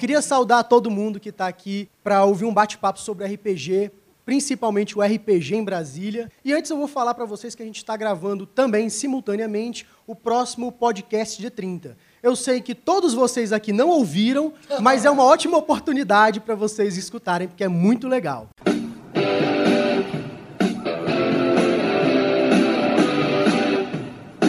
Queria 0.00 0.22
saudar 0.22 0.64
todo 0.64 0.90
mundo 0.90 1.20
que 1.20 1.28
está 1.28 1.46
aqui 1.46 1.86
para 2.02 2.24
ouvir 2.24 2.46
um 2.46 2.54
bate-papo 2.54 2.98
sobre 2.98 3.26
RPG, 3.26 3.90
principalmente 4.24 4.98
o 4.98 5.02
RPG 5.02 5.56
em 5.56 5.62
Brasília. 5.62 6.32
E 6.42 6.54
antes 6.54 6.70
eu 6.70 6.78
vou 6.78 6.88
falar 6.88 7.12
para 7.12 7.26
vocês 7.26 7.54
que 7.54 7.62
a 7.62 7.66
gente 7.66 7.76
está 7.76 7.98
gravando 7.98 8.46
também, 8.46 8.88
simultaneamente, 8.88 9.86
o 10.06 10.16
próximo 10.16 10.72
podcast 10.72 11.38
de 11.38 11.50
30. 11.50 11.98
Eu 12.22 12.34
sei 12.34 12.62
que 12.62 12.74
todos 12.74 13.12
vocês 13.12 13.52
aqui 13.52 13.74
não 13.74 13.90
ouviram, 13.90 14.54
mas 14.80 15.04
é 15.04 15.10
uma 15.10 15.22
ótima 15.22 15.58
oportunidade 15.58 16.40
para 16.40 16.54
vocês 16.54 16.96
escutarem, 16.96 17.46
porque 17.46 17.62
é 17.62 17.68
muito 17.68 18.08
legal. 18.08 18.48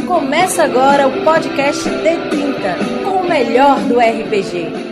Começa 0.08 0.64
agora 0.64 1.10
o 1.10 1.26
podcast 1.26 1.90
D30, 1.90 3.04
com 3.04 3.18
o 3.18 3.28
melhor 3.28 3.78
do 3.82 4.00
RPG. 4.00 4.91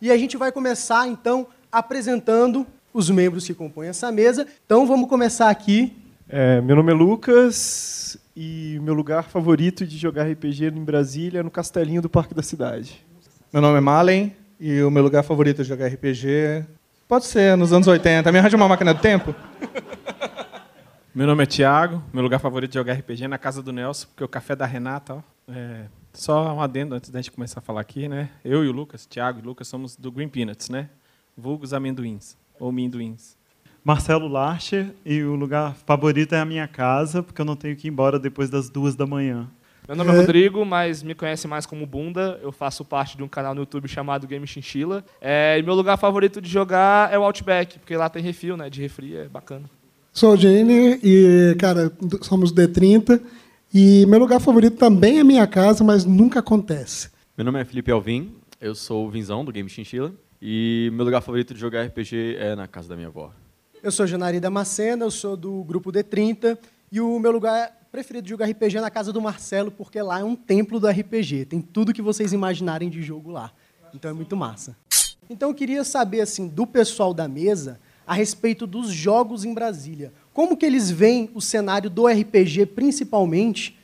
E 0.00 0.10
a 0.10 0.16
gente 0.16 0.36
vai 0.36 0.50
começar, 0.50 1.06
então, 1.06 1.46
apresentando 1.70 2.66
os 2.92 3.10
membros 3.10 3.46
que 3.46 3.54
compõem 3.54 3.88
essa 3.88 4.10
mesa. 4.10 4.46
Então, 4.64 4.86
vamos 4.86 5.08
começar 5.08 5.50
aqui. 5.50 5.96
É, 6.28 6.60
meu 6.60 6.76
nome 6.76 6.92
é 6.92 6.94
Lucas 6.94 8.16
e 8.36 8.78
meu 8.82 8.94
lugar 8.94 9.24
favorito 9.24 9.86
de 9.86 9.98
jogar 9.98 10.24
RPG 10.24 10.66
em 10.66 10.84
Brasília 10.84 11.40
é 11.40 11.42
no 11.42 11.50
Castelinho 11.50 12.00
do 12.00 12.08
Parque 12.08 12.34
da 12.34 12.42
Cidade. 12.42 13.04
Meu 13.52 13.60
nome 13.60 13.78
é 13.78 13.80
Malen 13.80 14.34
e 14.58 14.80
o 14.82 14.90
meu 14.90 15.02
lugar 15.02 15.22
favorito 15.22 15.62
de 15.62 15.68
jogar 15.68 15.88
RPG 15.88 16.64
pode 17.08 17.26
ser 17.26 17.56
nos 17.56 17.72
anos 17.72 17.88
80. 17.88 18.30
Me 18.30 18.38
arranja 18.38 18.56
uma 18.56 18.68
máquina 18.68 18.94
do 18.94 19.00
tempo? 19.00 19.34
Meu 21.12 21.26
nome 21.26 21.42
é 21.42 21.46
Thiago, 21.46 22.00
meu 22.12 22.22
lugar 22.22 22.38
favorito 22.38 22.70
de 22.70 22.78
jogar 22.78 22.94
RPG 22.94 23.24
é 23.24 23.28
na 23.28 23.36
casa 23.36 23.60
do 23.60 23.72
Nelson, 23.72 24.06
porque 24.06 24.22
o 24.22 24.28
café 24.28 24.54
da 24.54 24.64
Renata, 24.64 25.14
ó, 25.14 25.52
é, 25.52 25.86
só 26.12 26.54
um 26.54 26.60
adendo 26.60 26.94
antes 26.94 27.10
da 27.10 27.20
gente 27.20 27.30
começar 27.30 27.60
a 27.60 27.62
falar 27.62 27.80
aqui, 27.80 28.08
né? 28.08 28.30
Eu 28.44 28.64
e 28.64 28.68
o 28.68 28.72
Lucas, 28.72 29.06
Thiago 29.06 29.38
e 29.38 29.42
Lucas, 29.42 29.68
somos 29.68 29.96
do 29.96 30.10
Green 30.10 30.28
Peanuts, 30.28 30.68
né? 30.68 30.88
Vulgos 31.36 31.72
amendoins, 31.72 32.36
ou 32.58 32.72
minduins. 32.72 33.36
Marcelo 33.82 34.28
Larcher, 34.28 34.94
e 35.04 35.22
o 35.22 35.34
lugar 35.34 35.74
favorito 35.86 36.34
é 36.34 36.40
a 36.40 36.44
minha 36.44 36.68
casa, 36.68 37.22
porque 37.22 37.40
eu 37.40 37.44
não 37.44 37.56
tenho 37.56 37.74
que 37.76 37.88
ir 37.88 37.90
embora 37.90 38.18
depois 38.18 38.50
das 38.50 38.68
duas 38.68 38.94
da 38.94 39.06
manhã. 39.06 39.48
Meu 39.88 39.96
nome 39.96 40.12
é 40.12 40.16
Rodrigo, 40.18 40.64
mas 40.64 41.02
me 41.02 41.14
conhece 41.14 41.48
mais 41.48 41.66
como 41.66 41.86
Bunda. 41.86 42.38
Eu 42.42 42.52
faço 42.52 42.84
parte 42.84 43.16
de 43.16 43.22
um 43.24 43.28
canal 43.28 43.54
no 43.54 43.62
YouTube 43.62 43.88
chamado 43.88 44.26
Game 44.26 44.46
Chinchilla. 44.46 45.04
É, 45.20 45.58
e 45.58 45.62
meu 45.62 45.74
lugar 45.74 45.96
favorito 45.96 46.40
de 46.40 46.48
jogar 46.48 47.12
é 47.12 47.18
o 47.18 47.24
Outback, 47.24 47.78
porque 47.78 47.96
lá 47.96 48.08
tem 48.08 48.22
refil, 48.22 48.56
né? 48.56 48.70
De 48.70 48.80
refri, 48.80 49.16
é 49.16 49.26
bacana. 49.26 49.64
Sou 50.12 50.34
o 50.34 50.36
Jenner 50.36 51.00
e, 51.02 51.56
cara, 51.58 51.90
somos 52.20 52.52
D30. 52.52 53.20
E 53.72 54.04
meu 54.06 54.18
lugar 54.18 54.40
favorito 54.40 54.76
também 54.76 55.20
é 55.20 55.24
minha 55.24 55.46
casa, 55.46 55.84
mas 55.84 56.04
nunca 56.04 56.40
acontece. 56.40 57.08
Meu 57.38 57.44
nome 57.44 57.60
é 57.60 57.64
Felipe 57.64 57.92
Alvim, 57.92 58.34
eu 58.60 58.74
sou 58.74 59.06
o 59.06 59.10
Vinzão 59.10 59.44
do 59.44 59.52
Game 59.52 59.68
Chinchilla. 59.68 60.12
E 60.42 60.90
meu 60.92 61.04
lugar 61.04 61.20
favorito 61.20 61.54
de 61.54 61.60
jogar 61.60 61.84
RPG 61.84 62.36
é 62.36 62.56
na 62.56 62.66
casa 62.66 62.88
da 62.88 62.96
minha 62.96 63.06
avó. 63.06 63.30
Eu 63.80 63.92
sou 63.92 64.08
Janari 64.08 64.40
Damascena, 64.40 65.04
eu 65.04 65.10
sou 65.10 65.36
do 65.36 65.62
grupo 65.62 65.92
D30. 65.92 66.58
E 66.90 67.00
o 67.00 67.20
meu 67.20 67.30
lugar 67.30 67.70
preferido 67.92 68.24
de 68.24 68.30
jogar 68.30 68.46
RPG 68.46 68.78
é 68.78 68.80
na 68.80 68.90
casa 68.90 69.12
do 69.12 69.20
Marcelo, 69.20 69.70
porque 69.70 70.02
lá 70.02 70.18
é 70.18 70.24
um 70.24 70.34
templo 70.34 70.80
do 70.80 70.88
RPG. 70.88 71.44
Tem 71.44 71.60
tudo 71.60 71.92
que 71.92 72.02
vocês 72.02 72.32
imaginarem 72.32 72.90
de 72.90 73.00
jogo 73.02 73.30
lá. 73.30 73.52
Então 73.94 74.10
é 74.10 74.14
muito 74.14 74.36
massa. 74.36 74.76
Então 75.28 75.50
eu 75.50 75.54
queria 75.54 75.84
saber 75.84 76.22
assim 76.22 76.48
do 76.48 76.66
pessoal 76.66 77.14
da 77.14 77.28
mesa 77.28 77.78
a 78.04 78.14
respeito 78.14 78.66
dos 78.66 78.90
jogos 78.90 79.44
em 79.44 79.54
Brasília. 79.54 80.12
Como 80.32 80.56
que 80.56 80.64
eles 80.64 80.90
veem 80.90 81.28
o 81.34 81.40
cenário 81.40 81.90
do 81.90 82.06
RPG, 82.06 82.66
principalmente 82.66 83.76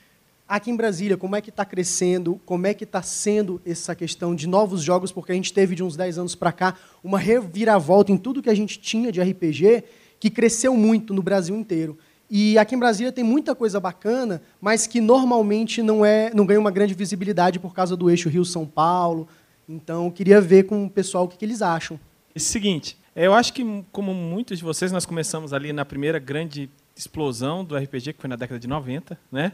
aqui 0.47 0.71
em 0.71 0.75
Brasília? 0.75 1.17
Como 1.17 1.35
é 1.35 1.41
que 1.41 1.49
está 1.49 1.65
crescendo? 1.65 2.39
Como 2.45 2.65
é 2.65 2.73
que 2.73 2.85
está 2.85 3.01
sendo 3.01 3.61
essa 3.65 3.93
questão 3.93 4.33
de 4.33 4.47
novos 4.47 4.81
jogos? 4.81 5.11
Porque 5.11 5.33
a 5.33 5.35
gente 5.35 5.51
teve 5.51 5.75
de 5.75 5.83
uns 5.83 5.97
10 5.97 6.19
anos 6.19 6.35
para 6.35 6.53
cá 6.53 6.75
uma 7.03 7.19
reviravolta 7.19 8.11
em 8.11 8.17
tudo 8.17 8.41
que 8.41 8.49
a 8.49 8.55
gente 8.55 8.79
tinha 8.79 9.11
de 9.11 9.21
RPG, 9.21 9.83
que 10.19 10.29
cresceu 10.29 10.75
muito 10.75 11.13
no 11.13 11.21
Brasil 11.21 11.55
inteiro. 11.55 11.97
E 12.29 12.57
aqui 12.57 12.75
em 12.75 12.79
Brasília 12.79 13.11
tem 13.11 13.23
muita 13.23 13.53
coisa 13.53 13.79
bacana, 13.79 14.41
mas 14.59 14.87
que 14.87 14.99
normalmente 14.99 15.81
não 15.81 16.05
é, 16.05 16.31
não 16.33 16.45
ganha 16.45 16.59
uma 16.59 16.71
grande 16.71 16.93
visibilidade 16.93 17.59
por 17.59 17.73
causa 17.73 17.95
do 17.95 18.09
eixo 18.09 18.29
Rio-São 18.29 18.65
Paulo. 18.65 19.27
Então, 19.67 20.09
queria 20.09 20.39
ver 20.39 20.63
com 20.63 20.85
o 20.85 20.89
pessoal 20.89 21.25
o 21.25 21.27
que, 21.27 21.37
que 21.37 21.45
eles 21.45 21.61
acham. 21.61 21.99
É 22.33 22.37
o 22.37 22.41
seguinte, 22.41 22.97
eu 23.25 23.33
acho 23.33 23.51
que, 23.51 23.63
como 23.91 24.13
muitos 24.13 24.59
de 24.59 24.63
vocês, 24.63 24.91
nós 24.91 25.05
começamos 25.05 25.51
ali 25.51 25.73
na 25.73 25.83
primeira 25.83 26.19
grande 26.19 26.69
explosão 26.95 27.65
do 27.65 27.75
RPG, 27.75 28.13
que 28.13 28.21
foi 28.21 28.29
na 28.29 28.35
década 28.35 28.59
de 28.59 28.67
90, 28.67 29.19
né? 29.31 29.53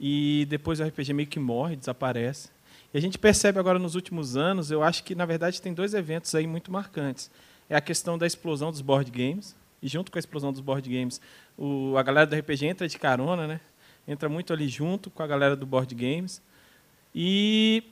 E 0.00 0.46
depois 0.48 0.80
o 0.80 0.84
RPG 0.84 1.12
meio 1.12 1.28
que 1.28 1.38
morre, 1.38 1.76
desaparece. 1.76 2.48
E 2.94 2.98
a 2.98 3.00
gente 3.00 3.18
percebe 3.18 3.58
agora 3.58 3.78
nos 3.78 3.94
últimos 3.94 4.38
anos, 4.38 4.70
eu 4.70 4.82
acho 4.82 5.04
que, 5.04 5.14
na 5.14 5.26
verdade, 5.26 5.60
tem 5.60 5.74
dois 5.74 5.92
eventos 5.92 6.34
aí 6.34 6.46
muito 6.46 6.72
marcantes. 6.72 7.30
É 7.68 7.76
a 7.76 7.80
questão 7.80 8.16
da 8.16 8.26
explosão 8.26 8.70
dos 8.70 8.80
board 8.80 9.10
games, 9.10 9.54
e 9.82 9.88
junto 9.88 10.10
com 10.10 10.16
a 10.16 10.20
explosão 10.20 10.50
dos 10.50 10.62
board 10.62 10.88
games, 10.88 11.20
o, 11.58 11.96
a 11.98 12.02
galera 12.02 12.26
do 12.26 12.34
RPG 12.34 12.66
entra 12.66 12.88
de 12.88 12.98
carona, 12.98 13.46
né? 13.46 13.60
Entra 14.08 14.30
muito 14.30 14.50
ali 14.50 14.66
junto 14.66 15.10
com 15.10 15.22
a 15.22 15.26
galera 15.26 15.54
do 15.54 15.66
board 15.66 15.94
games. 15.94 16.40
E 17.14 17.84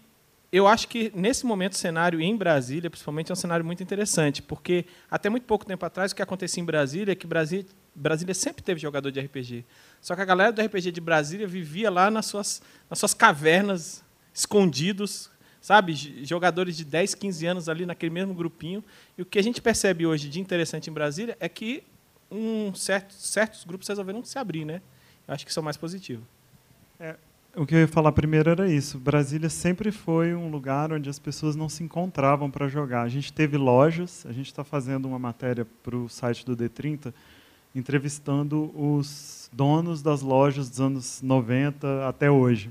eu 0.52 0.68
acho 0.68 0.86
que 0.86 1.10
nesse 1.14 1.46
momento 1.46 1.72
o 1.72 1.76
cenário 1.76 2.20
em 2.20 2.36
Brasília, 2.36 2.90
principalmente, 2.90 3.30
é 3.30 3.32
um 3.32 3.36
cenário 3.36 3.64
muito 3.64 3.82
interessante, 3.82 4.42
porque 4.42 4.84
até 5.10 5.30
muito 5.30 5.44
pouco 5.44 5.64
tempo 5.64 5.84
atrás 5.86 6.12
o 6.12 6.14
que 6.14 6.20
acontecia 6.20 6.62
em 6.62 6.66
Brasília 6.66 7.12
é 7.12 7.14
que 7.14 7.26
Brasília, 7.26 7.64
Brasília 7.94 8.34
sempre 8.34 8.62
teve 8.62 8.78
jogador 8.78 9.10
de 9.10 9.18
RPG. 9.18 9.64
Só 10.02 10.14
que 10.14 10.20
a 10.20 10.24
galera 10.26 10.52
do 10.52 10.60
RPG 10.60 10.92
de 10.92 11.00
Brasília 11.00 11.48
vivia 11.48 11.90
lá 11.90 12.10
nas 12.10 12.26
suas, 12.26 12.60
nas 12.90 12.98
suas 12.98 13.14
cavernas, 13.14 14.04
escondidos, 14.34 15.30
sabe? 15.58 15.94
Jogadores 16.24 16.76
de 16.76 16.84
10, 16.84 17.14
15 17.14 17.46
anos 17.46 17.68
ali 17.70 17.86
naquele 17.86 18.12
mesmo 18.12 18.34
grupinho. 18.34 18.84
E 19.16 19.22
o 19.22 19.24
que 19.24 19.38
a 19.38 19.42
gente 19.42 19.62
percebe 19.62 20.04
hoje 20.04 20.28
de 20.28 20.38
interessante 20.38 20.90
em 20.90 20.92
Brasília 20.92 21.34
é 21.40 21.48
que 21.48 21.82
um 22.30 22.74
certo, 22.74 23.14
certos 23.14 23.64
grupos 23.64 23.88
resolveram 23.88 24.22
se 24.22 24.38
abrir, 24.38 24.66
né? 24.66 24.82
Eu 25.26 25.32
acho 25.32 25.46
que 25.46 25.50
isso 25.50 25.60
é 25.60 25.62
o 25.62 25.64
mais 25.64 25.78
positivo. 25.78 26.26
É, 27.00 27.16
o 27.54 27.66
que 27.66 27.74
eu 27.74 27.80
ia 27.80 27.88
falar 27.88 28.12
primeiro 28.12 28.50
era 28.50 28.70
isso. 28.70 28.98
Brasília 28.98 29.50
sempre 29.50 29.92
foi 29.92 30.34
um 30.34 30.50
lugar 30.50 30.92
onde 30.92 31.10
as 31.10 31.18
pessoas 31.18 31.54
não 31.54 31.68
se 31.68 31.82
encontravam 31.82 32.50
para 32.50 32.66
jogar. 32.66 33.02
A 33.02 33.08
gente 33.08 33.32
teve 33.32 33.56
lojas, 33.56 34.24
a 34.26 34.32
gente 34.32 34.46
está 34.46 34.64
fazendo 34.64 35.06
uma 35.06 35.18
matéria 35.18 35.66
para 35.82 35.96
o 35.96 36.08
site 36.08 36.46
do 36.46 36.56
D30, 36.56 37.12
entrevistando 37.74 38.72
os 38.74 39.50
donos 39.52 40.00
das 40.02 40.22
lojas 40.22 40.70
dos 40.70 40.80
anos 40.80 41.22
90 41.22 42.08
até 42.08 42.30
hoje. 42.30 42.70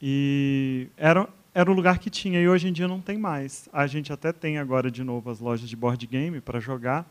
E 0.00 0.88
era, 0.96 1.26
era 1.54 1.70
um 1.70 1.74
lugar 1.74 1.98
que 1.98 2.10
tinha, 2.10 2.40
e 2.40 2.48
hoje 2.48 2.68
em 2.68 2.72
dia 2.72 2.86
não 2.86 3.00
tem 3.00 3.16
mais. 3.16 3.68
A 3.72 3.86
gente 3.86 4.12
até 4.12 4.32
tem 4.32 4.58
agora 4.58 4.90
de 4.90 5.02
novo 5.02 5.30
as 5.30 5.40
lojas 5.40 5.68
de 5.68 5.76
board 5.76 6.06
game 6.06 6.40
para 6.42 6.60
jogar, 6.60 7.10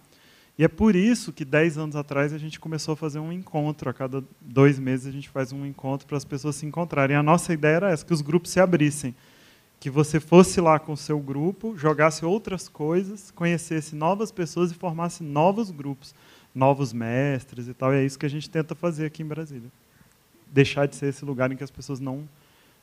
e 0.58 0.64
é 0.64 0.68
por 0.68 0.96
isso 0.96 1.32
que, 1.32 1.46
dez 1.46 1.78
anos 1.78 1.96
atrás, 1.96 2.34
a 2.34 2.38
gente 2.40 2.60
começou 2.60 2.94
a 2.94 2.98
fazer 2.98 3.20
um 3.20 3.32
encontro. 3.32 3.90
A 3.90 3.94
cada 3.94 4.24
dois 4.42 4.80
meses, 4.80 5.06
a 5.06 5.12
gente 5.12 5.30
faz 5.30 5.54
um 5.54 5.64
encontro 5.64 6.08
para 6.08 6.18
as 6.18 6.26
pessoas 6.26 6.56
se 6.56 6.66
encontrarem. 6.66 7.16
A 7.16 7.22
nossa 7.22 7.54
ideia 7.54 7.76
era 7.76 7.92
essa, 7.92 8.04
que 8.04 8.14
os 8.14 8.22
grupos 8.22 8.50
se 8.50 8.60
abrissem. 8.60 9.14
Que 9.80 9.92
você 9.92 10.20
fosse 10.20 10.60
lá 10.60 10.80
com 10.80 10.94
o 10.94 10.98
seu 10.98 11.20
grupo, 11.20 11.78
jogasse 11.78 12.26
outras 12.26 12.68
coisas, 12.68 13.30
conhecesse 13.30 13.96
novas 13.96 14.32
pessoas 14.32 14.72
e 14.72 14.74
formasse 14.74 15.22
novos 15.22 15.70
grupos, 15.70 16.16
novos 16.56 16.92
mestres 16.92 17.68
e 17.68 17.74
tal. 17.76 17.94
E 17.94 17.98
é 17.98 18.04
isso 18.04 18.18
que 18.18 18.26
a 18.26 18.30
gente 18.30 18.50
tenta 18.50 18.74
fazer 18.74 19.06
aqui 19.06 19.22
em 19.22 19.28
Brasília. 19.28 19.70
Deixar 20.48 20.88
de 20.88 20.96
ser 20.96 21.10
esse 21.10 21.24
lugar 21.24 21.52
em 21.52 21.56
que 21.56 21.64
as 21.64 21.70
pessoas 21.70 22.00
não, 22.00 22.28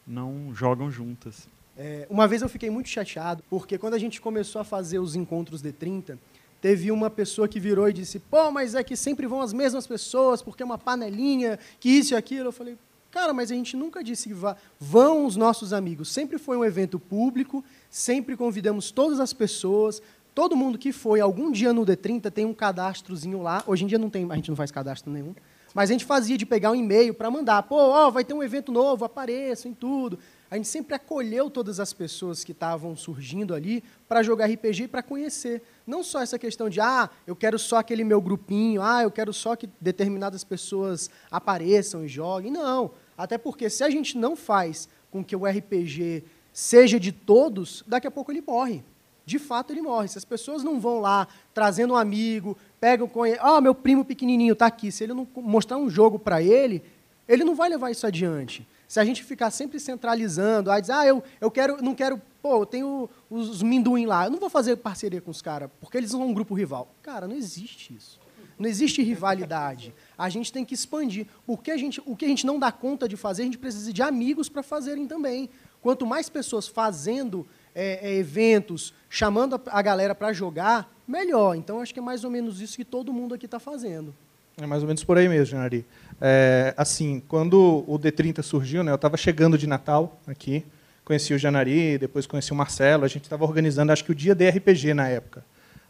não 0.07 0.55
jogam 0.55 0.89
juntas. 0.93 1.49
É, 1.77 2.07
uma 2.09 2.29
vez 2.29 2.41
eu 2.41 2.49
fiquei 2.49 2.71
muito 2.71 2.89
chateado, 2.89 3.43
porque 3.51 3.77
quando 3.77 3.95
a 3.95 3.99
gente 3.99 4.21
começou 4.21 4.61
a 4.61 4.65
fazer 4.65 5.01
os 5.01 5.17
encontros 5.17 5.61
de 5.61 5.73
30, 5.73 6.17
teve 6.65 6.91
uma 6.91 7.11
pessoa 7.11 7.47
que 7.47 7.61
virou 7.61 7.91
e 7.91 7.93
disse: 7.93 8.19
pô, 8.19 8.51
mas 8.51 8.75
é 8.75 8.83
que 8.83 8.97
sempre 8.97 9.27
vão 9.27 9.43
as 9.43 9.53
mesmas 9.53 9.87
pessoas, 9.87 10.41
porque 10.41 10.63
é 10.63 10.67
uma 10.67 10.79
panelinha, 10.79 11.59
que 11.79 11.91
isso 11.91 12.15
e 12.15 12.17
aquilo. 12.17 12.49
Eu 12.49 12.53
falei: 12.53 12.79
cara, 13.11 13.35
mas 13.35 13.53
a 13.53 13.55
gente 13.55 13.77
nunca 13.77 14.03
disse 14.03 14.29
que 14.29 14.35
vá. 14.35 14.57
vão 14.81 15.27
os 15.27 15.37
nossos 15.37 15.75
amigos. 15.75 16.11
Sempre 16.11 16.39
foi 16.39 16.57
um 16.57 16.65
evento 16.65 16.99
público, 16.99 17.63
sempre 17.91 18.35
convidamos 18.35 18.91
todas 18.91 19.21
as 19.21 19.35
pessoas. 19.35 20.01
Todo 20.35 20.57
mundo 20.57 20.79
que 20.79 20.91
foi 20.91 21.21
algum 21.21 21.53
dia 21.53 21.71
no 21.71 21.85
D30 21.85 22.31
tem 22.31 22.47
um 22.47 22.55
cadastrozinho 22.55 23.43
lá. 23.43 23.63
Hoje 23.67 23.85
em 23.85 23.87
dia 23.87 23.99
não 23.99 24.09
tem, 24.09 24.27
a 24.33 24.35
gente 24.35 24.49
não 24.49 24.57
faz 24.57 24.71
cadastro 24.71 25.13
nenhum. 25.13 25.35
Mas 25.75 25.91
a 25.91 25.93
gente 25.93 26.07
fazia 26.07 26.39
de 26.39 26.47
pegar 26.47 26.71
um 26.71 26.75
e-mail 26.75 27.13
para 27.13 27.31
mandar, 27.31 27.63
pô, 27.65 27.77
ó, 27.77 28.09
vai 28.11 28.25
ter 28.25 28.33
um 28.33 28.43
evento 28.43 28.73
novo, 28.73 29.05
apareçam 29.05 29.71
em 29.71 29.75
tudo. 29.75 30.19
A 30.55 30.57
gente 30.57 30.69
sempre 30.69 30.95
acolheu 30.95 31.51
todas 31.51 31.81
as 31.81 31.93
pessoas 31.93 32.45
que 32.45 32.53
estavam 32.53 32.95
surgindo 32.95 33.57
ali 33.57 33.83
para 34.07 34.23
jogar 34.23 34.47
RPG 34.47 34.85
e 34.85 34.87
para 34.87 35.03
conhecer. 35.03 35.61
Não 35.85 36.05
só 36.05 36.23
essa 36.23 36.39
questão 36.39 36.71
de, 36.71 36.81
ah, 36.81 37.11
eu 37.27 37.35
quero 37.35 37.59
só 37.59 37.79
aquele 37.79 38.05
meu 38.05 38.21
grupinho, 38.21 38.81
ah, 38.81 39.03
eu 39.03 39.11
quero 39.11 39.33
só 39.33 39.57
que 39.57 39.69
determinadas 39.81 40.45
pessoas 40.45 41.11
apareçam 41.29 42.05
e 42.05 42.09
joguem. 42.09 42.53
Não. 42.53 42.93
Até 43.19 43.37
porque 43.37 43.69
se 43.69 43.83
a 43.83 43.91
gente 43.91 44.17
não 44.17 44.37
faz 44.37 44.89
com 45.11 45.25
que 45.25 45.35
o 45.35 45.45
RPG 45.45 46.23
seja 46.53 47.01
de 47.01 47.11
todos, 47.11 47.83
daqui 47.85 48.07
a 48.07 48.11
pouco 48.13 48.31
ele 48.31 48.41
morre. 48.47 48.85
De 49.27 49.41
fato, 49.41 49.73
ele 49.73 49.83
morre. 49.83 50.07
Se 50.07 50.19
as 50.19 50.25
pessoas 50.25 50.63
não 50.63 50.79
vão 50.79 51.01
lá 51.01 51.27
trazendo 51.53 51.95
um 51.95 51.97
amigo, 51.97 52.57
pegam 52.79 53.09
com 53.09 53.27
ele, 53.27 53.39
ah, 53.41 53.61
meu 53.61 53.75
primo 53.75 54.05
pequenininho 54.05 54.53
está 54.53 54.67
aqui. 54.67 54.93
Se 54.93 55.03
ele 55.03 55.15
não 55.15 55.27
mostrar 55.35 55.79
um 55.79 55.91
jogo 55.91 56.17
para 56.17 56.41
ele, 56.41 56.81
ele 57.29 57.43
não 57.43 57.57
vai 57.57 57.69
levar 57.69 57.91
isso 57.91 58.07
adiante. 58.07 58.65
Se 58.87 59.01
a 59.01 59.05
gente 59.05 59.25
ficar 59.25 59.51
sempre 59.51 59.81
centralizando, 59.81 60.71
aí 60.71 60.81
diz, 60.81 60.91
ah, 60.91 61.07
eu, 61.07 61.23
eu 61.41 61.51
quero, 61.51 61.83
não 61.83 61.95
quero, 61.95 62.21
pô, 62.43 62.63
eu 62.63 62.67
tenho 62.67 63.09
os 63.31 63.63
minduim 63.63 64.07
lá, 64.07 64.27
eu 64.27 64.31
não 64.31 64.39
vou 64.39 64.51
fazer 64.51 64.77
parceria 64.77 65.21
com 65.21 65.31
os 65.31 65.43
caras, 65.43 65.71
porque 65.81 65.97
eles 65.97 66.11
são 66.11 66.23
um 66.23 66.35
grupo 66.35 66.55
rival. 66.55 66.95
Cara, 67.03 67.27
não 67.27 67.37
existe 67.37 67.95
isso. 67.95 68.21
Não 68.59 68.69
existe 68.69 69.03
rivalidade. 69.03 69.93
A 70.17 70.29
gente 70.29 70.53
tem 70.53 70.65
que 70.65 70.75
expandir. 70.75 71.27
Porque 71.47 71.71
a 71.71 71.77
gente, 71.77 72.01
o 72.07 72.15
que 72.15 72.25
a 72.25 72.29
gente 72.29 72.47
não 72.47 72.59
dá 72.59 72.71
conta 72.71 73.09
de 73.09 73.17
fazer, 73.17 73.43
a 73.43 73.45
gente 73.47 73.59
precisa 73.59 73.93
de 73.93 74.03
amigos 74.03 74.49
para 74.49 74.63
fazerem 74.63 75.07
também. 75.07 75.51
Quanto 75.83 76.07
mais 76.07 76.29
pessoas 76.29 76.69
fazendo 76.69 77.47
é, 77.75 78.11
é, 78.11 78.15
eventos, 78.15 78.95
chamando 79.09 79.57
a, 79.57 79.61
a 79.67 79.83
galera 79.83 80.15
para 80.15 80.33
jogar, 80.33 80.91
melhor. 81.07 81.57
Então, 81.57 81.81
acho 81.81 81.93
que 81.93 81.99
é 81.99 82.03
mais 82.03 82.25
ou 82.25 82.31
menos 82.31 82.61
isso 82.61 82.77
que 82.77 82.85
todo 82.85 83.13
mundo 83.13 83.35
aqui 83.35 83.47
está 83.47 83.59
fazendo. 83.59 84.15
É 84.57 84.67
mais 84.67 84.83
ou 84.83 84.87
menos 84.87 85.03
por 85.03 85.19
aí 85.19 85.29
mesmo, 85.29 85.47
Janari. 85.47 85.85
É, 86.21 86.73
assim, 86.77 87.21
quando 87.27 87.85
o 87.89 87.99
D30 87.99 88.41
surgiu, 88.43 88.85
né, 88.85 88.93
eu 88.93 88.95
estava 88.97 89.17
chegando 89.17 89.59
de 89.59 89.67
Natal 89.67 90.21
aqui, 90.29 90.65
conheci 91.05 91.35
o 91.35 91.39
Janari, 91.39 91.99
depois 91.99 92.25
conheci 92.25 92.53
o 92.53 92.55
Marcelo, 92.55 93.05
a 93.05 93.09
gente 93.09 93.25
estava 93.25 93.45
organizando, 93.45 93.91
acho 93.91 94.05
que 94.05 94.13
o 94.13 94.15
dia 94.15 94.33
de 94.33 94.49
RPG 94.49 94.95
na 94.95 95.09
época. 95.09 95.45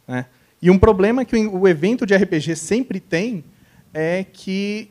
Né? 0.08 0.24
E 0.62 0.70
um 0.70 0.78
problema 0.78 1.26
que 1.26 1.36
o 1.36 1.68
evento 1.68 2.06
de 2.06 2.16
RPG 2.16 2.56
sempre 2.56 3.00
tem 3.00 3.44
é 3.92 4.24
que 4.24 4.90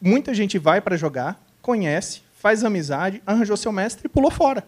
muita 0.00 0.34
gente 0.34 0.58
vai 0.58 0.80
para 0.80 0.96
jogar, 0.96 1.40
conhece, 1.62 2.22
faz 2.34 2.64
amizade, 2.64 3.22
arranjou 3.24 3.56
seu 3.56 3.70
mestre 3.70 4.06
e 4.06 4.08
pulou 4.08 4.32
fora. 4.32 4.66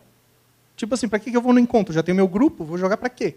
Tipo 0.77 0.95
assim, 0.95 1.09
para 1.09 1.19
que 1.19 1.37
eu 1.37 1.43
vou 1.43 1.53
no 1.53 1.59
encontro? 1.59 1.93
Já 1.93 2.05
tenho 2.05 2.15
meu 2.15 2.29
grupo, 2.29 2.65
vou 2.65 2.79
jogar 2.79 2.97
para 2.99 3.09
quê? 3.09 3.35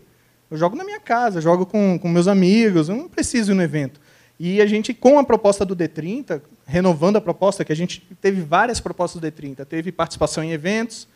Eu 0.50 0.58
jogo 0.58 0.76
na 0.76 0.84
minha 0.84 1.00
casa, 1.00 1.42
jogo 1.42 1.66
com, 1.66 1.98
com 1.98 2.08
meus 2.08 2.28
amigos, 2.28 2.88
eu 2.88 2.96
não 2.96 3.10
preciso 3.10 3.52
ir 3.52 3.56
no 3.56 3.64
evento. 3.64 4.00
E 4.44 4.60
a 4.60 4.66
gente, 4.66 4.92
com 4.92 5.20
a 5.20 5.24
proposta 5.24 5.64
do 5.64 5.76
D30, 5.76 6.42
renovando 6.66 7.16
a 7.16 7.22
proposta, 7.22 7.64
que 7.64 7.72
a 7.72 7.76
gente 7.76 8.02
teve 8.20 8.42
várias 8.42 8.80
propostas 8.80 9.22
do 9.22 9.32
D30, 9.32 9.64
teve 9.66 9.92
participação 9.92 10.44
em 10.44 10.50
eventos, 10.50 11.08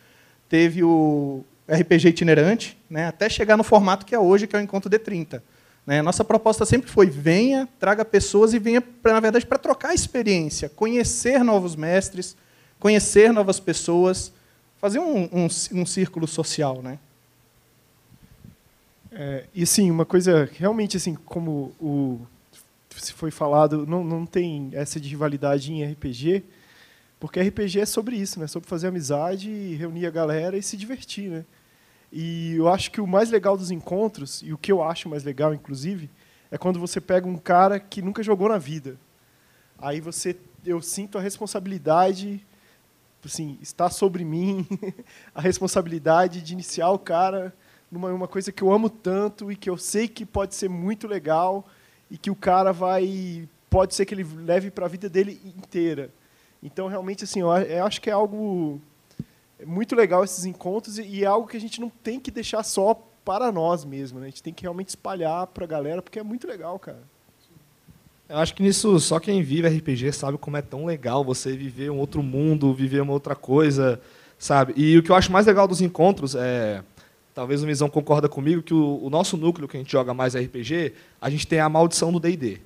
teve 0.47 0.83
o 0.83 1.43
RPG 1.67 2.09
itinerante, 2.09 2.77
né, 2.87 3.07
até 3.07 3.27
chegar 3.27 3.57
no 3.57 3.63
formato 3.63 4.05
que 4.05 4.13
é 4.13 4.19
hoje, 4.19 4.45
que 4.45 4.55
é 4.55 4.59
o 4.59 4.61
Encontro 4.61 4.91
D30. 4.91 5.41
Né? 5.87 6.03
Nossa 6.03 6.23
proposta 6.23 6.67
sempre 6.67 6.87
foi 6.87 7.07
venha, 7.07 7.67
traga 7.79 8.05
pessoas 8.05 8.53
e 8.53 8.59
venha, 8.59 8.79
pra, 8.79 9.13
na 9.13 9.19
verdade, 9.19 9.47
para 9.47 9.57
trocar 9.57 9.95
experiência, 9.95 10.69
conhecer 10.69 11.43
novos 11.43 11.75
mestres, 11.75 12.37
conhecer 12.79 13.33
novas 13.33 13.59
pessoas, 13.59 14.31
fazer 14.77 14.99
um, 14.99 15.23
um, 15.33 15.47
um 15.73 15.85
círculo 15.87 16.27
social. 16.27 16.79
Né? 16.83 16.99
É, 19.11 19.45
e 19.51 19.65
sim, 19.65 19.89
uma 19.89 20.05
coisa 20.05 20.47
realmente 20.59 20.95
assim, 20.95 21.15
como 21.15 21.73
o 21.81 22.21
se 23.01 23.13
foi 23.13 23.31
falado, 23.31 23.85
não, 23.85 24.03
não 24.03 24.25
tem 24.25 24.69
essa 24.73 24.99
de 24.99 25.09
rivalidade 25.09 25.71
em 25.71 25.83
RPG, 25.83 26.43
porque 27.19 27.39
RPG 27.39 27.79
é 27.79 27.85
sobre 27.85 28.15
isso, 28.15 28.39
né? 28.39 28.47
Sobre 28.47 28.67
fazer 28.67 28.87
amizade, 28.87 29.75
reunir 29.75 30.05
a 30.05 30.11
galera 30.11 30.57
e 30.57 30.63
se 30.63 30.77
divertir, 30.77 31.29
né? 31.29 31.45
E 32.11 32.55
eu 32.55 32.69
acho 32.69 32.91
que 32.91 33.01
o 33.01 33.07
mais 33.07 33.29
legal 33.29 33.57
dos 33.57 33.71
encontros, 33.71 34.41
e 34.43 34.53
o 34.53 34.57
que 34.57 34.71
eu 34.71 34.83
acho 34.83 35.09
mais 35.09 35.23
legal, 35.23 35.53
inclusive, 35.53 36.09
é 36.51 36.57
quando 36.57 36.79
você 36.79 37.01
pega 37.01 37.27
um 37.27 37.37
cara 37.37 37.79
que 37.79 38.01
nunca 38.01 38.23
jogou 38.23 38.49
na 38.49 38.57
vida. 38.57 38.97
Aí 39.77 39.99
você, 39.99 40.37
eu 40.65 40.81
sinto 40.81 41.17
a 41.17 41.21
responsabilidade, 41.21 42.45
assim, 43.23 43.57
está 43.61 43.89
sobre 43.89 44.23
mim 44.23 44.65
a 45.33 45.41
responsabilidade 45.41 46.41
de 46.41 46.53
iniciar 46.53 46.89
o 46.91 46.99
cara 46.99 47.53
numa 47.91 48.13
uma 48.13 48.27
coisa 48.27 48.51
que 48.51 48.61
eu 48.61 48.71
amo 48.71 48.89
tanto 48.89 49.51
e 49.51 49.55
que 49.55 49.69
eu 49.69 49.77
sei 49.77 50.07
que 50.07 50.25
pode 50.25 50.55
ser 50.55 50.69
muito 50.69 51.07
legal 51.07 51.67
e 52.09 52.17
que 52.17 52.29
o 52.29 52.35
cara 52.35 52.71
vai, 52.71 53.47
pode 53.69 53.95
ser 53.95 54.05
que 54.05 54.13
ele 54.13 54.23
leve 54.23 54.71
para 54.71 54.85
a 54.85 54.89
vida 54.89 55.09
dele 55.09 55.39
inteira. 55.57 56.09
Então, 56.61 56.87
realmente, 56.87 57.23
assim, 57.23 57.41
eu 57.41 57.51
acho 57.51 58.01
que 58.01 58.09
é 58.09 58.13
algo 58.13 58.81
muito 59.65 59.95
legal 59.95 60.23
esses 60.23 60.45
encontros 60.45 60.97
e 60.97 61.23
é 61.23 61.27
algo 61.27 61.47
que 61.47 61.57
a 61.57 61.61
gente 61.61 61.79
não 61.79 61.89
tem 61.89 62.19
que 62.19 62.31
deixar 62.31 62.63
só 62.63 62.93
para 63.23 63.51
nós 63.51 63.83
mesmos, 63.85 64.21
né? 64.21 64.27
A 64.27 64.29
gente 64.29 64.43
tem 64.43 64.53
que 64.53 64.63
realmente 64.63 64.89
espalhar 64.89 65.47
para 65.47 65.63
a 65.63 65.67
galera, 65.67 66.01
porque 66.01 66.19
é 66.19 66.23
muito 66.23 66.47
legal, 66.47 66.77
cara. 66.77 67.01
Eu 68.27 68.37
acho 68.37 68.55
que 68.55 68.63
nisso 68.63 68.99
só 68.99 69.19
quem 69.19 69.43
vive 69.43 69.67
RPG 69.67 70.11
sabe 70.11 70.37
como 70.37 70.57
é 70.57 70.61
tão 70.61 70.85
legal 70.85 71.23
você 71.23 71.55
viver 71.55 71.91
um 71.91 71.97
outro 71.97 72.23
mundo, 72.23 72.73
viver 72.73 73.01
uma 73.01 73.13
outra 73.13 73.35
coisa, 73.35 74.01
sabe? 74.37 74.73
E 74.75 74.97
o 74.97 75.03
que 75.03 75.11
eu 75.11 75.15
acho 75.15 75.31
mais 75.31 75.45
legal 75.45 75.67
dos 75.67 75.81
encontros 75.81 76.33
é, 76.35 76.83
talvez 77.35 77.61
o 77.61 77.65
Visão 77.65 77.89
concorda 77.89 78.29
comigo 78.29 78.63
que 78.63 78.73
o, 78.73 78.99
o 79.03 79.09
nosso 79.09 79.35
núcleo 79.35 79.67
que 79.67 79.75
a 79.75 79.79
gente 79.79 79.91
joga 79.91 80.13
mais 80.13 80.33
RPG, 80.33 80.93
a 81.21 81.29
gente 81.29 81.45
tem 81.45 81.59
a 81.59 81.67
maldição 81.67 82.11
do 82.11 82.19
D&D. 82.19 82.59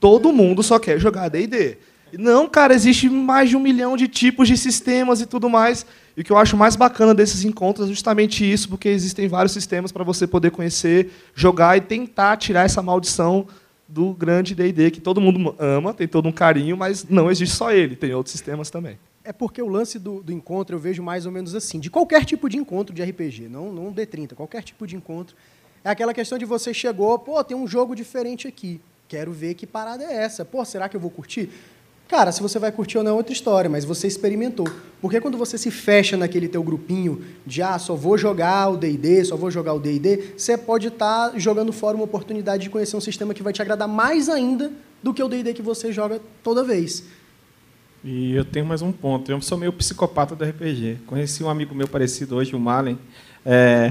Todo 0.00 0.32
mundo 0.32 0.62
só 0.62 0.78
quer 0.78 0.98
jogar 0.98 1.28
D&D. 1.28 1.76
Não, 2.18 2.48
cara, 2.48 2.74
existe 2.74 3.08
mais 3.10 3.50
de 3.50 3.56
um 3.56 3.60
milhão 3.60 3.96
de 3.96 4.08
tipos 4.08 4.48
de 4.48 4.56
sistemas 4.56 5.20
e 5.20 5.26
tudo 5.26 5.50
mais. 5.50 5.84
E 6.16 6.22
o 6.22 6.24
que 6.24 6.32
eu 6.32 6.38
acho 6.38 6.56
mais 6.56 6.74
bacana 6.74 7.14
desses 7.14 7.44
encontros 7.44 7.86
é 7.86 7.90
justamente 7.90 8.50
isso, 8.50 8.68
porque 8.68 8.88
existem 8.88 9.28
vários 9.28 9.52
sistemas 9.52 9.92
para 9.92 10.04
você 10.04 10.26
poder 10.26 10.50
conhecer, 10.50 11.10
jogar 11.34 11.76
e 11.76 11.82
tentar 11.82 12.36
tirar 12.38 12.64
essa 12.64 12.80
maldição 12.80 13.46
do 13.86 14.14
grande 14.14 14.54
D&D 14.54 14.90
que 14.90 15.00
todo 15.00 15.20
mundo 15.20 15.54
ama, 15.58 15.92
tem 15.92 16.08
todo 16.08 16.28
um 16.28 16.32
carinho, 16.32 16.76
mas 16.76 17.04
não 17.08 17.30
existe 17.30 17.54
só 17.54 17.70
ele, 17.72 17.94
tem 17.94 18.14
outros 18.14 18.32
sistemas 18.32 18.70
também. 18.70 18.98
É 19.24 19.32
porque 19.32 19.62
o 19.62 19.68
lance 19.68 19.98
do, 19.98 20.22
do 20.22 20.30
encontro 20.30 20.76
eu 20.76 20.80
vejo 20.80 21.02
mais 21.02 21.24
ou 21.24 21.32
menos 21.32 21.54
assim, 21.54 21.80
de 21.80 21.90
qualquer 21.90 22.26
tipo 22.26 22.46
de 22.48 22.58
encontro 22.58 22.94
de 22.94 23.02
RPG, 23.02 23.48
não, 23.48 23.72
não 23.72 23.92
D30, 23.92 24.34
qualquer 24.34 24.62
tipo 24.62 24.86
de 24.86 24.94
encontro, 24.94 25.34
é 25.82 25.88
aquela 25.88 26.12
questão 26.12 26.36
de 26.36 26.44
você 26.44 26.74
chegou, 26.74 27.18
pô, 27.18 27.42
tem 27.42 27.56
um 27.56 27.66
jogo 27.66 27.96
diferente 27.96 28.46
aqui, 28.46 28.82
quero 29.08 29.32
ver 29.32 29.54
que 29.54 29.66
parada 29.66 30.04
é 30.04 30.12
essa, 30.12 30.44
pô, 30.44 30.62
será 30.62 30.90
que 30.90 30.96
eu 30.96 31.00
vou 31.00 31.10
curtir? 31.10 31.48
Cara, 32.06 32.30
se 32.32 32.42
você 32.42 32.58
vai 32.58 32.70
curtir 32.70 32.98
ou 32.98 33.04
não 33.04 33.12
é 33.12 33.14
outra 33.14 33.32
história, 33.32 33.68
mas 33.70 33.84
você 33.84 34.06
experimentou. 34.06 34.68
Porque 35.00 35.20
quando 35.22 35.38
você 35.38 35.56
se 35.56 35.70
fecha 35.70 36.18
naquele 36.18 36.48
teu 36.48 36.62
grupinho 36.62 37.24
de 37.46 37.62
ah, 37.62 37.78
só 37.78 37.94
vou 37.94 38.18
jogar 38.18 38.68
o 38.68 38.76
D&D, 38.76 39.24
só 39.24 39.36
vou 39.36 39.50
jogar 39.50 39.72
o 39.72 39.80
D&D, 39.80 40.34
você 40.36 40.58
pode 40.58 40.88
estar 40.88 41.30
tá 41.30 41.38
jogando 41.38 41.72
fora 41.72 41.96
uma 41.96 42.04
oportunidade 42.04 42.64
de 42.64 42.70
conhecer 42.70 42.94
um 42.94 43.00
sistema 43.00 43.32
que 43.32 43.42
vai 43.42 43.54
te 43.54 43.62
agradar 43.62 43.88
mais 43.88 44.28
ainda 44.28 44.70
do 45.02 45.14
que 45.14 45.22
o 45.22 45.28
D&D 45.28 45.54
que 45.54 45.62
você 45.62 45.90
joga 45.90 46.20
toda 46.42 46.62
vez. 46.62 47.04
E 48.06 48.34
eu 48.34 48.44
tenho 48.44 48.66
mais 48.66 48.82
um 48.82 48.92
ponto. 48.92 49.32
Eu 49.32 49.40
sou 49.40 49.56
meio 49.56 49.72
psicopata 49.72 50.36
do 50.36 50.44
RPG. 50.44 50.98
Conheci 51.06 51.42
um 51.42 51.48
amigo 51.48 51.74
meu 51.74 51.88
parecido 51.88 52.36
hoje, 52.36 52.54
o 52.54 52.60
Malen. 52.60 52.98
É... 53.46 53.90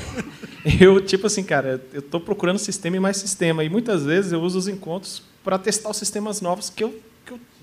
eu, 0.80 1.02
tipo 1.02 1.26
assim, 1.26 1.44
cara, 1.44 1.84
eu 1.92 2.00
estou 2.00 2.18
procurando 2.18 2.58
sistema 2.58 2.96
e 2.96 3.00
mais 3.00 3.18
sistema. 3.18 3.62
E 3.62 3.68
muitas 3.68 4.06
vezes 4.06 4.32
eu 4.32 4.40
uso 4.40 4.58
os 4.58 4.68
encontros 4.68 5.22
para 5.44 5.58
testar 5.58 5.90
os 5.90 5.98
sistemas 5.98 6.40
novos 6.40 6.70
que 6.70 6.82
eu 6.82 6.98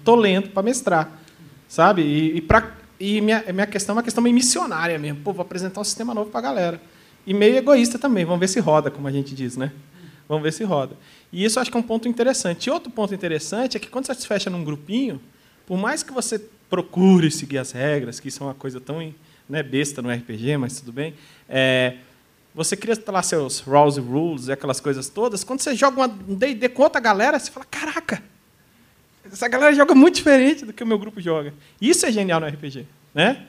tô 0.04 0.14
lento 0.14 0.52
para 0.52 0.62
mestrar, 0.62 1.20
sabe? 1.68 2.04
E, 2.04 2.38
e, 2.38 2.42
pra, 2.42 2.72
e 3.00 3.20
minha, 3.20 3.44
minha 3.52 3.66
questão 3.66 3.94
é 3.94 3.98
uma 3.98 4.04
questão 4.04 4.22
meio 4.22 4.36
missionária 4.36 5.00
mesmo. 5.00 5.22
Pô, 5.22 5.34
vou 5.34 5.42
apresentar 5.42 5.82
um 5.82 5.84
sistema 5.84 6.14
novo 6.14 6.30
para 6.30 6.40
a 6.40 6.44
galera. 6.44 6.82
E 7.26 7.34
meio 7.34 7.56
egoísta 7.56 7.98
também. 7.98 8.26
Vamos 8.26 8.40
ver 8.40 8.48
se 8.48 8.60
roda, 8.60 8.92
como 8.92 9.08
a 9.08 9.12
gente 9.12 9.34
diz, 9.34 9.58
né? 9.58 9.72
Vamos 10.30 10.44
ver 10.44 10.54
se 10.54 10.64
roda. 10.64 10.96
E 11.32 11.44
isso 11.44 11.58
eu 11.58 11.62
acho 11.62 11.72
que 11.72 11.78
é 11.78 11.80
um 11.80 11.84
ponto 11.84 12.08
interessante. 12.08 12.68
E 12.68 12.70
outro 12.70 12.92
ponto 12.92 13.12
interessante 13.12 13.76
é 13.76 13.80
que 13.80 13.88
quando 13.88 14.06
você 14.06 14.14
se 14.14 14.28
fecha 14.28 14.52
num 14.52 14.64
grupinho, 14.64 15.20
por 15.66 15.78
mais 15.78 16.04
que 16.04 16.12
você 16.12 16.40
procure 16.70 17.30
seguir 17.30 17.58
as 17.58 17.72
regras, 17.72 18.20
que 18.20 18.28
isso 18.28 18.44
é 18.44 18.48
uma 18.48 18.54
coisa 18.54 18.80
tão 18.80 19.14
né, 19.48 19.62
besta 19.62 20.02
no 20.02 20.12
RPG, 20.12 20.58
mas 20.58 20.80
tudo 20.80 20.92
bem, 20.92 21.14
é, 21.48 21.98
você 22.56 22.76
cria 22.76 22.98
lá 23.08 23.22
seus 23.24 23.60
rules 23.60 23.98
rules 23.98 24.48
e 24.48 24.52
aquelas 24.52 24.80
coisas 24.80 25.10
todas. 25.10 25.44
Quando 25.44 25.62
você 25.62 25.76
joga 25.76 26.06
um 26.28 26.36
D&D 26.36 26.70
com 26.70 26.84
outra 26.84 27.02
galera, 27.02 27.40
você 27.40 27.52
fala, 27.52 27.66
caraca, 27.70 28.22
essa 29.32 29.48
galera 29.48 29.74
joga 29.74 29.96
muito 29.96 30.16
diferente 30.16 30.66
do 30.66 30.74
que 30.74 30.84
o 30.84 30.88
meu 30.88 31.00
grupo 31.00 31.20
joga. 31.20 31.54
Isso 31.82 32.06
é 32.06 32.12
genial 32.12 32.40
no 32.40 32.48
RPG, 32.48 32.86
né? 33.14 33.48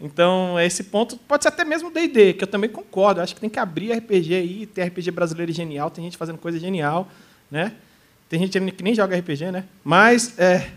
Então, 0.00 0.60
esse 0.60 0.84
ponto 0.84 1.16
pode 1.16 1.42
ser 1.42 1.48
até 1.48 1.64
mesmo 1.64 1.90
D&D, 1.90 2.34
que 2.34 2.44
eu 2.44 2.48
também 2.48 2.68
concordo. 2.68 3.20
Acho 3.20 3.34
que 3.34 3.40
tem 3.40 3.48
que 3.48 3.58
abrir 3.58 3.92
RPG 3.92 4.34
aí, 4.34 4.66
ter 4.66 4.84
RPG 4.84 5.10
brasileiro 5.10 5.52
genial, 5.52 5.90
tem 5.90 6.04
gente 6.04 6.16
fazendo 6.16 6.38
coisa 6.38 6.58
genial, 6.58 7.08
né? 7.50 7.72
Tem 8.28 8.38
gente 8.40 8.58
que 8.72 8.82
nem 8.82 8.94
joga 8.94 9.16
RPG, 9.16 9.50
né? 9.50 9.64
Mas, 9.82 10.38
é, 10.38 10.70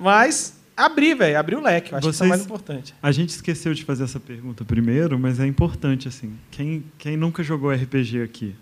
mas 0.00 0.54
abrir, 0.76 1.14
velho, 1.14 1.38
abrir 1.38 1.56
o 1.56 1.60
leque. 1.60 1.92
Eu 1.92 1.98
acho 1.98 2.06
Vocês, 2.06 2.16
que 2.18 2.24
isso 2.24 2.24
é 2.24 2.28
mais 2.28 2.42
importante. 2.42 2.94
A 3.02 3.12
gente 3.12 3.28
esqueceu 3.28 3.74
de 3.74 3.84
fazer 3.84 4.04
essa 4.04 4.18
pergunta 4.18 4.64
primeiro, 4.64 5.18
mas 5.18 5.38
é 5.38 5.46
importante 5.46 6.08
assim. 6.08 6.32
Quem, 6.50 6.82
quem 6.98 7.16
nunca 7.16 7.42
jogou 7.42 7.70
RPG 7.70 8.22
aqui? 8.22 8.56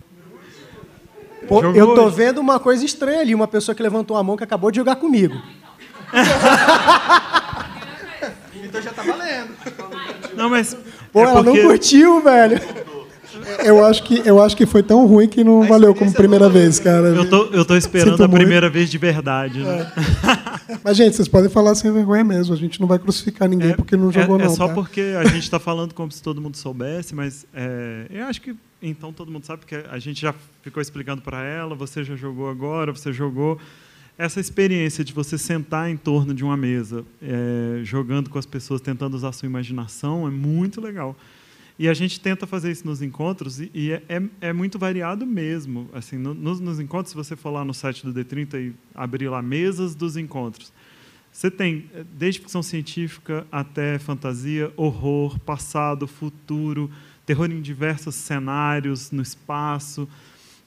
Pô, 1.46 1.62
eu 1.62 1.94
tô 1.94 2.10
vendo 2.10 2.38
uma 2.40 2.58
coisa 2.58 2.84
estranha 2.84 3.20
ali, 3.20 3.34
uma 3.34 3.46
pessoa 3.46 3.74
que 3.74 3.82
levantou 3.82 4.16
a 4.16 4.22
mão 4.22 4.36
que 4.36 4.42
acabou 4.44 4.70
de 4.70 4.76
jogar 4.76 4.96
comigo. 4.96 5.40
então 8.64 8.82
já 8.82 8.90
tá 8.90 9.02
valendo. 9.02 9.54
Não, 10.34 10.50
mas. 10.50 10.76
Pô, 11.12 11.20
é 11.20 11.22
ela 11.22 11.44
porque... 11.44 11.62
não 11.62 11.68
curtiu, 11.68 12.20
velho. 12.20 12.60
Eu 13.64 13.84
acho, 13.84 14.02
que, 14.02 14.22
eu 14.26 14.42
acho 14.42 14.56
que 14.56 14.66
foi 14.66 14.82
tão 14.82 15.06
ruim 15.06 15.28
que 15.28 15.44
não 15.44 15.66
valeu 15.66 15.94
como 15.94 16.12
primeira 16.12 16.48
vez, 16.48 16.78
cara. 16.78 17.08
Eu 17.08 17.28
tô, 17.28 17.44
eu 17.46 17.64
tô 17.64 17.76
esperando 17.76 18.12
Sinto 18.12 18.24
a 18.24 18.28
primeira 18.28 18.66
muito. 18.66 18.74
vez 18.74 18.90
de 18.90 18.98
verdade. 18.98 19.60
Né? 19.60 19.92
É. 20.68 20.78
Mas, 20.82 20.96
gente, 20.96 21.16
vocês 21.16 21.28
podem 21.28 21.50
falar 21.50 21.74
sem 21.74 21.92
vergonha 21.92 22.24
mesmo. 22.24 22.54
A 22.54 22.56
gente 22.56 22.80
não 22.80 22.86
vai 22.86 22.98
crucificar 22.98 23.48
ninguém 23.48 23.70
é, 23.70 23.76
porque 23.76 23.96
não 23.96 24.10
jogou, 24.10 24.36
é, 24.36 24.44
não. 24.44 24.52
É 24.52 24.54
só 24.54 24.68
tá? 24.68 24.74
porque 24.74 25.14
a 25.18 25.24
gente 25.24 25.42
está 25.42 25.58
falando 25.58 25.94
como 25.94 26.10
se 26.10 26.22
todo 26.22 26.40
mundo 26.40 26.56
soubesse, 26.56 27.14
mas 27.14 27.46
é, 27.54 28.06
eu 28.10 28.24
acho 28.26 28.40
que 28.40 28.54
então 28.80 29.12
todo 29.12 29.30
mundo 29.30 29.44
sabe, 29.44 29.60
porque 29.60 29.84
a 29.90 29.98
gente 29.98 30.20
já 30.20 30.34
ficou 30.62 30.80
explicando 30.80 31.20
para 31.20 31.42
ela, 31.42 31.74
você 31.74 32.04
já 32.04 32.14
jogou 32.14 32.48
agora, 32.48 32.92
você 32.92 33.12
jogou. 33.12 33.58
essa 34.16 34.40
experiência 34.40 35.04
de 35.04 35.12
você 35.12 35.36
sentar 35.36 35.90
em 35.90 35.96
torno 35.96 36.32
de 36.32 36.44
uma 36.44 36.56
mesa, 36.56 37.04
é, 37.22 37.80
jogando 37.84 38.30
com 38.30 38.38
as 38.38 38.46
pessoas, 38.46 38.80
tentando 38.80 39.14
usar 39.14 39.28
a 39.28 39.32
sua 39.32 39.46
imaginação, 39.46 40.26
é 40.26 40.30
muito 40.30 40.80
legal. 40.80 41.16
E 41.78 41.88
a 41.88 41.94
gente 41.94 42.18
tenta 42.18 42.46
fazer 42.46 42.72
isso 42.72 42.84
nos 42.84 43.00
encontros 43.00 43.60
e, 43.60 43.70
e 43.72 43.92
é, 43.92 44.02
é, 44.08 44.48
é 44.48 44.52
muito 44.52 44.78
variado 44.78 45.24
mesmo. 45.24 45.88
Assim, 45.92 46.16
no, 46.16 46.34
nos, 46.34 46.58
nos, 46.58 46.80
encontros, 46.80 47.10
se 47.10 47.16
você 47.16 47.36
for 47.36 47.50
lá 47.50 47.64
no 47.64 47.72
site 47.72 48.04
do 48.04 48.12
D30 48.12 48.54
e 48.54 48.74
abrir 48.92 49.28
lá 49.28 49.40
mesas 49.40 49.94
dos 49.94 50.16
encontros, 50.16 50.72
você 51.30 51.50
tem 51.50 51.88
desde 52.14 52.40
ficção 52.40 52.64
científica 52.64 53.46
até 53.52 53.96
fantasia, 53.98 54.72
horror, 54.76 55.38
passado, 55.38 56.08
futuro, 56.08 56.90
terror 57.24 57.48
em 57.48 57.60
diversos 57.60 58.16
cenários, 58.16 59.12
no 59.12 59.22
espaço. 59.22 60.08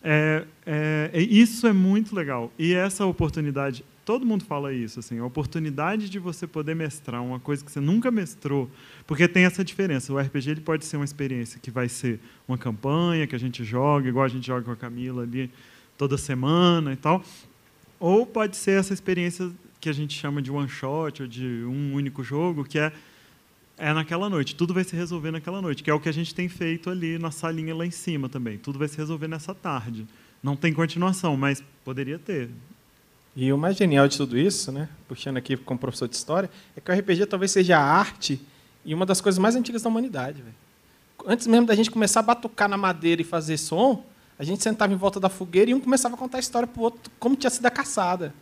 É, 0.02 0.46
é, 0.66 0.91
isso 1.20 1.68
é 1.68 1.74
muito 1.74 2.16
legal. 2.16 2.52
E 2.58 2.74
essa 2.74 3.06
oportunidade, 3.06 3.84
todo 4.06 4.26
mundo 4.26 4.46
fala 4.46 4.74
isso, 4.74 5.00
assim, 5.00 5.20
a 5.20 5.26
oportunidade 5.26 6.10
de 6.10 6.20
você 6.20 6.48
poder 6.48 6.76
mestrar 6.76 7.22
uma 7.24 7.40
coisa 7.40 7.64
que 7.64 7.72
você 7.72 7.80
nunca 7.80 8.12
mestrou, 8.12 8.70
porque 9.06 9.28
tem 9.28 9.46
essa 9.46 9.64
diferença. 9.64 10.14
O 10.14 10.20
RPG 10.20 10.52
ele 10.52 10.62
pode 10.62 10.86
ser 10.86 10.98
uma 10.98 11.06
experiência 11.06 11.60
que 11.60 11.72
vai 11.72 11.90
ser 11.90 12.20
uma 12.48 12.58
campanha 12.58 13.28
que 13.28 13.36
a 13.36 13.40
gente 13.40 13.64
joga, 13.64 14.08
igual 14.08 14.26
a 14.26 14.30
gente 14.30 14.46
joga 14.46 14.64
com 14.64 14.72
a 14.72 14.76
Camila 14.76 15.24
ali 15.24 15.52
toda 15.98 16.18
semana 16.18 16.94
e 16.94 16.96
tal, 16.96 17.24
ou 18.00 18.26
pode 18.26 18.58
ser 18.58 18.80
essa 18.80 18.94
experiência 18.94 19.52
que 19.80 19.90
a 19.90 19.94
gente 19.94 20.18
chama 20.18 20.42
de 20.42 20.52
one 20.52 20.70
shot 20.70 21.24
ou 21.24 21.28
de 21.28 21.46
um 21.66 21.94
único 21.94 22.24
jogo, 22.24 22.64
que 22.64 22.80
é 22.80 22.92
é 23.82 23.92
naquela 23.94 24.30
noite. 24.30 24.56
Tudo 24.56 24.76
vai 24.76 24.84
se 24.84 24.96
resolver 24.96 25.32
naquela 25.32 25.60
noite, 25.60 25.82
que 25.82 25.90
é 25.90 25.94
o 25.94 26.00
que 26.00 26.08
a 26.08 26.12
gente 26.12 26.36
tem 26.36 26.48
feito 26.48 26.88
ali 26.88 27.18
na 27.18 27.32
salinha 27.32 27.76
lá 27.76 27.84
em 27.84 27.90
cima 27.90 28.30
também. 28.30 28.60
Tudo 28.60 28.78
vai 28.78 28.88
se 28.88 28.96
resolver 28.96 29.28
nessa 29.28 29.56
tarde. 29.56 30.06
Não 30.42 30.56
tem 30.56 30.74
continuação, 30.74 31.38
mas 31.38 31.64
poderia 31.84 32.18
ter. 32.18 32.50
E 33.36 33.52
o 33.54 33.58
mais 33.58 33.78
genial 33.78 34.08
de 34.08 34.18
tudo 34.18 34.38
isso, 34.38 34.72
né, 34.72 34.90
puxando 35.08 35.38
aqui 35.38 35.56
como 35.56 35.80
professor 35.80 36.08
de 36.08 36.16
história, 36.16 36.50
é 36.76 36.82
que 36.82 36.92
o 36.92 36.94
RPG 36.94 37.26
talvez 37.28 37.52
seja 37.52 37.78
a 37.78 37.82
arte 37.82 38.42
e 38.84 38.94
uma 38.94 39.06
das 39.06 39.22
coisas 39.22 39.40
mais 39.40 39.56
antigas 39.56 39.82
da 39.82 39.90
humanidade. 39.90 40.42
Véio. 40.42 40.56
Antes 41.26 41.48
mesmo 41.48 41.66
da 41.66 41.76
gente 41.76 41.90
começar 41.90 42.20
a 42.20 42.24
batucar 42.24 42.68
na 42.68 42.78
madeira 42.78 43.22
e 43.22 43.26
fazer 43.26 43.58
som, 43.58 44.04
a 44.38 44.44
gente 44.44 44.62
sentava 44.64 44.92
em 44.92 44.98
volta 44.98 45.20
da 45.20 45.30
fogueira 45.30 45.72
e 45.72 45.74
um 45.74 45.80
começava 45.80 46.16
a 46.16 46.18
contar 46.18 46.38
a 46.38 46.40
história 46.40 46.68
para 46.68 46.80
o 46.80 46.84
outro 46.84 47.12
como 47.20 47.36
tinha 47.36 47.50
sido 47.50 47.66
a 47.66 47.72
caçada. 47.72 48.34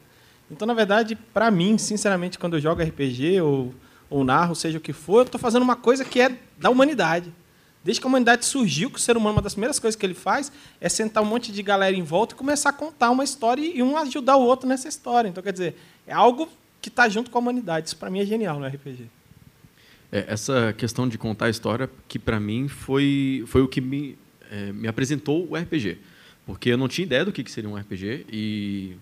Então, 0.50 0.66
na 0.66 0.74
verdade, 0.74 1.16
para 1.16 1.52
mim, 1.52 1.78
sinceramente, 1.78 2.40
quando 2.40 2.56
eu 2.56 2.62
jogo 2.62 2.82
RPG 2.82 3.42
ou 3.42 3.74
ou 4.10 4.24
narro, 4.24 4.56
seja 4.56 4.78
o 4.78 4.82
que 4.82 4.92
for, 4.92 5.20
eu 5.20 5.24
estou 5.24 5.40
fazendo 5.40 5.62
uma 5.62 5.76
coisa 5.76 6.04
que 6.04 6.20
é 6.20 6.36
da 6.58 6.70
humanidade. 6.70 7.32
Desde 7.84 8.02
que 8.02 8.08
a 8.08 8.10
humanidade 8.10 8.46
surgiu, 8.46 8.90
que 8.90 8.98
o 8.98 9.00
ser 9.00 9.16
humano, 9.16 9.38
uma 9.38 9.42
das 9.42 9.54
primeiras 9.54 9.80
coisas 9.80 9.98
que 9.98 10.06
ele 10.06 10.14
faz 10.14 10.52
é 10.82 10.90
sentar 10.90 11.24
um 11.24 11.26
monte 11.26 11.52
de 11.52 11.64
galera 11.64 11.96
em 11.96 12.04
volta 12.04 12.36
e 12.36 12.38
começar 12.38 12.70
a 12.70 12.74
contar 12.74 13.10
uma 13.10 13.24
história 13.24 13.62
e 13.62 13.82
um 13.82 13.98
ajudar 13.98 14.36
o 14.36 14.42
outro 14.42 14.68
nessa 14.68 14.88
história. 14.88 15.30
Então, 15.30 15.42
quer 15.42 15.54
dizer, 15.54 15.76
é 16.06 16.14
algo 16.14 16.50
que 16.82 16.90
está 16.90 17.08
junto 17.08 17.32
com 17.32 17.38
a 17.38 17.42
humanidade. 17.42 17.88
Isso, 17.88 17.98
para 17.98 18.10
mim, 18.10 18.20
é 18.20 18.26
genial 18.26 18.60
no 18.60 18.68
RPG. 18.68 19.06
É, 20.12 20.26
essa 20.28 20.74
questão 20.78 21.08
de 21.08 21.18
contar 21.18 21.46
a 21.46 21.50
história, 21.50 21.90
que 22.08 22.20
para 22.20 22.40
mim 22.40 22.68
foi, 22.68 23.44
foi 23.48 23.62
o 23.62 23.68
que 23.68 23.80
me, 23.80 24.18
é, 24.52 24.74
me 24.74 24.88
apresentou 24.88 25.48
o 25.50 25.56
RPG. 25.56 26.00
Porque 26.46 26.70
eu 26.70 26.78
não 26.78 26.88
tinha 26.88 27.06
ideia 27.06 27.24
do 27.24 27.32
que 27.32 27.50
seria 27.50 27.70
um 27.70 27.78
RPG 27.78 28.26
e 28.32 28.98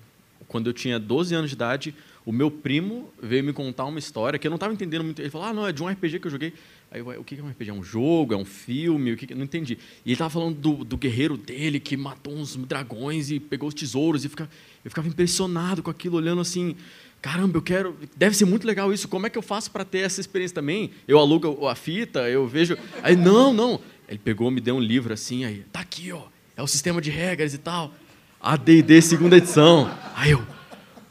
quando 0.48 0.68
eu 0.68 0.74
tinha 0.74 1.00
12 1.00 1.34
anos 1.36 1.50
de 1.50 1.56
idade, 1.56 1.96
o 2.26 2.32
meu 2.32 2.52
primo 2.52 3.12
veio 3.22 3.44
me 3.44 3.54
contar 3.54 3.86
uma 3.86 4.00
história 4.00 4.38
que 4.38 4.48
eu 4.48 4.50
não 4.50 4.56
estava 4.56 4.74
entendendo 4.74 5.04
muito. 5.04 5.22
Ele 5.22 5.30
falou: 5.30 5.48
ah, 5.48 5.54
não, 5.54 5.68
é 5.68 5.72
de 5.72 5.82
um 5.82 5.88
RPG 5.88 6.20
que 6.20 6.28
eu 6.28 6.32
joguei. 6.32 6.54
Aí 6.90 7.02
eu, 7.02 7.08
o 7.20 7.24
que 7.24 7.38
é 7.38 7.44
um 7.44 7.50
RPG? 7.50 7.70
É 7.70 7.74
um 7.74 7.84
jogo? 7.84 8.34
É 8.34 8.38
um 8.38 8.46
filme? 8.46 9.12
O 9.12 9.18
que, 9.18 9.32
Eu 9.32 9.38
não 9.38 9.44
entendi. 9.44 9.74
E 10.06 10.10
ele 10.10 10.14
estava 10.14 10.30
falando 10.30 10.56
do, 10.56 10.84
do, 10.84 10.98
guerreiro 10.98 11.36
dele 11.36 11.80
que 11.80 11.98
matou 11.98 12.34
uns 12.34 12.56
dragões 12.56 13.30
e 13.30 13.40
pegou 13.40 13.68
os 13.68 13.76
tesouros. 13.76 14.24
E 14.24 14.30
fica, 14.30 14.50
eu 14.86 14.92
ficava 14.92 15.08
impressionado 15.08 15.84
com 15.84 15.90
aquilo, 15.90 16.18
olhando 16.18 16.42
assim. 16.42 16.76
Caramba, 17.22 17.58
eu 17.58 17.62
quero. 17.62 17.98
Deve 18.16 18.36
ser 18.36 18.46
muito 18.46 18.66
legal 18.66 18.94
isso. 18.94 19.08
Como 19.08 19.28
é 19.28 19.30
que 19.30 19.38
eu 19.38 19.42
faço 19.42 19.70
para 19.72 19.84
ter 19.84 20.00
essa 20.00 20.22
experiência 20.22 20.56
também? 20.56 20.92
Eu 21.08 21.20
alugo 21.20 21.68
a 21.68 21.76
fita, 21.76 22.30
eu 22.30 22.48
vejo. 22.48 22.78
Aí, 23.04 23.16
não, 23.16 23.54
não. 23.54 23.82
Ele 24.08 24.20
pegou, 24.20 24.50
me 24.50 24.62
deu 24.62 24.76
um 24.76 24.80
livro 24.80 25.14
assim, 25.14 25.44
aí, 25.44 25.66
tá 25.72 25.82
aqui, 25.82 26.12
ó. 26.12 26.24
É 26.56 26.64
o 26.64 26.68
sistema 26.68 27.02
de 27.02 27.12
regras 27.12 27.54
e 27.54 27.58
tal. 27.58 27.94
AD&D 28.40 29.02
segunda 29.02 29.38
edição. 29.38 29.92
Aí 30.16 30.32
eu, 30.32 30.44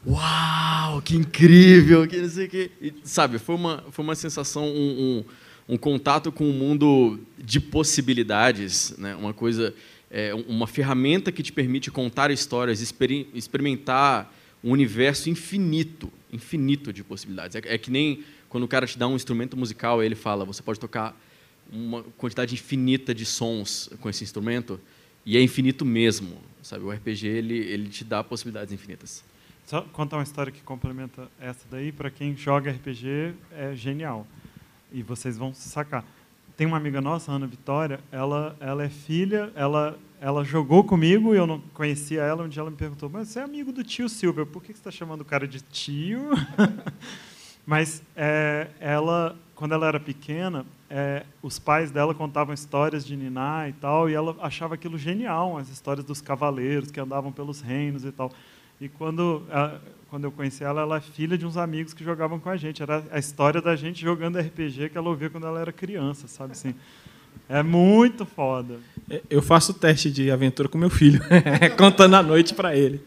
uau, 0.05 1.01
que 1.01 1.15
incrível, 1.15 2.07
que 2.07 2.17
não 2.17 2.29
sei 2.29 2.47
o 2.47 2.49
quê. 2.49 2.71
E, 2.81 2.93
sabe, 3.03 3.37
foi 3.37 3.55
uma, 3.55 3.83
foi 3.91 4.03
uma 4.03 4.15
sensação, 4.15 4.65
um, 4.65 4.69
um, 4.69 5.25
um 5.67 5.77
contato 5.77 6.31
com 6.31 6.45
um 6.45 6.53
mundo 6.53 7.19
de 7.37 7.59
possibilidades, 7.59 8.95
né? 8.97 9.15
uma 9.15 9.33
coisa, 9.33 9.73
é, 10.09 10.33
uma 10.33 10.65
ferramenta 10.65 11.31
que 11.31 11.43
te 11.43 11.51
permite 11.51 11.91
contar 11.91 12.31
histórias, 12.31 12.81
exper 12.81 13.27
experimentar 13.33 14.33
um 14.63 14.71
universo 14.71 15.29
infinito, 15.29 16.11
infinito 16.31 16.93
de 16.93 17.03
possibilidades. 17.03 17.55
É, 17.55 17.61
é 17.65 17.77
que 17.77 17.91
nem 17.91 18.23
quando 18.49 18.63
o 18.63 18.67
cara 18.67 18.87
te 18.87 18.97
dá 18.97 19.07
um 19.07 19.15
instrumento 19.15 19.57
musical, 19.57 20.01
ele 20.01 20.15
fala, 20.15 20.45
você 20.45 20.63
pode 20.63 20.79
tocar 20.79 21.15
uma 21.71 22.03
quantidade 22.17 22.53
infinita 22.53 23.13
de 23.13 23.25
sons 23.25 23.89
com 23.99 24.09
esse 24.09 24.23
instrumento, 24.23 24.79
e 25.25 25.35
é 25.35 25.41
infinito 25.41 25.83
mesmo, 25.83 26.37
sabe? 26.61 26.85
O 26.85 26.91
RPG 26.91 27.27
ele, 27.27 27.57
ele 27.57 27.89
te 27.89 28.05
dá 28.05 28.23
possibilidades 28.23 28.73
infinitas. 28.73 29.23
Só 29.65 29.81
contar 29.81 30.15
uma 30.15 30.23
história 30.23 30.49
que 30.49 30.61
complementa 30.61 31.29
essa 31.41 31.65
daí, 31.69 31.91
para 31.91 32.09
quem 32.09 32.37
joga 32.37 32.71
RPG, 32.71 33.33
é 33.51 33.75
genial. 33.75 34.25
E 34.91 35.03
vocês 35.03 35.37
vão 35.37 35.53
sacar. 35.53 36.03
Tem 36.55 36.65
uma 36.65 36.77
amiga 36.77 36.99
nossa, 36.99 37.31
Ana 37.31 37.45
Vitória, 37.45 37.99
ela, 38.11 38.55
ela 38.59 38.83
é 38.83 38.89
filha, 38.89 39.51
ela, 39.53 39.97
ela 40.19 40.43
jogou 40.43 40.83
comigo 40.83 41.35
e 41.35 41.37
eu 41.37 41.45
não 41.45 41.59
conhecia 41.73 42.21
ela, 42.23 42.43
um 42.43 42.49
dia 42.49 42.61
ela 42.61 42.71
me 42.71 42.75
perguntou, 42.75 43.07
mas 43.09 43.27
você 43.27 43.39
é 43.39 43.43
amigo 43.43 43.71
do 43.71 43.83
tio 43.83 44.09
Silvio, 44.09 44.43
por 44.43 44.63
que 44.63 44.73
você 44.73 44.79
está 44.79 44.89
chamando 44.89 45.21
o 45.21 45.25
cara 45.25 45.47
de 45.47 45.61
tio? 45.61 46.31
mas 47.63 48.01
é, 48.15 48.69
ela, 48.79 49.37
quando 49.53 49.73
ela 49.73 49.87
era 49.87 49.99
pequena, 49.99 50.65
é, 50.89 51.25
os 51.43 51.59
pais 51.59 51.91
dela 51.91 52.15
contavam 52.15 52.53
histórias 52.53 53.05
de 53.05 53.15
Niná 53.15 53.69
e 53.69 53.73
tal, 53.73 54.09
e 54.09 54.15
ela 54.15 54.35
achava 54.41 54.73
aquilo 54.73 54.97
genial, 54.97 55.57
as 55.57 55.69
histórias 55.69 56.05
dos 56.05 56.21
cavaleiros 56.21 56.89
que 56.89 56.99
andavam 56.99 57.31
pelos 57.31 57.61
reinos 57.61 58.03
e 58.03 58.11
tal. 58.11 58.31
E 58.79 58.87
quando, 58.89 59.43
quando 60.09 60.23
eu 60.23 60.31
conheci 60.31 60.63
ela, 60.63 60.81
ela 60.81 60.97
é 60.97 61.01
filha 61.01 61.37
de 61.37 61.45
uns 61.45 61.57
amigos 61.57 61.93
que 61.93 62.03
jogavam 62.03 62.39
com 62.39 62.49
a 62.49 62.57
gente. 62.57 62.81
Era 62.81 63.03
a 63.11 63.19
história 63.19 63.61
da 63.61 63.75
gente 63.75 64.01
jogando 64.01 64.39
RPG 64.39 64.89
que 64.89 64.97
ela 64.97 65.09
ouvia 65.09 65.29
quando 65.29 65.47
ela 65.47 65.59
era 65.59 65.71
criança, 65.71 66.27
sabe 66.27 66.53
assim? 66.53 66.73
É 67.49 67.63
muito 67.63 68.25
foda. 68.25 68.79
É, 69.09 69.21
eu 69.29 69.41
faço 69.41 69.73
teste 69.73 70.11
de 70.11 70.29
aventura 70.29 70.67
com 70.67 70.77
meu 70.77 70.89
filho, 70.89 71.21
contando 71.77 72.15
à 72.15 72.23
noite 72.23 72.53
para 72.53 72.75
ele. 72.75 73.01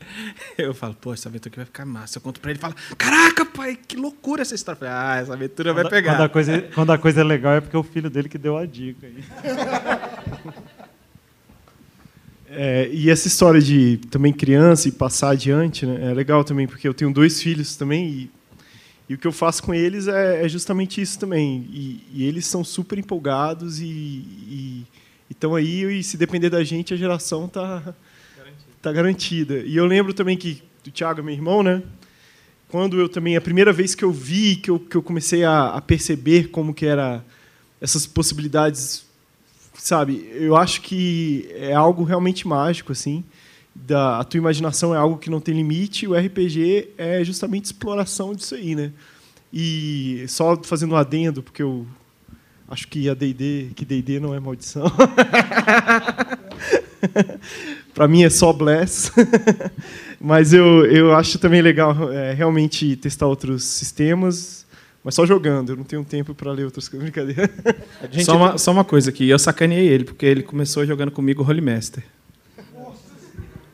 Eu 0.56 0.72
falo, 0.72 0.94
pô, 0.94 1.12
essa 1.12 1.28
aventura 1.28 1.50
aqui 1.50 1.56
vai 1.56 1.66
ficar 1.66 1.84
massa. 1.84 2.18
Eu 2.18 2.22
conto 2.22 2.40
para 2.40 2.50
ele 2.50 2.58
e 2.58 2.60
fala, 2.60 2.74
caraca, 2.96 3.44
pai, 3.44 3.76
que 3.76 3.96
loucura 3.96 4.40
essa 4.40 4.54
história. 4.54 4.78
Falei, 4.78 4.94
ah, 4.94 5.16
essa 5.16 5.32
aventura 5.34 5.74
quando, 5.74 5.82
vai 5.82 5.90
pegar. 5.90 6.12
Quando 6.12 6.22
a, 6.22 6.28
coisa, 6.28 6.62
quando 6.74 6.92
a 6.92 6.98
coisa 6.98 7.20
é 7.20 7.24
legal 7.24 7.54
é 7.54 7.60
porque 7.60 7.76
é 7.76 7.78
o 7.78 7.82
filho 7.82 8.08
dele 8.08 8.28
que 8.28 8.38
deu 8.38 8.56
a 8.56 8.64
dica. 8.64 9.06
Aí. 9.06 9.24
É, 12.52 12.88
e 12.92 13.08
essa 13.08 13.28
história 13.28 13.60
de 13.60 13.98
também 14.10 14.32
criança 14.32 14.88
e 14.88 14.92
passar 14.92 15.30
adiante 15.30 15.86
né, 15.86 16.10
é 16.10 16.14
legal 16.14 16.42
também, 16.42 16.66
porque 16.66 16.88
eu 16.88 16.92
tenho 16.92 17.12
dois 17.12 17.40
filhos 17.40 17.76
também 17.76 18.08
e, 18.08 18.30
e 19.08 19.14
o 19.14 19.18
que 19.18 19.26
eu 19.26 19.30
faço 19.30 19.62
com 19.62 19.72
eles 19.72 20.08
é, 20.08 20.44
é 20.44 20.48
justamente 20.48 21.00
isso 21.00 21.16
também. 21.16 21.68
E, 21.72 22.04
e, 22.12 22.24
eles 22.24 22.46
são 22.46 22.64
super 22.64 22.98
empolgados 22.98 23.80
e 23.80 24.84
estão 25.30 25.54
aí, 25.54 26.00
e 26.00 26.02
se 26.02 26.16
depender 26.16 26.50
da 26.50 26.64
gente, 26.64 26.92
a 26.92 26.96
geração 26.96 27.44
está 27.44 27.94
tá 28.82 28.92
garantida. 28.92 29.58
E 29.58 29.76
eu 29.76 29.86
lembro 29.86 30.12
também 30.12 30.36
que 30.36 30.60
o 30.86 30.90
Thiago, 30.90 31.22
meu 31.22 31.32
irmão, 31.32 31.62
né? 31.62 31.82
Quando 32.68 32.98
eu 32.98 33.08
também, 33.08 33.36
a 33.36 33.40
primeira 33.40 33.72
vez 33.72 33.94
que 33.94 34.04
eu 34.04 34.10
vi, 34.12 34.56
que 34.56 34.70
eu, 34.70 34.78
que 34.78 34.96
eu 34.96 35.02
comecei 35.02 35.44
a, 35.44 35.68
a 35.68 35.80
perceber 35.80 36.48
como 36.48 36.74
que 36.74 36.84
era 36.84 37.24
essas 37.80 38.06
possibilidades 38.06 39.04
sabe, 39.74 40.28
eu 40.34 40.56
acho 40.56 40.80
que 40.82 41.48
é 41.54 41.72
algo 41.72 42.04
realmente 42.04 42.46
mágico, 42.46 42.92
assim. 42.92 43.24
Da, 43.74 44.18
a 44.18 44.24
tua 44.24 44.38
imaginação 44.38 44.94
é 44.94 44.98
algo 44.98 45.16
que 45.16 45.30
não 45.30 45.40
tem 45.40 45.54
limite, 45.54 46.06
o 46.06 46.14
RPG 46.14 46.90
é 46.98 47.24
justamente 47.24 47.66
exploração 47.66 48.34
disso 48.34 48.54
aí, 48.54 48.74
né? 48.74 48.92
E 49.52 50.24
só 50.28 50.60
fazendo 50.62 50.94
um 50.94 50.96
adendo, 50.96 51.42
porque 51.42 51.62
eu 51.62 51.86
acho 52.68 52.86
que 52.88 53.08
a 53.08 53.14
D&D, 53.14 53.70
que 53.74 53.84
D&D 53.84 54.20
não 54.20 54.34
é 54.34 54.40
maldição. 54.40 54.86
Para 57.94 58.06
mim 58.06 58.22
é 58.22 58.30
só 58.30 58.52
bless. 58.52 59.10
Mas 60.20 60.52
eu, 60.52 60.86
eu 60.86 61.14
acho 61.14 61.38
também 61.38 61.62
legal 61.62 62.12
é, 62.12 62.32
realmente 62.32 62.94
testar 62.96 63.26
outros 63.26 63.64
sistemas, 63.64 64.66
mas 65.02 65.14
só 65.14 65.24
jogando, 65.24 65.70
eu 65.72 65.76
não 65.76 65.84
tenho 65.84 66.04
tempo 66.04 66.34
para 66.34 66.52
ler 66.52 66.64
outras 66.64 66.88
coisas. 66.88 67.08
Brincadeira. 67.10 67.50
Só 68.24 68.36
uma, 68.36 68.58
só 68.58 68.72
uma 68.72 68.84
coisa 68.84 69.10
aqui, 69.10 69.28
eu 69.28 69.38
sacaneei 69.38 69.88
ele, 69.88 70.04
porque 70.04 70.26
ele 70.26 70.42
começou 70.42 70.84
jogando 70.86 71.10
comigo 71.10 71.42
Holy 71.42 71.60
Master. 71.60 72.04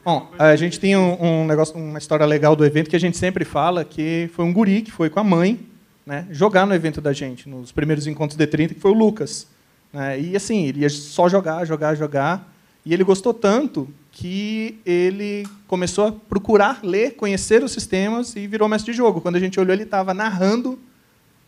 Bom, 0.04 0.30
a 0.38 0.54
gente 0.54 0.78
tem 0.78 0.96
um, 0.96 1.20
um, 1.20 1.46
negócio, 1.46 1.76
uma 1.76 1.98
história 1.98 2.24
legal 2.24 2.54
do 2.54 2.64
evento 2.64 2.88
que 2.88 2.94
a 2.94 3.00
gente 3.00 3.16
sempre 3.16 3.44
fala, 3.44 3.84
que 3.84 4.30
foi 4.34 4.44
um 4.44 4.52
guri 4.52 4.82
que 4.82 4.92
foi 4.92 5.10
com 5.10 5.18
a 5.18 5.24
mãe 5.24 5.58
né, 6.06 6.28
jogar 6.30 6.64
no 6.64 6.72
evento 6.72 7.00
da 7.00 7.12
gente, 7.12 7.48
nos 7.48 7.72
primeiros 7.72 8.06
encontros 8.06 8.38
de 8.38 8.46
30, 8.46 8.74
que 8.74 8.80
foi 8.80 8.92
o 8.92 8.94
Lucas. 8.94 9.48
Né, 9.92 10.20
e 10.20 10.36
assim, 10.36 10.66
ele 10.66 10.82
ia 10.82 10.88
só 10.88 11.28
jogar, 11.28 11.64
jogar, 11.64 11.96
jogar. 11.96 12.54
E 12.84 12.94
ele 12.94 13.02
gostou 13.02 13.34
tanto 13.34 13.88
que 14.12 14.78
ele 14.86 15.44
começou 15.66 16.06
a 16.06 16.12
procurar 16.12 16.84
ler, 16.84 17.16
conhecer 17.16 17.64
os 17.64 17.72
sistemas 17.72 18.36
e 18.36 18.46
virou 18.46 18.68
mestre 18.68 18.92
de 18.92 18.96
jogo. 18.96 19.20
Quando 19.20 19.34
a 19.34 19.40
gente 19.40 19.58
olhou, 19.58 19.74
ele 19.74 19.82
estava 19.82 20.14
narrando 20.14 20.78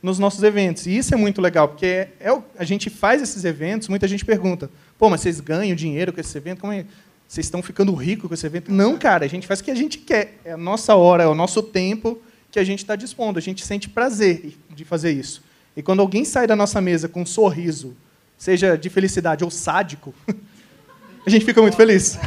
nos 0.03 0.19
nossos 0.19 0.43
eventos. 0.43 0.87
E 0.87 0.97
isso 0.97 1.13
é 1.15 1.17
muito 1.17 1.41
legal, 1.41 1.69
porque 1.69 1.87
é, 1.87 2.11
é 2.21 2.43
a 2.59 2.65
gente 2.65 2.89
faz 2.91 3.21
esses 3.21 3.45
eventos, 3.45 3.89
muita 3.89 4.07
gente 4.07 4.25
pergunta, 4.25 4.71
pô, 4.99 5.09
mas 5.11 5.21
vocês 5.21 5.41
ganham 5.41 5.75
dinheiro 5.75 6.13
com 6.13 6.21
esse 6.21 6.37
evento? 6.37 6.61
Como 6.61 6.73
é? 6.73 6.85
Vocês 7.27 7.47
estão 7.47 7.63
ficando 7.63 7.93
ricos 7.95 8.27
com 8.29 8.35
esse 8.35 8.47
evento? 8.47 8.73
Não, 8.73 8.97
cara, 8.99 9.25
a 9.25 9.29
gente 9.29 9.47
faz 9.47 9.61
o 9.61 9.65
que 9.65 9.71
a 9.71 9.75
gente 9.75 9.99
quer. 9.99 10.39
É 10.45 10.53
a 10.53 10.57
nossa 10.57 10.95
hora, 10.95 11.25
é 11.25 11.27
o 11.27 11.35
nosso 11.35 11.63
tempo 11.63 12.19
que 12.51 12.59
a 12.59 12.65
gente 12.65 12.79
está 12.79 12.97
dispondo. 12.97 13.37
A 13.39 13.43
gente 13.43 13.67
sente 13.67 13.89
prazer 13.89 14.57
de 14.71 14.85
fazer 14.85 15.11
isso. 15.13 15.43
E 15.77 15.83
quando 15.83 16.01
alguém 16.01 16.25
sai 16.25 16.47
da 16.47 16.57
nossa 16.57 16.81
mesa 16.81 17.07
com 17.09 17.21
um 17.23 17.27
sorriso, 17.27 17.95
seja 18.39 18.77
de 18.77 18.89
felicidade 18.89 19.45
ou 19.45 19.51
sádico, 19.51 20.15
a 21.27 21.29
gente 21.29 21.45
fica 21.45 21.61
muito 21.61 21.77
feliz. 21.77 22.19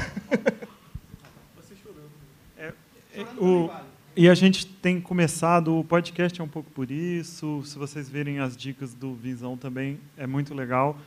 O- 3.39 3.69
e 4.15 4.27
a 4.29 4.33
gente 4.35 4.65
tem 4.65 4.99
começado, 4.99 5.77
o 5.77 5.83
podcast 5.83 6.39
é 6.39 6.43
um 6.43 6.47
pouco 6.47 6.69
por 6.71 6.91
isso. 6.91 7.61
Se 7.65 7.77
vocês 7.77 8.09
verem 8.09 8.39
as 8.39 8.57
dicas 8.57 8.93
do 8.93 9.13
Visão 9.13 9.55
também, 9.55 9.99
é 10.17 10.27
muito 10.27 10.53
legal. 10.53 10.97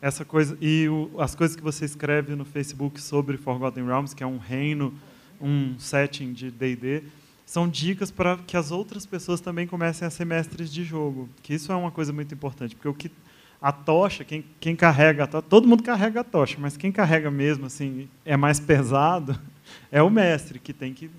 Essa 0.00 0.24
coisa 0.24 0.56
e 0.60 0.88
o- 0.88 1.10
as 1.20 1.34
coisas 1.34 1.56
que 1.56 1.62
você 1.62 1.84
escreve 1.84 2.34
no 2.34 2.44
Facebook 2.44 3.00
sobre 3.00 3.36
Forgotten 3.36 3.84
Realms, 3.84 4.14
que 4.14 4.22
é 4.22 4.26
um 4.26 4.38
reino, 4.38 4.92
um 5.40 5.78
setting 5.78 6.32
de 6.32 6.50
D&D, 6.50 7.02
são 7.46 7.68
dicas 7.68 8.10
para 8.10 8.36
que 8.38 8.56
as 8.56 8.70
outras 8.70 9.06
pessoas 9.06 9.40
também 9.40 9.66
comecem 9.66 10.06
a 10.06 10.10
ser 10.10 10.24
mestres 10.24 10.72
de 10.72 10.84
jogo. 10.84 11.28
Que 11.42 11.54
isso 11.54 11.72
é 11.72 11.76
uma 11.76 11.90
coisa 11.90 12.12
muito 12.12 12.34
importante, 12.34 12.74
porque 12.74 12.88
o 12.88 12.94
que 12.94 13.10
a 13.60 13.72
tocha, 13.72 14.22
quem, 14.24 14.44
quem 14.60 14.76
carrega 14.76 15.24
a 15.24 15.26
tocha, 15.26 15.42
todo 15.48 15.66
mundo 15.66 15.82
carrega 15.82 16.20
a 16.20 16.24
tocha, 16.24 16.56
mas 16.60 16.76
quem 16.76 16.92
carrega 16.92 17.30
mesmo 17.30 17.66
assim 17.66 18.08
é 18.24 18.36
mais 18.36 18.60
pesado 18.60 19.38
é 19.90 20.02
o 20.02 20.10
mestre 20.10 20.58
que 20.58 20.72
tem 20.72 20.92
que 20.92 21.10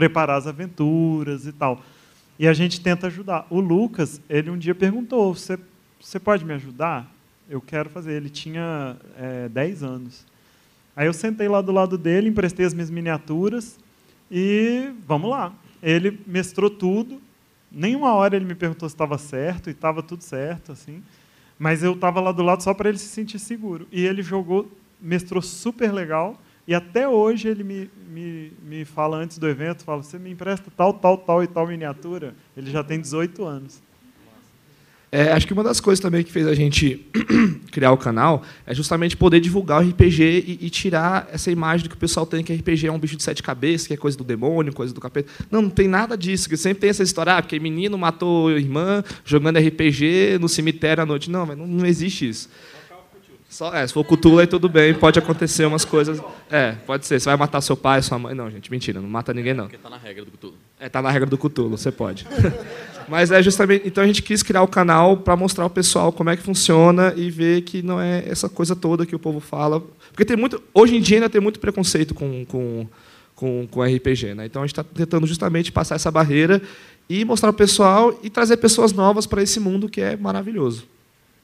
preparar 0.00 0.38
as 0.38 0.46
aventuras 0.46 1.46
e 1.46 1.52
tal. 1.52 1.82
E 2.38 2.48
a 2.48 2.54
gente 2.54 2.80
tenta 2.80 3.08
ajudar. 3.08 3.46
O 3.50 3.60
Lucas, 3.60 4.18
ele 4.30 4.48
um 4.48 4.56
dia 4.56 4.74
perguntou: 4.74 5.34
"Você 5.34 5.58
você 6.00 6.18
pode 6.18 6.42
me 6.42 6.54
ajudar? 6.54 7.06
Eu 7.50 7.60
quero 7.60 7.90
fazer". 7.90 8.12
Ele 8.12 8.30
tinha 8.30 8.96
é, 9.18 9.46
10 9.50 9.82
anos. 9.82 10.24
Aí 10.96 11.06
eu 11.06 11.12
sentei 11.12 11.48
lá 11.48 11.60
do 11.60 11.70
lado 11.70 11.98
dele, 11.98 12.30
emprestei 12.30 12.64
as 12.64 12.72
minhas 12.72 12.90
miniaturas 12.90 13.78
e 14.30 14.90
vamos 15.06 15.28
lá. 15.28 15.52
Ele 15.82 16.18
mestrou 16.26 16.70
tudo. 16.70 17.20
Nenhuma 17.70 18.14
hora 18.14 18.36
ele 18.36 18.46
me 18.46 18.54
perguntou 18.54 18.88
se 18.88 18.94
estava 18.94 19.18
certo 19.18 19.68
e 19.68 19.72
estava 19.72 20.02
tudo 20.02 20.22
certo, 20.22 20.72
assim. 20.72 21.02
Mas 21.58 21.82
eu 21.82 21.92
estava 21.92 22.22
lá 22.22 22.32
do 22.32 22.42
lado 22.42 22.62
só 22.62 22.72
para 22.72 22.88
ele 22.88 22.96
se 22.96 23.08
sentir 23.08 23.38
seguro. 23.38 23.86
E 23.92 24.06
ele 24.06 24.22
jogou, 24.22 24.66
mestrou 24.98 25.42
super 25.42 25.92
legal. 25.92 26.40
E 26.66 26.74
até 26.74 27.08
hoje 27.08 27.48
ele 27.48 27.64
me, 27.64 27.90
me, 28.08 28.52
me 28.62 28.84
fala 28.84 29.16
antes 29.16 29.38
do 29.38 29.48
evento, 29.48 29.84
fala, 29.84 30.02
você 30.02 30.18
me 30.18 30.30
empresta 30.30 30.70
tal, 30.76 30.92
tal, 30.94 31.18
tal 31.18 31.42
e 31.42 31.46
tal 31.46 31.66
miniatura? 31.66 32.34
Ele 32.56 32.70
já 32.70 32.84
tem 32.84 33.00
18 33.00 33.44
anos. 33.44 33.82
É, 35.12 35.32
acho 35.32 35.44
que 35.44 35.52
uma 35.52 35.64
das 35.64 35.80
coisas 35.80 36.00
também 36.00 36.22
que 36.22 36.30
fez 36.30 36.46
a 36.46 36.54
gente 36.54 37.04
criar 37.72 37.90
o 37.90 37.96
canal 37.96 38.44
é 38.64 38.72
justamente 38.72 39.16
poder 39.16 39.40
divulgar 39.40 39.82
o 39.82 39.88
RPG 39.88 40.22
e, 40.22 40.66
e 40.66 40.70
tirar 40.70 41.28
essa 41.32 41.50
imagem 41.50 41.82
do 41.82 41.90
que 41.90 41.96
o 41.96 41.98
pessoal 41.98 42.24
tem 42.24 42.44
que 42.44 42.54
RPG 42.54 42.86
é 42.86 42.92
um 42.92 42.98
bicho 42.98 43.16
de 43.16 43.22
sete 43.24 43.42
cabeças, 43.42 43.88
que 43.88 43.94
é 43.94 43.96
coisa 43.96 44.16
do 44.16 44.22
demônio, 44.22 44.72
coisa 44.72 44.94
do 44.94 45.00
capeta. 45.00 45.28
Não, 45.50 45.62
não 45.62 45.70
tem 45.70 45.88
nada 45.88 46.16
disso. 46.16 46.48
Que 46.48 46.56
sempre 46.56 46.82
tem 46.82 46.90
essa 46.90 47.02
história, 47.02 47.36
ah, 47.36 47.42
porque 47.42 47.58
menino 47.58 47.98
matou 47.98 48.52
irmã 48.52 49.02
jogando 49.24 49.58
RPG 49.58 50.38
no 50.40 50.48
cemitério 50.48 51.02
à 51.02 51.06
noite. 51.06 51.28
Não, 51.28 51.44
mas 51.44 51.58
não, 51.58 51.66
não 51.66 51.86
existe 51.86 52.28
isso. 52.28 52.48
Só, 53.50 53.74
é, 53.74 53.84
se 53.84 53.92
for 53.92 54.04
Cthulhu, 54.04 54.38
aí 54.38 54.46
tudo 54.46 54.68
bem, 54.68 54.94
pode 54.94 55.18
acontecer 55.18 55.64
umas 55.64 55.84
coisas. 55.84 56.22
É, 56.48 56.70
pode 56.86 57.04
ser. 57.04 57.18
Você 57.18 57.28
vai 57.28 57.36
matar 57.36 57.60
seu 57.60 57.76
pai, 57.76 58.00
sua 58.00 58.16
mãe. 58.16 58.32
Não, 58.32 58.48
gente, 58.48 58.70
mentira, 58.70 59.00
não 59.00 59.08
mata 59.08 59.34
ninguém, 59.34 59.52
não. 59.52 59.64
Porque 59.64 59.76
tá 59.76 59.90
na 59.90 59.96
regra 59.96 60.24
do 60.24 60.30
Cthulhu. 60.30 60.54
É, 60.78 60.88
tá 60.88 61.02
na 61.02 61.10
regra 61.10 61.28
do 61.28 61.36
Cthulhu, 61.36 61.70
você 61.70 61.90
pode. 61.90 62.24
Mas 63.08 63.32
é 63.32 63.42
justamente. 63.42 63.88
Então 63.88 64.04
a 64.04 64.06
gente 64.06 64.22
quis 64.22 64.40
criar 64.40 64.62
o 64.62 64.68
canal 64.68 65.16
para 65.16 65.34
mostrar 65.34 65.64
ao 65.64 65.70
pessoal 65.70 66.12
como 66.12 66.30
é 66.30 66.36
que 66.36 66.44
funciona 66.44 67.12
e 67.16 67.28
ver 67.28 67.62
que 67.62 67.82
não 67.82 68.00
é 68.00 68.22
essa 68.24 68.48
coisa 68.48 68.76
toda 68.76 69.04
que 69.04 69.16
o 69.16 69.18
povo 69.18 69.40
fala. 69.40 69.82
Porque 70.12 70.24
tem 70.24 70.36
muito. 70.36 70.62
Hoje 70.72 70.94
em 70.94 71.00
dia 71.00 71.16
ainda 71.16 71.28
tem 71.28 71.40
muito 71.40 71.58
preconceito 71.58 72.14
com, 72.14 72.44
com, 72.44 72.86
com, 73.34 73.66
com 73.68 73.82
RPG. 73.82 74.32
Né? 74.32 74.46
Então 74.46 74.62
a 74.62 74.64
gente 74.64 74.78
está 74.78 74.84
tentando 74.84 75.26
justamente 75.26 75.72
passar 75.72 75.96
essa 75.96 76.10
barreira 76.10 76.62
e 77.08 77.24
mostrar 77.24 77.48
ao 77.48 77.52
pessoal 77.52 78.16
e 78.22 78.30
trazer 78.30 78.58
pessoas 78.58 78.92
novas 78.92 79.26
para 79.26 79.42
esse 79.42 79.58
mundo 79.58 79.88
que 79.88 80.00
é 80.00 80.16
maravilhoso. 80.16 80.86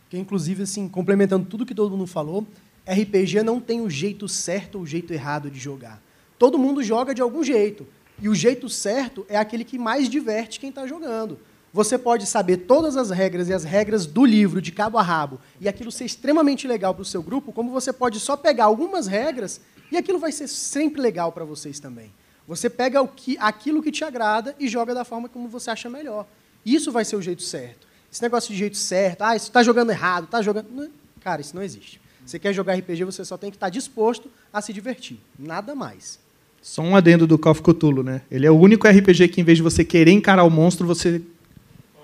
Que, 0.08 0.18
inclusive, 0.18 0.62
assim, 0.62 0.88
complementando 0.88 1.46
tudo 1.46 1.66
que 1.66 1.74
todo 1.74 1.90
mundo 1.90 2.06
falou, 2.06 2.46
RPG 2.86 3.42
não 3.42 3.60
tem 3.60 3.80
o 3.80 3.90
jeito 3.90 4.28
certo 4.28 4.76
ou 4.76 4.82
o 4.82 4.86
jeito 4.86 5.12
errado 5.12 5.50
de 5.50 5.58
jogar. 5.58 6.00
Todo 6.38 6.58
mundo 6.58 6.82
joga 6.82 7.14
de 7.14 7.22
algum 7.22 7.42
jeito. 7.42 7.86
E 8.20 8.28
o 8.28 8.34
jeito 8.34 8.68
certo 8.68 9.26
é 9.28 9.36
aquele 9.36 9.64
que 9.64 9.78
mais 9.78 10.08
diverte 10.08 10.60
quem 10.60 10.70
está 10.70 10.86
jogando. 10.86 11.38
Você 11.72 11.98
pode 11.98 12.26
saber 12.26 12.58
todas 12.58 12.96
as 12.96 13.10
regras 13.10 13.48
e 13.48 13.52
as 13.52 13.64
regras 13.64 14.06
do 14.06 14.24
livro 14.24 14.62
de 14.62 14.72
cabo 14.72 14.96
a 14.96 15.02
rabo 15.02 15.38
e 15.60 15.68
aquilo 15.68 15.92
ser 15.92 16.06
extremamente 16.06 16.66
legal 16.66 16.94
para 16.94 17.02
o 17.02 17.04
seu 17.04 17.22
grupo, 17.22 17.52
como 17.52 17.70
você 17.70 17.92
pode 17.92 18.18
só 18.18 18.34
pegar 18.34 18.64
algumas 18.64 19.06
regras 19.06 19.60
e 19.92 19.96
aquilo 19.96 20.18
vai 20.18 20.32
ser 20.32 20.48
sempre 20.48 21.02
legal 21.02 21.32
para 21.32 21.44
vocês 21.44 21.78
também. 21.78 22.10
Você 22.48 22.70
pega 22.70 23.02
o 23.02 23.08
que, 23.08 23.36
aquilo 23.38 23.82
que 23.82 23.92
te 23.92 24.04
agrada 24.04 24.54
e 24.58 24.68
joga 24.68 24.94
da 24.94 25.04
forma 25.04 25.28
como 25.28 25.48
você 25.48 25.70
acha 25.70 25.90
melhor. 25.90 26.26
Isso 26.64 26.90
vai 26.90 27.04
ser 27.04 27.16
o 27.16 27.22
jeito 27.22 27.42
certo. 27.42 27.85
Esse 28.16 28.22
negócio 28.22 28.50
de 28.50 28.58
jeito 28.58 28.78
certo, 28.78 29.20
ah, 29.20 29.36
isso 29.36 29.48
está 29.48 29.62
jogando 29.62 29.90
errado, 29.90 30.24
está 30.24 30.40
jogando. 30.40 30.68
Não, 30.74 30.88
Cara, 31.20 31.42
isso 31.42 31.54
não 31.54 31.62
existe. 31.62 32.00
Você 32.24 32.38
quer 32.38 32.54
jogar 32.54 32.72
RPG, 32.72 33.04
você 33.04 33.22
só 33.26 33.36
tem 33.36 33.50
que 33.50 33.58
estar 33.58 33.68
disposto 33.68 34.30
a 34.50 34.62
se 34.62 34.72
divertir. 34.72 35.18
Nada 35.38 35.74
mais. 35.74 36.18
Só 36.62 36.80
um 36.80 36.96
adendo 36.96 37.26
do 37.26 37.36
Call 37.36 37.52
of 37.52 37.60
Cthulhu, 37.60 38.02
né? 38.02 38.22
Ele 38.30 38.46
é 38.46 38.50
o 38.50 38.58
único 38.58 38.88
RPG 38.88 39.28
que, 39.28 39.42
em 39.42 39.44
vez 39.44 39.58
de 39.58 39.62
você 39.62 39.84
querer 39.84 40.12
encarar 40.12 40.44
o 40.44 40.50
monstro, 40.50 40.86
você 40.86 41.20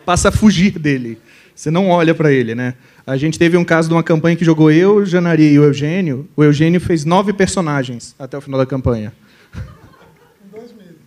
passa 0.05 0.29
a 0.29 0.33
fugir 0.33 0.79
dele. 0.79 1.19
Você 1.55 1.71
não 1.71 1.89
olha 1.89 2.15
para 2.15 2.31
ele, 2.31 2.55
né? 2.55 2.75
A 3.07 3.17
gente 3.17 3.39
teve 3.39 3.57
um 3.57 3.65
caso 3.65 3.89
de 3.89 3.95
uma 3.95 4.03
campanha 4.03 4.37
que 4.37 4.45
jogou 4.45 4.71
eu, 4.71 4.97
o 4.97 5.07
Janari 5.07 5.51
e 5.51 5.59
o 5.59 5.65
Eugênio. 5.65 6.29
O 6.37 6.45
Eugênio 6.45 6.79
fez 6.79 7.07
nove 7.07 7.33
personagens 7.33 8.15
até 8.19 8.37
o 8.37 8.41
final 8.43 8.61
da 8.61 8.67
campanha. 8.67 9.15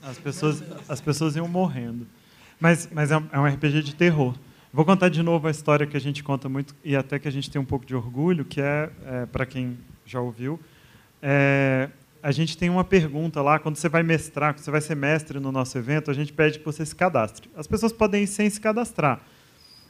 As 0.02 0.18
pessoas, 0.18 0.64
as 0.90 1.00
pessoas 1.00 1.36
iam 1.36 1.48
morrendo. 1.48 2.08
Mas, 2.60 2.90
mas 2.92 3.12
é 3.12 3.18
um 3.18 3.26
é 3.32 3.40
um 3.40 3.46
RPG 3.46 3.84
de 3.84 3.94
terror. 3.94 4.34
Vou 4.76 4.84
contar 4.84 5.08
de 5.08 5.24
novo 5.24 5.48
a 5.48 5.52
história 5.52 5.88
que 5.88 5.96
a 5.96 6.02
gente 6.02 6.22
conta 6.22 6.50
muito 6.50 6.76
e 6.84 6.98
até 6.98 7.18
que 7.18 7.30
a 7.30 7.32
gente 7.32 7.50
tem 7.50 7.62
um 7.62 7.64
pouco 7.64 7.86
de 7.86 7.96
orgulho, 7.96 8.44
que 8.44 8.60
é, 8.60 8.90
é 9.06 9.26
para 9.26 9.46
quem 9.46 9.78
já 10.06 10.20
ouviu. 10.20 10.60
É, 11.22 11.90
a 12.22 12.30
gente 12.30 12.58
tem 12.58 12.70
uma 12.70 12.84
pergunta 12.84 13.42
lá, 13.42 13.58
quando 13.58 13.78
você 13.78 13.88
vai 13.88 14.04
mestrar, 14.04 14.54
quando 14.54 14.66
você 14.66 14.70
vai 14.70 14.82
ser 14.82 14.96
mestre 14.96 15.40
no 15.40 15.50
nosso 15.50 15.78
evento, 15.78 16.12
a 16.12 16.14
gente 16.14 16.34
pede 16.34 16.60
que 16.60 16.66
você 16.66 16.86
se 16.86 16.94
cadastre. 16.94 17.50
As 17.56 17.68
pessoas 17.68 17.94
podem 17.94 18.24
ir 18.24 18.28
sem 18.28 18.50
se 18.50 18.60
cadastrar, 18.60 19.22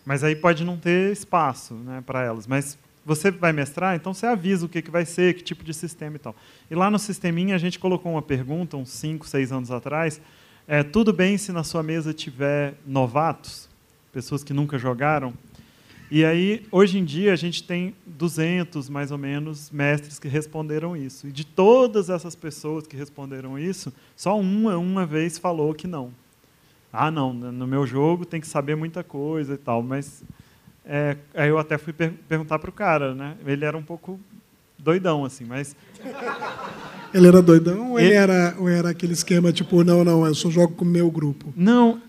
mas 0.05 0.23
aí 0.23 0.35
pode 0.35 0.63
não 0.63 0.77
ter 0.77 1.11
espaço 1.11 1.73
né, 1.73 2.03
para 2.05 2.21
elas. 2.21 2.45
Mas 2.45 2.77
você 3.03 3.31
vai 3.31 3.51
mestrar, 3.51 3.95
então 3.95 4.13
você 4.13 4.27
avisa 4.27 4.67
o 4.67 4.69
que, 4.69 4.83
que 4.83 4.91
vai 4.91 5.03
ser, 5.03 5.33
que 5.33 5.41
tipo 5.41 5.63
de 5.63 5.73
sistema 5.73 6.17
e 6.17 6.19
tal. 6.19 6.35
E 6.69 6.75
lá 6.75 6.91
no 6.91 6.99
sisteminha 6.99 7.55
a 7.55 7.57
gente 7.57 7.79
colocou 7.79 8.11
uma 8.11 8.21
pergunta, 8.21 8.77
uns 8.77 8.89
5, 8.89 9.27
6 9.27 9.51
anos 9.51 9.71
atrás, 9.71 10.21
é, 10.67 10.83
tudo 10.83 11.11
bem 11.11 11.39
se 11.39 11.51
na 11.51 11.63
sua 11.63 11.81
mesa 11.81 12.13
tiver 12.13 12.75
novatos, 12.85 13.67
pessoas 14.15 14.45
que 14.45 14.53
nunca 14.53 14.77
jogaram? 14.79 15.33
E 16.09 16.23
aí, 16.23 16.65
hoje 16.71 16.97
em 16.97 17.03
dia, 17.03 17.33
a 17.33 17.35
gente 17.35 17.61
tem 17.63 17.93
200, 18.07 18.87
mais 18.87 19.11
ou 19.11 19.17
menos, 19.17 19.69
mestres 19.71 20.17
que 20.17 20.29
responderam 20.29 20.95
isso. 20.95 21.27
E 21.27 21.31
de 21.33 21.45
todas 21.45 22.09
essas 22.09 22.33
pessoas 22.33 22.87
que 22.87 22.95
responderam 22.95 23.59
isso, 23.59 23.91
só 24.15 24.39
uma, 24.39 24.77
uma 24.77 25.05
vez 25.05 25.37
falou 25.37 25.73
que 25.73 25.85
não. 25.85 26.11
Ah, 26.93 27.11
não, 27.11 27.33
no 27.33 27.67
meu 27.67 27.85
jogo 27.85 28.23
tem 28.25 28.39
que 28.39 28.47
saber 28.47 28.75
muita 28.77 29.03
coisa 29.03 29.55
e 29.55 29.57
tal. 29.57 29.83
Mas 29.83 30.23
é, 30.85 31.17
aí 31.33 31.49
eu 31.49 31.57
até 31.57 31.77
fui 31.77 31.91
per 31.91 32.13
perguntar 32.29 32.57
para 32.59 32.69
o 32.69 32.73
cara, 32.73 33.13
né? 33.13 33.35
Ele 33.45 33.65
era 33.65 33.77
um 33.77 33.83
pouco 33.83 34.17
doidão, 34.79 35.25
assim, 35.25 35.43
mas 35.43 35.75
Ele 37.13 37.27
era 37.27 37.41
doidão 37.41 37.91
ou 37.91 37.99
ele, 37.99 38.09
Ele- 38.09 38.15
era, 38.15 38.55
ou 38.57 38.69
era 38.69 38.89
aquele 38.91 39.11
esquema 39.13 39.51
tipo, 39.51 39.83
não, 39.83 40.05
não, 40.05 40.25
eu 40.25 40.35
só 40.35 40.49
jogo 40.49 40.73
com 40.75 40.85
o 40.85 40.87
meu 40.87 41.11
grupo? 41.11 41.51
Não, 41.57 41.99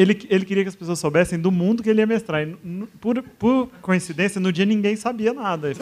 ele, 0.00 0.26
ele 0.30 0.44
queria 0.44 0.62
que 0.62 0.68
as 0.68 0.76
pessoas 0.76 0.98
soubessem 0.98 1.38
do 1.38 1.50
mundo 1.50 1.82
que 1.82 1.88
ele 1.90 2.00
ia 2.00 2.06
mestrar. 2.06 2.42
E, 2.42 2.56
n- 2.64 2.86
por, 3.00 3.22
por 3.38 3.68
coincidência, 3.82 4.40
no 4.40 4.52
dia 4.52 4.64
ninguém 4.66 4.96
sabia 4.96 5.32
nada. 5.32 5.72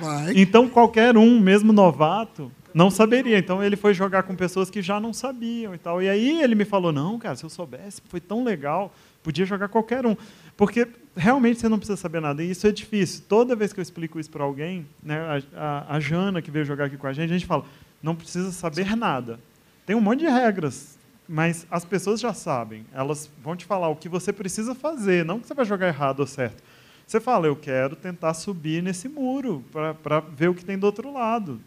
Vai. 0.00 0.32
Então, 0.36 0.68
qualquer 0.68 1.16
um, 1.16 1.38
mesmo 1.38 1.72
novato, 1.72 2.50
não 2.74 2.90
saberia. 2.90 3.38
Então, 3.38 3.62
ele 3.62 3.76
foi 3.76 3.94
jogar 3.94 4.24
com 4.24 4.34
pessoas 4.34 4.70
que 4.70 4.82
já 4.82 4.98
não 4.98 5.12
sabiam 5.12 5.74
e 5.74 5.78
tal. 5.78 6.02
E 6.02 6.08
aí 6.08 6.42
ele 6.42 6.54
me 6.54 6.64
falou: 6.64 6.92
não, 6.92 7.18
cara, 7.18 7.36
se 7.36 7.44
eu 7.44 7.50
soubesse, 7.50 8.02
foi 8.08 8.20
tão 8.20 8.42
legal, 8.42 8.92
podia 9.22 9.44
jogar 9.44 9.68
qualquer 9.68 10.04
um. 10.06 10.16
Porque 10.56 10.88
realmente 11.16 11.60
você 11.60 11.68
não 11.68 11.78
precisa 11.78 11.96
saber 11.96 12.20
nada. 12.20 12.42
E 12.42 12.50
isso 12.50 12.66
é 12.66 12.72
difícil. 12.72 13.22
Toda 13.28 13.54
vez 13.54 13.72
que 13.72 13.80
eu 13.80 13.82
explico 13.82 14.18
isso 14.18 14.30
para 14.30 14.42
alguém, 14.44 14.86
né, 15.02 15.42
a, 15.54 15.86
a, 15.88 15.96
a 15.96 16.00
Jana, 16.00 16.42
que 16.42 16.50
veio 16.50 16.64
jogar 16.64 16.86
aqui 16.86 16.96
com 16.96 17.06
a 17.06 17.12
gente, 17.12 17.30
a 17.30 17.34
gente 17.34 17.46
fala: 17.46 17.64
não 18.02 18.14
precisa 18.14 18.50
saber 18.50 18.96
nada. 18.96 19.38
Tem 19.86 19.94
um 19.94 20.00
monte 20.00 20.20
de 20.20 20.26
regras, 20.28 20.98
mas 21.32 21.66
as 21.70 21.82
pessoas 21.82 22.20
já 22.20 22.34
sabem. 22.34 22.84
Elas 22.92 23.30
vão 23.42 23.56
te 23.56 23.64
falar 23.64 23.88
o 23.88 23.96
que 23.96 24.06
você 24.06 24.34
precisa 24.34 24.74
fazer, 24.74 25.24
não 25.24 25.40
que 25.40 25.46
você 25.46 25.54
vai 25.54 25.64
jogar 25.64 25.88
errado 25.88 26.20
ou 26.20 26.26
certo. 26.26 26.62
Você 27.06 27.18
fala, 27.20 27.46
eu 27.46 27.56
quero 27.56 27.96
tentar 27.96 28.34
subir 28.34 28.82
nesse 28.82 29.08
muro 29.08 29.64
para 30.02 30.20
ver 30.20 30.48
o 30.48 30.54
que 30.54 30.62
tem 30.62 30.78
do 30.78 30.84
outro 30.84 31.10
lado. 31.10 31.58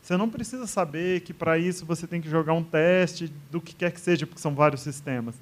Você 0.00 0.16
não 0.16 0.26
precisa 0.26 0.66
saber 0.66 1.20
que 1.20 1.34
para 1.34 1.58
isso 1.58 1.84
você 1.84 2.06
tem 2.06 2.22
que 2.22 2.30
jogar 2.30 2.54
um 2.54 2.64
teste 2.64 3.30
do 3.50 3.60
que 3.60 3.74
quer 3.74 3.92
que 3.92 4.00
seja, 4.00 4.26
porque 4.26 4.40
são 4.40 4.54
vários 4.54 4.80
sistemas. 4.80 5.34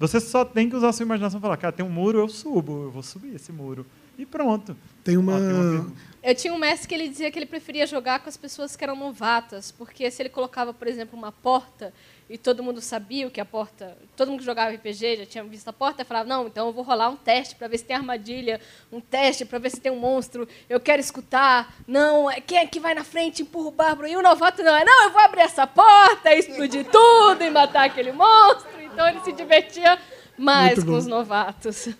Você 0.00 0.20
só 0.20 0.42
tem 0.42 0.70
que 0.70 0.76
usar 0.76 0.88
a 0.88 0.92
sua 0.94 1.04
imaginação 1.04 1.38
e 1.38 1.42
falar, 1.42 1.58
cara, 1.58 1.72
tem 1.72 1.84
um 1.84 1.90
muro, 1.90 2.18
eu 2.18 2.28
subo, 2.30 2.84
eu 2.84 2.90
vou 2.90 3.02
subir 3.02 3.34
esse 3.34 3.52
muro. 3.52 3.84
E 4.16 4.24
pronto. 4.24 4.74
Tem 5.04 5.18
uma. 5.18 5.36
Ah, 5.36 5.38
tem 5.38 5.52
uma 5.52 5.70
pergunta. 5.70 6.00
Eu 6.22 6.34
tinha 6.34 6.52
um 6.52 6.58
mestre 6.58 6.88
que 6.88 6.94
ele 6.94 7.08
dizia 7.08 7.30
que 7.30 7.38
ele 7.38 7.46
preferia 7.46 7.86
jogar 7.86 8.20
com 8.20 8.28
as 8.28 8.36
pessoas 8.36 8.74
que 8.74 8.82
eram 8.82 8.96
novatas, 8.96 9.70
porque 9.70 10.10
se 10.10 10.22
ele 10.22 10.28
colocava, 10.28 10.72
por 10.72 10.88
exemplo, 10.88 11.16
uma 11.16 11.30
porta 11.30 11.92
e 12.28 12.36
todo 12.36 12.62
mundo 12.62 12.80
sabia 12.80 13.26
o 13.26 13.30
que 13.30 13.40
a 13.40 13.44
porta, 13.44 13.96
todo 14.16 14.30
mundo 14.30 14.40
que 14.40 14.44
jogava 14.44 14.74
RPG 14.74 15.16
já 15.16 15.26
tinha 15.26 15.44
visto 15.44 15.68
a 15.68 15.72
porta, 15.72 16.04
falava: 16.04 16.28
"Não, 16.28 16.46
então 16.46 16.66
eu 16.66 16.72
vou 16.72 16.84
rolar 16.84 17.08
um 17.08 17.16
teste 17.16 17.54
para 17.54 17.68
ver 17.68 17.78
se 17.78 17.84
tem 17.84 17.96
armadilha, 17.96 18.60
um 18.92 19.00
teste 19.00 19.44
para 19.44 19.58
ver 19.58 19.70
se 19.70 19.80
tem 19.80 19.90
um 19.90 19.98
monstro. 19.98 20.46
Eu 20.68 20.78
quero 20.78 21.00
escutar. 21.00 21.74
Não, 21.86 22.30
é 22.30 22.40
quem 22.40 22.58
é 22.58 22.66
que 22.66 22.78
vai 22.78 22.94
na 22.94 23.04
frente, 23.04 23.42
empurra 23.42 23.68
o 23.68 23.72
bárbaro". 23.72 24.08
E 24.08 24.16
o 24.16 24.22
novato 24.22 24.62
não 24.62 24.74
é: 24.74 24.84
"Não, 24.84 25.04
eu 25.04 25.10
vou 25.10 25.20
abrir 25.20 25.40
essa 25.40 25.66
porta, 25.66 26.34
explodir 26.34 26.84
tudo 26.90 27.42
e 27.42 27.50
matar 27.50 27.86
aquele 27.86 28.12
monstro". 28.12 28.68
Então 28.82 29.08
ele 29.08 29.20
se 29.20 29.32
divertia 29.32 29.98
mais 30.36 30.82
com 30.82 30.92
os 30.92 31.06
novatos. 31.06 31.88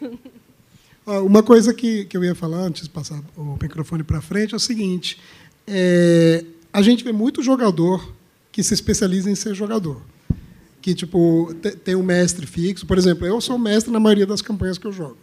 Uma 1.07 1.43
coisa 1.43 1.73
que, 1.73 2.05
que 2.05 2.15
eu 2.15 2.23
ia 2.23 2.35
falar 2.35 2.59
antes 2.59 2.83
de 2.83 2.91
passar 2.91 3.19
o 3.35 3.57
microfone 3.61 4.05
para 4.05 4.21
frente 4.21 4.53
é 4.53 4.57
o 4.57 4.61
seguinte: 4.61 5.19
é, 5.67 6.45
a 6.71 6.83
gente 6.83 7.03
vê 7.03 7.13
muito 7.13 7.43
jogador 7.43 8.13
que 8.53 8.63
se 8.63 8.75
especializa 8.75 9.31
em 9.31 9.35
ser 9.35 9.55
jogador. 9.55 10.03
Que, 10.81 10.95
tipo, 10.95 11.53
te- 11.61 11.73
tem 11.77 11.95
um 11.97 12.03
mestre 12.03 12.47
fixo. 12.47 12.87
Por 12.87 12.97
exemplo, 12.99 13.27
eu 13.27 13.41
sou 13.41 13.59
mestre 13.59 13.93
na 13.93 13.99
maioria 14.01 14.27
das 14.27 14.41
campanhas 14.43 14.79
que 14.79 14.87
eu 14.87 14.93
jogo. 14.93 15.17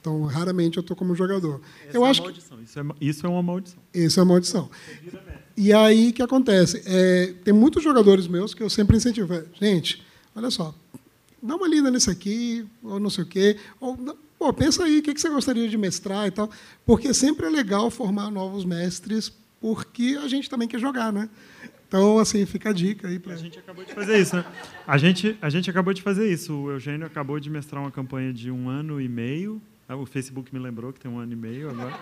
Então, 0.00 0.22
raramente 0.24 0.78
eu 0.78 0.80
estou 0.80 0.96
como 0.96 1.14
jogador. 1.14 1.60
Essa 1.86 1.96
eu 1.96 2.04
é 2.04 2.10
acho 2.10 2.22
uma 2.22 2.32
que 2.32 2.40
maldição. 2.50 2.62
Isso 2.62 2.78
é, 2.80 2.84
isso 3.00 3.26
é 3.26 3.28
uma 3.28 3.42
maldição. 3.42 3.78
isso 3.94 4.18
é 4.18 4.22
uma 4.22 4.28
maldição. 4.32 4.70
E 5.56 5.72
aí, 5.72 6.08
o 6.08 6.12
que 6.12 6.22
acontece? 6.22 6.82
É, 6.86 7.34
tem 7.44 7.52
muitos 7.54 7.82
jogadores 7.84 8.26
meus 8.26 8.52
que 8.54 8.62
eu 8.62 8.70
sempre 8.70 8.96
incentivo. 8.96 9.28
Gente, 9.60 10.02
olha 10.34 10.50
só, 10.50 10.74
dá 11.42 11.54
uma 11.54 11.68
lida 11.68 11.90
nisso 11.90 12.10
aqui, 12.10 12.64
ou 12.82 12.98
não 12.98 13.10
sei 13.10 13.22
o 13.24 13.26
quê. 13.26 13.56
Ou, 13.78 13.96
pô, 14.38 14.52
pensa 14.52 14.82
aí, 14.84 14.98
o 14.98 15.02
que 15.02 15.16
você 15.16 15.28
gostaria 15.28 15.68
de 15.68 15.76
mestrar 15.78 16.26
e 16.26 16.30
tal. 16.30 16.50
Porque 16.86 17.12
sempre 17.14 17.46
é 17.46 17.50
legal 17.50 17.90
formar 17.90 18.30
novos 18.30 18.64
mestres, 18.64 19.30
porque 19.60 20.18
a 20.20 20.26
gente 20.26 20.48
também 20.50 20.66
quer 20.66 20.80
jogar, 20.80 21.12
né? 21.12 21.28
Então, 21.92 22.18
assim, 22.18 22.46
fica 22.46 22.70
a 22.70 22.72
dica 22.72 23.06
aí 23.06 23.18
para 23.18 23.34
A 23.34 23.36
gente 23.36 23.58
acabou 23.58 23.84
de 23.84 23.92
fazer 23.92 24.18
isso, 24.18 24.34
né? 24.34 24.46
A 24.86 24.96
gente, 24.96 25.36
a 25.42 25.50
gente 25.50 25.68
acabou 25.68 25.92
de 25.92 26.00
fazer 26.00 26.26
isso. 26.26 26.54
O 26.54 26.70
Eugênio 26.70 27.06
acabou 27.06 27.38
de 27.38 27.50
mestrar 27.50 27.82
uma 27.82 27.90
campanha 27.90 28.32
de 28.32 28.50
um 28.50 28.70
ano 28.70 28.98
e 28.98 29.06
meio. 29.06 29.60
Ah, 29.86 29.94
O 29.94 30.06
Facebook 30.06 30.54
me 30.54 30.58
lembrou 30.58 30.90
que 30.90 30.98
tem 30.98 31.10
um 31.10 31.18
ano 31.18 31.34
e 31.34 31.36
meio 31.36 31.68
agora. 31.68 31.94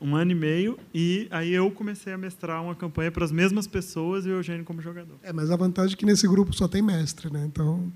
Um 0.00 0.16
ano 0.16 0.32
e 0.32 0.34
meio. 0.34 0.78
E 0.94 1.28
aí 1.30 1.52
eu 1.52 1.70
comecei 1.70 2.14
a 2.14 2.16
mestrar 2.16 2.62
uma 2.62 2.74
campanha 2.74 3.12
para 3.12 3.22
as 3.22 3.30
mesmas 3.30 3.66
pessoas 3.66 4.24
e 4.24 4.30
o 4.30 4.36
Eugênio 4.36 4.64
como 4.64 4.80
jogador. 4.80 5.18
É, 5.22 5.30
mas 5.30 5.50
a 5.50 5.56
vantagem 5.56 5.92
é 5.92 5.96
que 5.98 6.06
nesse 6.06 6.26
grupo 6.26 6.54
só 6.54 6.66
tem 6.66 6.80
mestre, 6.80 7.30
né? 7.30 7.44
Então, 7.44 7.92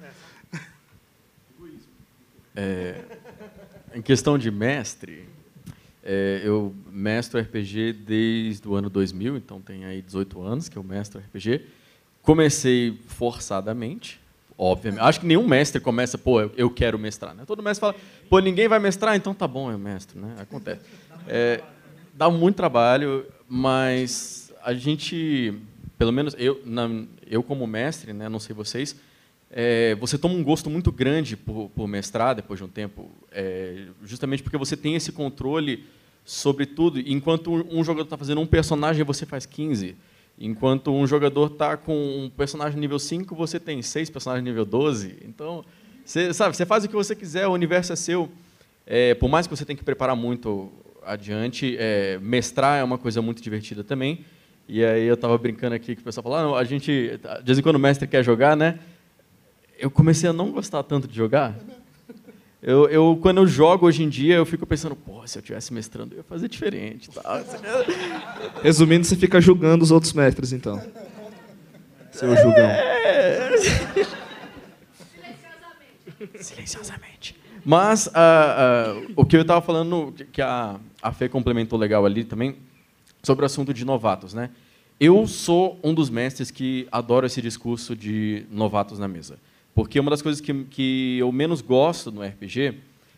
É, 2.54 3.04
em 3.94 4.02
questão 4.02 4.36
de 4.36 4.50
mestre, 4.50 5.26
é, 6.10 6.40
eu 6.42 6.74
mestro 6.90 7.38
RPG 7.38 7.92
desde 7.92 8.66
o 8.66 8.74
ano 8.74 8.88
2000, 8.88 9.36
então 9.36 9.60
tem 9.60 9.84
aí 9.84 10.00
18 10.00 10.40
anos 10.40 10.66
que 10.66 10.78
eu 10.78 10.82
mestro 10.82 11.20
RPG. 11.20 11.66
Comecei 12.22 12.98
forçadamente, 13.08 14.18
obviamente. 14.56 15.02
Acho 15.02 15.20
que 15.20 15.26
nenhum 15.26 15.46
mestre 15.46 15.78
começa, 15.82 16.16
pô, 16.16 16.40
eu, 16.40 16.70
quero 16.70 16.98
mestrar. 16.98 17.34
Né? 17.34 17.44
Todo 17.46 17.62
mestre 17.62 17.82
fala, 17.82 17.94
pô, 18.26 18.38
ninguém 18.38 18.66
vai 18.66 18.78
mestrar, 18.78 19.16
então 19.16 19.34
tá 19.34 19.46
bom, 19.46 19.70
eu 19.70 19.78
mestro. 19.78 20.18
Né? 20.18 20.34
Acontece. 20.40 20.80
É, 21.26 21.62
dá 22.14 22.30
muito 22.30 22.56
trabalho, 22.56 23.26
mas 23.46 24.50
a 24.64 24.72
gente, 24.72 25.52
pelo 25.98 26.10
menos 26.10 26.34
eu, 26.38 26.62
na- 26.64 27.04
eu 27.26 27.42
como 27.42 27.66
mestre, 27.66 28.14
né, 28.14 28.30
não 28.30 28.40
sei 28.40 28.54
vocês, 28.54 28.96
é, 29.50 29.94
você 29.96 30.16
toma 30.16 30.34
um 30.34 30.42
gosto 30.42 30.70
muito 30.70 30.90
grande 30.90 31.36
por, 31.36 31.68
por 31.68 31.86
mestrar 31.86 32.34
depois 32.34 32.58
de 32.58 32.64
um 32.64 32.68
tempo, 32.68 33.10
é, 33.30 33.88
justamente 34.04 34.42
porque 34.42 34.56
você 34.56 34.74
tem 34.74 34.94
esse 34.94 35.12
controle 35.12 35.84
sobre 36.28 36.66
tudo. 36.66 37.00
Enquanto 37.00 37.50
um, 37.50 37.82
jogador 37.82 38.04
está 38.04 38.18
fazendo 38.18 38.38
um 38.42 38.46
personagem, 38.46 39.02
você 39.02 39.24
faz 39.24 39.46
15. 39.46 39.96
Enquanto 40.38 40.92
um 40.92 41.06
jogador 41.06 41.50
está 41.50 41.74
com 41.74 41.96
um 41.96 42.28
personagem 42.28 42.78
nível 42.78 42.98
5, 42.98 43.34
você 43.34 43.58
tem 43.58 43.80
seis 43.80 44.10
personagens 44.10 44.44
nível 44.44 44.66
12. 44.66 45.20
Então, 45.26 45.64
você, 46.04 46.34
sabe, 46.34 46.54
você 46.54 46.66
faz 46.66 46.84
o 46.84 46.88
que 46.88 46.94
você 46.94 47.16
quiser, 47.16 47.46
o 47.46 47.52
universo 47.52 47.94
é 47.94 47.96
seu. 47.96 48.30
É, 48.86 49.14
por 49.14 49.30
mais 49.30 49.46
que 49.46 49.56
você 49.56 49.64
tenha 49.64 49.76
que 49.76 49.82
preparar 49.82 50.14
muito 50.14 50.70
adiante, 51.02 51.74
é, 51.78 52.18
mestrar 52.20 52.78
é 52.78 52.84
uma 52.84 52.98
coisa 52.98 53.22
muito 53.22 53.40
divertida 53.40 53.82
também. 53.82 54.22
E 54.68 54.84
aí 54.84 55.06
eu 55.06 55.14
estava 55.14 55.36
brincando 55.38 55.74
aqui 55.74 55.96
que 55.96 56.02
o 56.02 56.04
pessoal 56.04 56.22
falou, 56.22 56.56
ah, 56.56 56.60
a 56.60 56.64
gente, 56.64 57.18
de 57.38 57.44
vez 57.46 57.58
em 57.58 57.62
quando 57.62 57.76
o 57.76 57.80
mestre 57.80 58.06
quer 58.06 58.22
jogar, 58.22 58.54
né? 58.54 58.78
Eu 59.78 59.90
comecei 59.90 60.28
a 60.28 60.32
não 60.34 60.52
gostar 60.52 60.82
tanto 60.82 61.08
de 61.08 61.16
jogar. 61.16 61.56
Eu, 62.60 62.88
eu, 62.88 63.18
quando 63.22 63.38
eu 63.38 63.46
jogo 63.46 63.86
hoje 63.86 64.02
em 64.02 64.08
dia, 64.08 64.34
eu 64.34 64.44
fico 64.44 64.66
pensando, 64.66 64.96
pô, 64.96 65.24
se 65.26 65.38
eu 65.38 65.40
estivesse 65.40 65.72
mestrando, 65.72 66.14
eu 66.14 66.18
ia 66.18 66.24
fazer 66.24 66.48
diferente. 66.48 67.08
Tá? 67.10 67.42
Resumindo, 68.62 69.06
você 69.06 69.14
fica 69.14 69.40
julgando 69.40 69.84
os 69.84 69.92
outros 69.92 70.12
mestres, 70.12 70.52
então. 70.52 70.82
Seu 72.10 72.34
julgão. 72.36 72.68
Silenciosamente. 76.40 77.36
Mas 77.64 78.08
ah, 78.14 78.94
ah, 78.94 79.02
o 79.14 79.24
que 79.24 79.36
eu 79.36 79.42
estava 79.42 79.60
falando, 79.60 80.12
que- 80.16 80.24
que 80.24 80.42
a, 80.42 80.76
a 81.02 81.12
Fê 81.12 81.28
complementou 81.28 81.78
legal 81.78 82.04
ali 82.04 82.24
também, 82.24 82.56
sobre 83.22 83.44
o 83.44 83.46
assunto 83.46 83.72
de 83.72 83.84
novatos. 83.84 84.34
Né? 84.34 84.50
Eu 84.98 85.26
sou 85.28 85.78
um 85.82 85.94
dos 85.94 86.10
mestres 86.10 86.50
que 86.50 86.88
adoro 86.90 87.24
esse 87.26 87.40
discurso 87.40 87.94
de 87.94 88.44
novatos 88.50 88.98
na 88.98 89.06
mesa. 89.06 89.38
Porque 89.78 90.00
uma 90.00 90.10
das 90.10 90.20
coisas 90.20 90.40
que, 90.40 90.64
que 90.64 91.18
eu 91.20 91.30
menos 91.30 91.60
gosto 91.60 92.10
no 92.10 92.20
RPG 92.20 92.74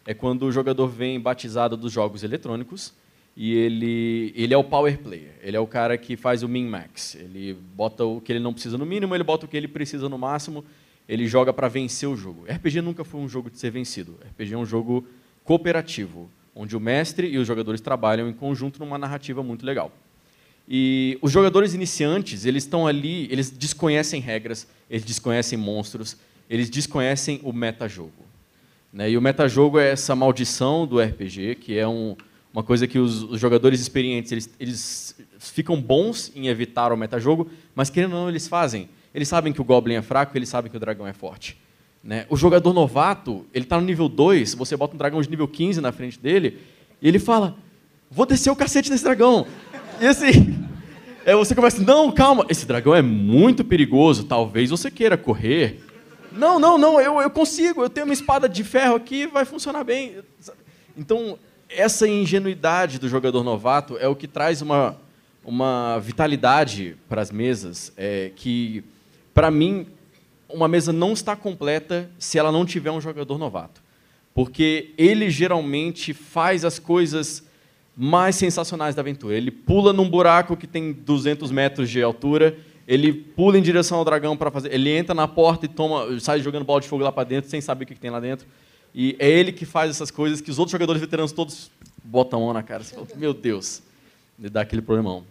é 0.07 0.13
quando 0.13 0.43
o 0.43 0.53
jogador 0.53 0.89
vem 0.89 1.19
batizado 1.19 1.75
dos 1.75 1.91
jogos 1.91 2.23
eletrônicos 2.23 2.93
e 3.35 3.55
ele, 3.55 4.31
ele 4.37 4.53
é 4.53 4.59
o 4.59 4.63
power 4.63 4.99
player. 4.99 5.33
Ele 5.43 5.57
é 5.57 5.61
o 5.61 5.67
cara 5.67 5.97
que 5.97 6.19
faz 6.19 6.43
o 6.43 6.49
min-max. 6.51 7.15
Ele 7.15 7.57
bota 7.75 8.05
o 8.05 8.21
que 8.21 8.31
ele 8.31 8.41
não 8.41 8.53
precisa 8.53 8.77
no 8.77 8.85
mínimo, 8.85 9.15
ele 9.15 9.25
bota 9.25 9.47
o 9.47 9.49
que 9.49 9.57
ele 9.57 9.69
precisa 9.69 10.07
no 10.07 10.19
máximo. 10.19 10.63
Ele 11.09 11.27
joga 11.27 11.51
para 11.51 11.67
vencer 11.67 12.07
o 12.07 12.15
jogo. 12.15 12.45
RPG 12.45 12.83
nunca 12.83 13.05
foi 13.05 13.23
um 13.23 13.27
jogo 13.27 13.51
de 13.51 13.59
ser 13.59 13.71
vencido. 13.71 14.19
RPG 14.33 14.53
é 14.53 14.59
um 14.59 14.67
jogo 14.67 15.07
cooperativo, 15.43 16.29
onde 16.55 16.77
o 16.77 16.81
mestre 16.81 17.27
e 17.27 17.39
os 17.39 17.47
jogadores 17.47 17.81
trabalham 17.81 18.29
em 18.29 18.35
conjunto 18.35 18.79
numa 18.79 18.99
narrativa 18.99 19.43
muito 19.43 19.65
legal. 19.65 19.91
E 20.69 21.19
os 21.23 21.33
jogadores 21.33 21.73
iniciantes, 21.73 22.45
eles 22.45 22.65
estão 22.65 22.87
ali, 22.87 23.27
eles 23.33 23.51
desconhecem 23.51 24.21
regras, 24.21 24.69
eles 24.91 25.05
desconhecem 25.07 25.59
monstros, 25.59 26.19
eles 26.51 26.69
desconhecem 26.69 27.41
o 27.45 27.53
metajogo. 27.53 28.25
Né? 28.93 29.13
E 29.13 29.17
o 29.17 29.23
metajogo 29.23 29.79
é 29.79 29.91
essa 29.91 30.17
maldição 30.17 30.85
do 30.85 31.01
RPG, 31.01 31.55
que 31.55 31.79
é 31.79 31.87
um, 31.87 32.17
uma 32.53 32.65
coisa 32.65 32.89
que 32.89 32.99
os, 32.99 33.23
os 33.23 33.41
jogadores 33.41 33.81
experientes 33.81 34.33
eles, 34.33 34.51
eles 34.59 35.17
ficam 35.39 35.81
bons 35.81 36.33
em 36.35 36.49
evitar 36.49 36.93
o 36.93 36.97
metajogo, 36.97 37.49
mas 37.73 37.89
querendo 37.89 38.15
ou 38.15 38.23
não 38.23 38.29
eles 38.29 38.49
fazem. 38.49 38.89
Eles 39.15 39.29
sabem 39.29 39.53
que 39.53 39.61
o 39.61 39.65
Goblin 39.65 39.95
é 39.95 40.03
fraco, 40.03 40.37
eles 40.37 40.49
sabem 40.49 40.69
que 40.69 40.77
o 40.77 40.81
dragão 40.81 41.07
é 41.07 41.13
forte. 41.13 41.57
Né? 42.03 42.27
O 42.29 42.37
jogador 42.37 42.73
novato, 42.73 43.47
ele 43.55 43.65
está 43.65 43.79
no 43.79 43.87
nível 43.87 44.09
2, 44.09 44.55
você 44.55 44.77
bota 44.77 44.95
um 44.95 44.99
dragão 44.99 45.23
de 45.23 45.31
nível 45.31 45.47
15 45.47 45.81
na 45.81 45.93
frente 45.93 46.19
dele, 46.19 46.59
e 47.01 47.07
ele 47.07 47.19
fala: 47.19 47.57
Vou 48.11 48.27
descer 48.27 48.51
o 48.51 48.57
cacete 48.57 48.91
desse 48.91 49.05
dragão. 49.05 49.47
E 50.01 50.07
assim, 50.07 50.59
é, 51.25 51.35
você 51.35 51.55
começa, 51.55 51.81
não, 51.83 52.11
calma, 52.11 52.45
esse 52.49 52.67
dragão 52.67 52.95
é 52.95 53.03
muito 53.03 53.65
perigoso, 53.65 54.25
talvez 54.25 54.71
você 54.71 54.91
queira 54.91 55.17
correr. 55.17 55.90
Não, 56.33 56.59
não, 56.59 56.79
não, 56.79 57.01
eu, 57.01 57.21
eu 57.21 57.31
consigo, 57.31 57.83
eu 57.83 57.91
tenho 57.91 58.07
uma 58.07 58.13
espada 58.13 58.49
de 58.49 58.63
ferro 58.63 58.95
aqui, 58.95 59.27
vai 59.27 59.45
funcionar 59.45 59.85
bem. 59.85 60.19
Então, 60.97 61.39
essa 61.69 62.07
ingenuidade 62.07 62.99
do 62.99 63.09
jogador 63.09 63.43
novato 63.43 63.97
é 63.99 64.07
o 64.07 64.17
que 64.17 64.29
traz 64.29 64.63
uma, 64.63 64.97
uma 65.45 65.99
vitalidade 65.99 66.97
para 67.09 67.23
as 67.23 67.31
mesas, 67.31 67.93
é, 67.97 68.31
que, 68.35 68.85
para 69.33 69.51
mim, 69.51 69.87
uma 70.49 70.69
mesa 70.69 70.93
não 70.93 71.13
está 71.13 71.35
completa 71.35 72.11
se 72.19 72.39
ela 72.39 72.53
não 72.53 72.65
tiver 72.65 72.91
um 72.91 73.01
jogador 73.01 73.39
novato. 73.39 73.83
Porque 74.35 74.93
ele 74.97 75.31
geralmente 75.31 76.13
faz 76.15 76.65
as 76.65 76.79
coisas 76.79 77.45
mais 77.97 78.37
sensacionais 78.37 78.95
da 78.95 79.03
aventura. 79.03 79.37
Ele 79.37 79.51
pula 79.51 79.93
num 79.93 80.09
buraco 80.09 80.57
que 80.57 80.67
tem 80.67 80.93
200 80.93 81.51
metros 81.51 81.91
de 81.91 82.03
altura, 82.03 82.57
ele 82.87 83.13
pula 83.13 83.59
em 83.59 83.63
direção 83.63 83.99
ao 83.99 84.05
dragão 84.05 84.37
para 84.37 84.51
fazer. 84.51 84.73
Ele 84.73 84.91
entra 84.91 85.15
na 85.15 85.29
porta 85.29 85.67
e 85.67 85.69
toma, 85.69 86.19
sai 86.21 86.41
jogando 86.41 86.65
bola 86.65 86.81
de 86.81 86.89
fogo 86.89 87.03
lá 87.03 87.13
para 87.13 87.25
dentro, 87.25 87.51
sem 87.51 87.61
saber 87.61 87.85
o 87.85 87.87
que 87.87 87.95
que 87.95 88.01
tem 88.01 88.11
lá 88.11 88.21
dentro. 88.21 88.47
E 88.95 89.17
é 89.19 89.29
ele 89.31 89.53
que 89.53 89.65
faz 89.65 89.91
essas 89.91 90.11
coisas 90.11 90.41
que 90.41 90.51
os 90.51 90.59
outros 90.59 90.73
jogadores 90.73 91.01
veteranos 91.01 91.33
todos 91.33 91.71
botam 92.03 92.41
a 92.41 92.45
mão 92.45 92.53
na 92.53 92.63
cara. 92.63 92.83
Você 92.83 92.95
fala, 92.95 93.07
meu 93.17 93.33
Deus, 93.33 93.83
e 94.39 94.49
dá 94.49 94.63
aquele 94.63 94.83
problemão. 94.83 95.25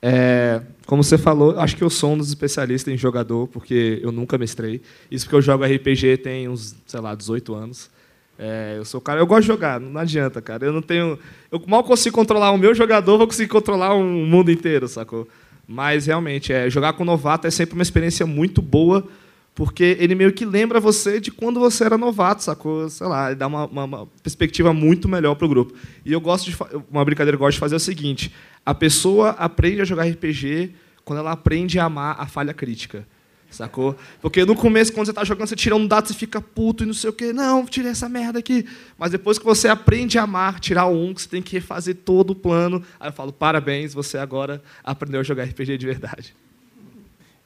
É, 0.00 0.62
como 0.86 1.02
você 1.02 1.18
falou, 1.18 1.58
acho 1.58 1.76
que 1.76 1.82
eu 1.82 1.90
sou 1.90 2.12
um 2.12 2.18
dos 2.18 2.28
especialistas 2.28 2.92
em 2.94 2.96
jogador, 2.96 3.48
porque 3.48 3.98
eu 4.02 4.12
nunca 4.12 4.38
mestrei. 4.38 4.80
Isso 5.10 5.26
porque 5.26 5.36
eu 5.36 5.42
jogo 5.42 5.64
RPG 5.64 6.18
tem 6.18 6.48
uns, 6.48 6.76
sei 6.86 7.00
lá, 7.00 7.14
18 7.14 7.54
anos. 7.54 7.90
É, 8.38 8.76
eu 8.78 8.84
sou 8.84 8.98
o 8.98 9.02
cara, 9.02 9.18
eu 9.18 9.26
gosto 9.26 9.40
de 9.42 9.48
jogar, 9.48 9.80
não 9.80 10.00
adianta, 10.00 10.40
cara. 10.40 10.64
Eu 10.64 10.72
não 10.72 10.80
tenho. 10.80 11.18
Eu 11.50 11.60
mal 11.66 11.82
consigo 11.82 12.14
controlar 12.14 12.52
o 12.52 12.58
meu 12.58 12.72
jogador, 12.74 13.18
vou 13.18 13.26
conseguir 13.26 13.48
controlar 13.48 13.96
um 13.96 14.24
mundo 14.24 14.50
inteiro, 14.52 14.86
sacou? 14.86 15.26
Mas 15.70 16.06
realmente, 16.06 16.50
é, 16.50 16.70
jogar 16.70 16.94
com 16.94 17.04
novato 17.04 17.46
é 17.46 17.50
sempre 17.50 17.74
uma 17.74 17.82
experiência 17.82 18.24
muito 18.24 18.62
boa, 18.62 19.06
porque 19.54 19.98
ele 20.00 20.14
meio 20.14 20.32
que 20.32 20.46
lembra 20.46 20.80
você 20.80 21.20
de 21.20 21.30
quando 21.30 21.60
você 21.60 21.84
era 21.84 21.98
novato, 21.98 22.42
sacou? 22.42 22.88
Sei 22.88 23.06
lá, 23.06 23.34
dá 23.34 23.46
uma, 23.46 23.66
uma, 23.66 23.84
uma 23.84 24.06
perspectiva 24.22 24.72
muito 24.72 25.06
melhor 25.06 25.34
para 25.34 25.44
o 25.44 25.48
grupo. 25.48 25.74
E 26.06 26.12
eu 26.12 26.22
gosto 26.22 26.50
de 26.50 26.56
uma 26.90 27.04
brincadeira 27.04 27.36
que 27.36 27.42
eu 27.42 27.46
gosto 27.46 27.56
de 27.56 27.60
fazer 27.60 27.74
é 27.74 27.76
o 27.76 27.80
seguinte: 27.80 28.32
a 28.64 28.74
pessoa 28.74 29.30
aprende 29.30 29.82
a 29.82 29.84
jogar 29.84 30.08
RPG 30.08 30.72
quando 31.04 31.18
ela 31.18 31.32
aprende 31.32 31.78
a 31.78 31.84
amar 31.84 32.16
a 32.18 32.26
falha 32.26 32.54
crítica. 32.54 33.06
Sacou? 33.50 33.96
Porque 34.20 34.44
no 34.44 34.54
começo, 34.54 34.92
quando 34.92 35.06
você 35.06 35.10
está 35.10 35.24
jogando, 35.24 35.48
você 35.48 35.56
tira 35.56 35.74
um 35.74 35.86
dado, 35.86 36.08
você 36.08 36.14
fica 36.14 36.40
puto 36.40 36.84
e 36.84 36.86
não 36.86 36.92
sei 36.92 37.10
o 37.10 37.12
quê. 37.12 37.32
Não, 37.32 37.64
tirei 37.64 37.90
essa 37.90 38.08
merda 38.08 38.38
aqui. 38.38 38.66
Mas 38.98 39.10
depois 39.10 39.38
que 39.38 39.44
você 39.44 39.68
aprende 39.68 40.18
a 40.18 40.24
amar, 40.24 40.60
tirar 40.60 40.86
um, 40.86 41.14
que 41.14 41.22
você 41.22 41.28
tem 41.28 41.42
que 41.42 41.54
refazer 41.54 41.96
todo 42.04 42.30
o 42.30 42.34
plano, 42.34 42.82
aí 43.00 43.08
eu 43.08 43.12
falo, 43.12 43.32
parabéns, 43.32 43.94
você 43.94 44.18
agora 44.18 44.62
aprendeu 44.84 45.20
a 45.20 45.24
jogar 45.24 45.44
RPG 45.44 45.78
de 45.78 45.86
verdade. 45.86 46.34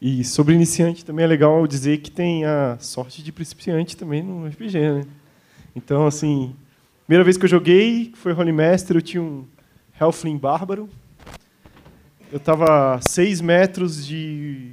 E 0.01 0.25
sobre 0.25 0.53
iniciante 0.55 1.05
também 1.05 1.25
é 1.25 1.29
legal 1.29 1.65
dizer 1.65 1.99
que 1.99 2.11
tem 2.11 2.45
a 2.45 2.77
sorte 2.81 3.23
de 3.23 3.31
principiante 3.31 3.97
também 3.97 4.21
no 4.21 4.49
RPG, 4.49 4.79
né? 4.79 5.05
Então, 5.77 6.07
assim, 6.09 6.55
primeira 7.07 7.23
vez 7.23 7.37
que 7.37 7.45
eu 7.45 7.49
joguei 7.49 8.13
foi 8.17 8.33
Holy 8.33 8.51
Master, 8.51 8.97
eu 8.97 9.03
tinha 9.03 9.23
um 9.23 9.47
Helfling 10.01 10.37
Bárbaro. 10.37 10.91
Eu 12.33 12.39
estava 12.39 12.97
a 12.97 13.01
6 13.01 13.41
metros 13.41 14.05
de 14.05 14.73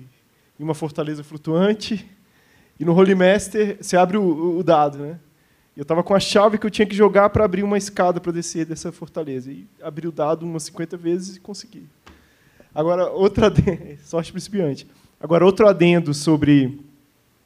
em 0.60 0.63
uma 0.63 0.74
fortaleza 0.74 1.24
flutuante. 1.24 2.06
E 2.80 2.86
no 2.86 2.93
Holy 2.93 3.15
Master, 3.15 3.78
você 3.80 3.95
abre 3.95 4.17
o, 4.17 4.58
o 4.58 4.63
dado, 4.63 4.98
né? 4.98 5.19
Eu 5.76 5.84
estava 5.84 6.04
com 6.04 6.13
a 6.13 6.19
chave 6.19 6.58
que 6.58 6.65
eu 6.65 6.69
tinha 6.69 6.86
que 6.86 6.95
jogar 6.95 7.30
para 7.30 7.45
abrir 7.45 7.63
uma 7.63 7.78
escada 7.78 8.19
para 8.19 8.34
descer 8.34 8.65
dessa 8.65 8.91
fortaleza. 8.91 9.50
E 9.50 9.65
abri 9.82 10.08
o 10.08 10.12
dado 10.12 10.45
umas 10.45 10.63
50 10.63 10.98
vezes 10.98 11.38
e 11.38 11.39
consegui. 11.39 11.88
Agora, 12.76 13.10
outra 13.10 13.52
sorte 14.04 14.32
principiante. 14.32 14.86
Agora, 15.19 15.45
outro 15.45 15.67
adendo 15.67 16.13
sobre 16.13 16.80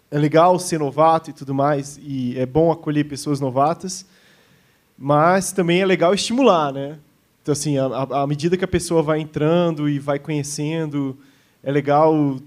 é 0.09 0.17
legal 0.17 0.59
ser 0.59 0.79
novato 0.79 1.31
e 1.31 1.33
tudo 1.33 1.55
mais, 1.55 1.99
e 1.99 2.37
é 2.37 2.45
bom 2.45 2.71
acolher 2.71 3.03
pessoas 3.03 3.39
novatas, 3.39 4.05
mas 4.95 5.51
também 5.51 5.81
é 5.81 5.85
legal 5.87 6.13
estimular, 6.13 6.71
né? 6.71 6.99
Então, 7.41 7.51
assim, 7.51 7.77
à 7.77 8.27
medida 8.27 8.55
que 8.55 8.63
a 8.63 8.67
pessoa 8.67 9.01
vai 9.01 9.19
entrando 9.19 9.89
e 9.89 9.97
vai 9.97 10.19
conhecendo, 10.19 11.17
é 11.63 11.71
legal 11.71 12.37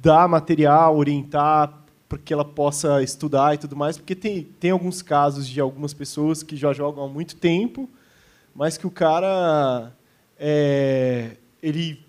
dar 0.00 0.28
material, 0.28 0.96
orientar 0.96 1.72
para 2.08 2.18
que 2.18 2.32
ela 2.32 2.44
possa 2.44 3.02
estudar 3.02 3.54
e 3.54 3.58
tudo 3.58 3.76
mais, 3.76 3.98
porque 3.98 4.14
tem, 4.14 4.42
tem 4.42 4.70
alguns 4.70 5.02
casos 5.02 5.46
de 5.46 5.60
algumas 5.60 5.92
pessoas 5.92 6.42
que 6.42 6.56
já 6.56 6.72
jogam 6.72 7.04
há 7.04 7.08
muito 7.08 7.36
tempo, 7.36 7.88
mas 8.54 8.78
que 8.78 8.86
o 8.86 8.90
cara 8.90 9.92
é, 10.38 11.32
ele 11.62 12.02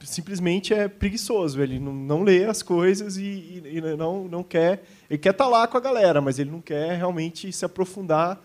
simplesmente 0.00 0.72
é 0.72 0.88
preguiçoso, 0.88 1.60
ele 1.60 1.78
não, 1.78 1.92
não 1.92 2.22
lê 2.22 2.44
as 2.44 2.62
coisas 2.62 3.16
e, 3.16 3.22
e, 3.22 3.78
e 3.78 3.96
não, 3.96 4.26
não 4.26 4.42
quer, 4.42 4.84
ele 5.08 5.18
quer 5.18 5.30
estar 5.30 5.44
tá 5.44 5.50
lá 5.50 5.66
com 5.66 5.76
a 5.76 5.80
galera, 5.80 6.20
mas 6.20 6.38
ele 6.38 6.50
não 6.50 6.60
quer 6.60 6.96
realmente 6.96 7.52
se 7.52 7.64
aprofundar 7.64 8.42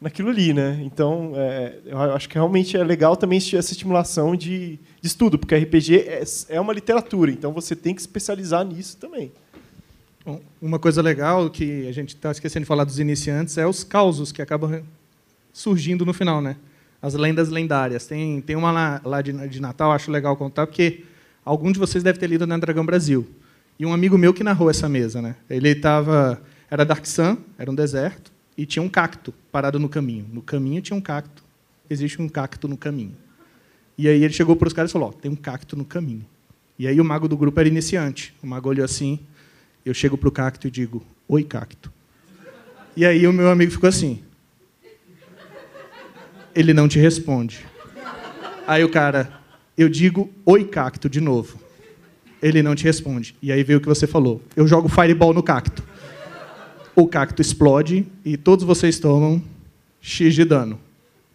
naquilo 0.00 0.30
ali, 0.30 0.52
né? 0.52 0.80
Então, 0.82 1.32
é, 1.34 1.78
eu 1.84 1.98
acho 1.98 2.28
que 2.28 2.34
realmente 2.34 2.76
é 2.76 2.84
legal 2.84 3.16
também 3.16 3.38
essa 3.38 3.72
estimulação 3.72 4.36
de, 4.36 4.78
de 5.00 5.06
estudo, 5.06 5.38
porque 5.38 5.56
RPG 5.56 5.96
é, 5.96 6.22
é, 6.50 6.60
uma 6.60 6.72
literatura, 6.72 7.30
então 7.30 7.52
você 7.52 7.74
tem 7.74 7.94
que 7.94 8.00
especializar 8.00 8.64
nisso 8.64 8.96
também. 8.96 9.32
Bom, 10.24 10.40
uma 10.60 10.78
coisa 10.78 11.02
legal 11.02 11.50
que 11.50 11.86
a 11.88 11.92
gente 11.92 12.14
está 12.14 12.30
esquecendo 12.30 12.64
de 12.64 12.68
falar 12.68 12.84
dos 12.84 12.98
iniciantes 12.98 13.58
é 13.58 13.66
os 13.66 13.82
causos 13.82 14.30
que 14.30 14.42
acabam 14.42 14.82
surgindo 15.52 16.04
no 16.04 16.12
final, 16.12 16.40
né? 16.40 16.56
As 17.00 17.14
lendas 17.14 17.48
lendárias. 17.48 18.06
Tem, 18.06 18.40
tem 18.40 18.54
uma 18.54 18.70
lá, 18.70 19.00
lá 19.04 19.22
de, 19.22 19.32
de 19.48 19.60
Natal, 19.60 19.92
acho 19.92 20.10
legal 20.10 20.36
contar, 20.36 20.66
porque 20.66 21.04
algum 21.44 21.72
de 21.72 21.78
vocês 21.78 22.04
deve 22.04 22.18
ter 22.18 22.26
lido 22.26 22.46
na 22.46 22.58
Dragão 22.58 22.84
Brasil. 22.84 23.26
E 23.78 23.86
um 23.86 23.92
amigo 23.92 24.18
meu 24.18 24.34
que 24.34 24.44
narrou 24.44 24.68
essa 24.68 24.88
mesa, 24.88 25.22
né? 25.22 25.36
Ele 25.48 25.70
estava 25.70 26.40
era 26.70 26.84
Dark 26.84 27.06
Sun, 27.06 27.38
era 27.56 27.70
um 27.70 27.74
deserto 27.74 28.30
e 28.58 28.66
tinha 28.66 28.82
um 28.82 28.88
cacto 28.88 29.32
parado 29.52 29.78
no 29.78 29.88
caminho. 29.88 30.26
No 30.32 30.42
caminho 30.42 30.82
tinha 30.82 30.96
um 30.96 31.00
cacto. 31.00 31.44
Existe 31.88 32.20
um 32.20 32.28
cacto 32.28 32.66
no 32.66 32.76
caminho. 32.76 33.16
E 33.96 34.08
aí 34.08 34.24
ele 34.24 34.32
chegou 34.32 34.56
para 34.56 34.66
os 34.66 34.74
caras 34.74 34.90
e 34.90 34.92
falou: 34.92 35.10
oh, 35.10 35.12
tem 35.12 35.30
um 35.30 35.36
cacto 35.36 35.76
no 35.76 35.84
caminho. 35.84 36.26
E 36.76 36.88
aí 36.88 37.00
o 37.00 37.04
mago 37.04 37.28
do 37.28 37.36
grupo 37.36 37.58
era 37.60 37.68
iniciante. 37.68 38.34
O 38.42 38.46
mago 38.48 38.68
olhou 38.68 38.84
assim. 38.84 39.20
Eu 39.86 39.94
chego 39.94 40.18
para 40.18 40.28
o 40.28 40.32
cacto 40.32 40.66
e 40.66 40.70
digo: 40.72 41.06
Oi, 41.28 41.44
cacto. 41.44 41.92
E 42.96 43.06
aí 43.06 43.28
o 43.28 43.32
meu 43.32 43.48
amigo 43.48 43.70
ficou 43.70 43.88
assim. 43.88 44.20
Ele 46.52 46.74
não 46.74 46.88
te 46.88 46.98
responde. 46.98 47.64
Aí 48.66 48.82
o 48.82 48.88
cara, 48.88 49.40
eu 49.76 49.88
digo: 49.88 50.32
Oi, 50.44 50.64
cacto, 50.64 51.08
de 51.08 51.20
novo. 51.20 51.60
Ele 52.42 52.60
não 52.60 52.74
te 52.74 52.82
responde. 52.82 53.36
E 53.40 53.52
aí 53.52 53.62
veio 53.62 53.78
o 53.78 53.82
que 53.82 53.88
você 53.88 54.06
falou: 54.06 54.42
Eu 54.56 54.66
jogo 54.66 54.88
fireball 54.88 55.32
no 55.32 55.44
cacto 55.44 55.87
o 57.00 57.06
cacto 57.06 57.40
explode 57.40 58.04
e 58.24 58.36
todos 58.36 58.64
vocês 58.64 58.98
tomam 58.98 59.40
X 60.00 60.34
de 60.34 60.44
dano. 60.44 60.80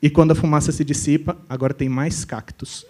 E 0.02 0.10
quando 0.10 0.32
a 0.32 0.36
fumaça 0.36 0.73
se 0.73 0.84
dissipa, 0.84 1.38
agora 1.47 1.73
tem 1.73 1.88
mais 1.88 2.26
cactos. 2.26 2.86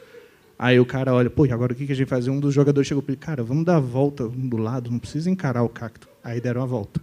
Aí 0.57 0.79
o 0.79 0.85
cara 0.85 1.13
olha, 1.13 1.29
pô, 1.29 1.43
agora 1.43 1.73
o 1.73 1.75
que 1.75 1.91
a 1.91 1.95
gente 1.95 2.07
faz? 2.07 2.27
Um 2.27 2.39
dos 2.39 2.51
jogadores 2.51 2.87
chegou 2.87 3.03
e 3.03 3.05
falou, 3.05 3.19
cara, 3.19 3.43
vamos 3.43 3.63
dar 3.63 3.75
a 3.75 3.79
volta 3.79 4.27
do 4.27 4.57
lado, 4.57 4.89
não 4.89 4.97
precisa 4.97 5.29
encarar 5.29 5.61
o 5.61 5.69
cacto. 5.69 6.09
Aí 6.23 6.41
deram 6.41 6.63
a 6.63 6.65
volta. 6.65 6.99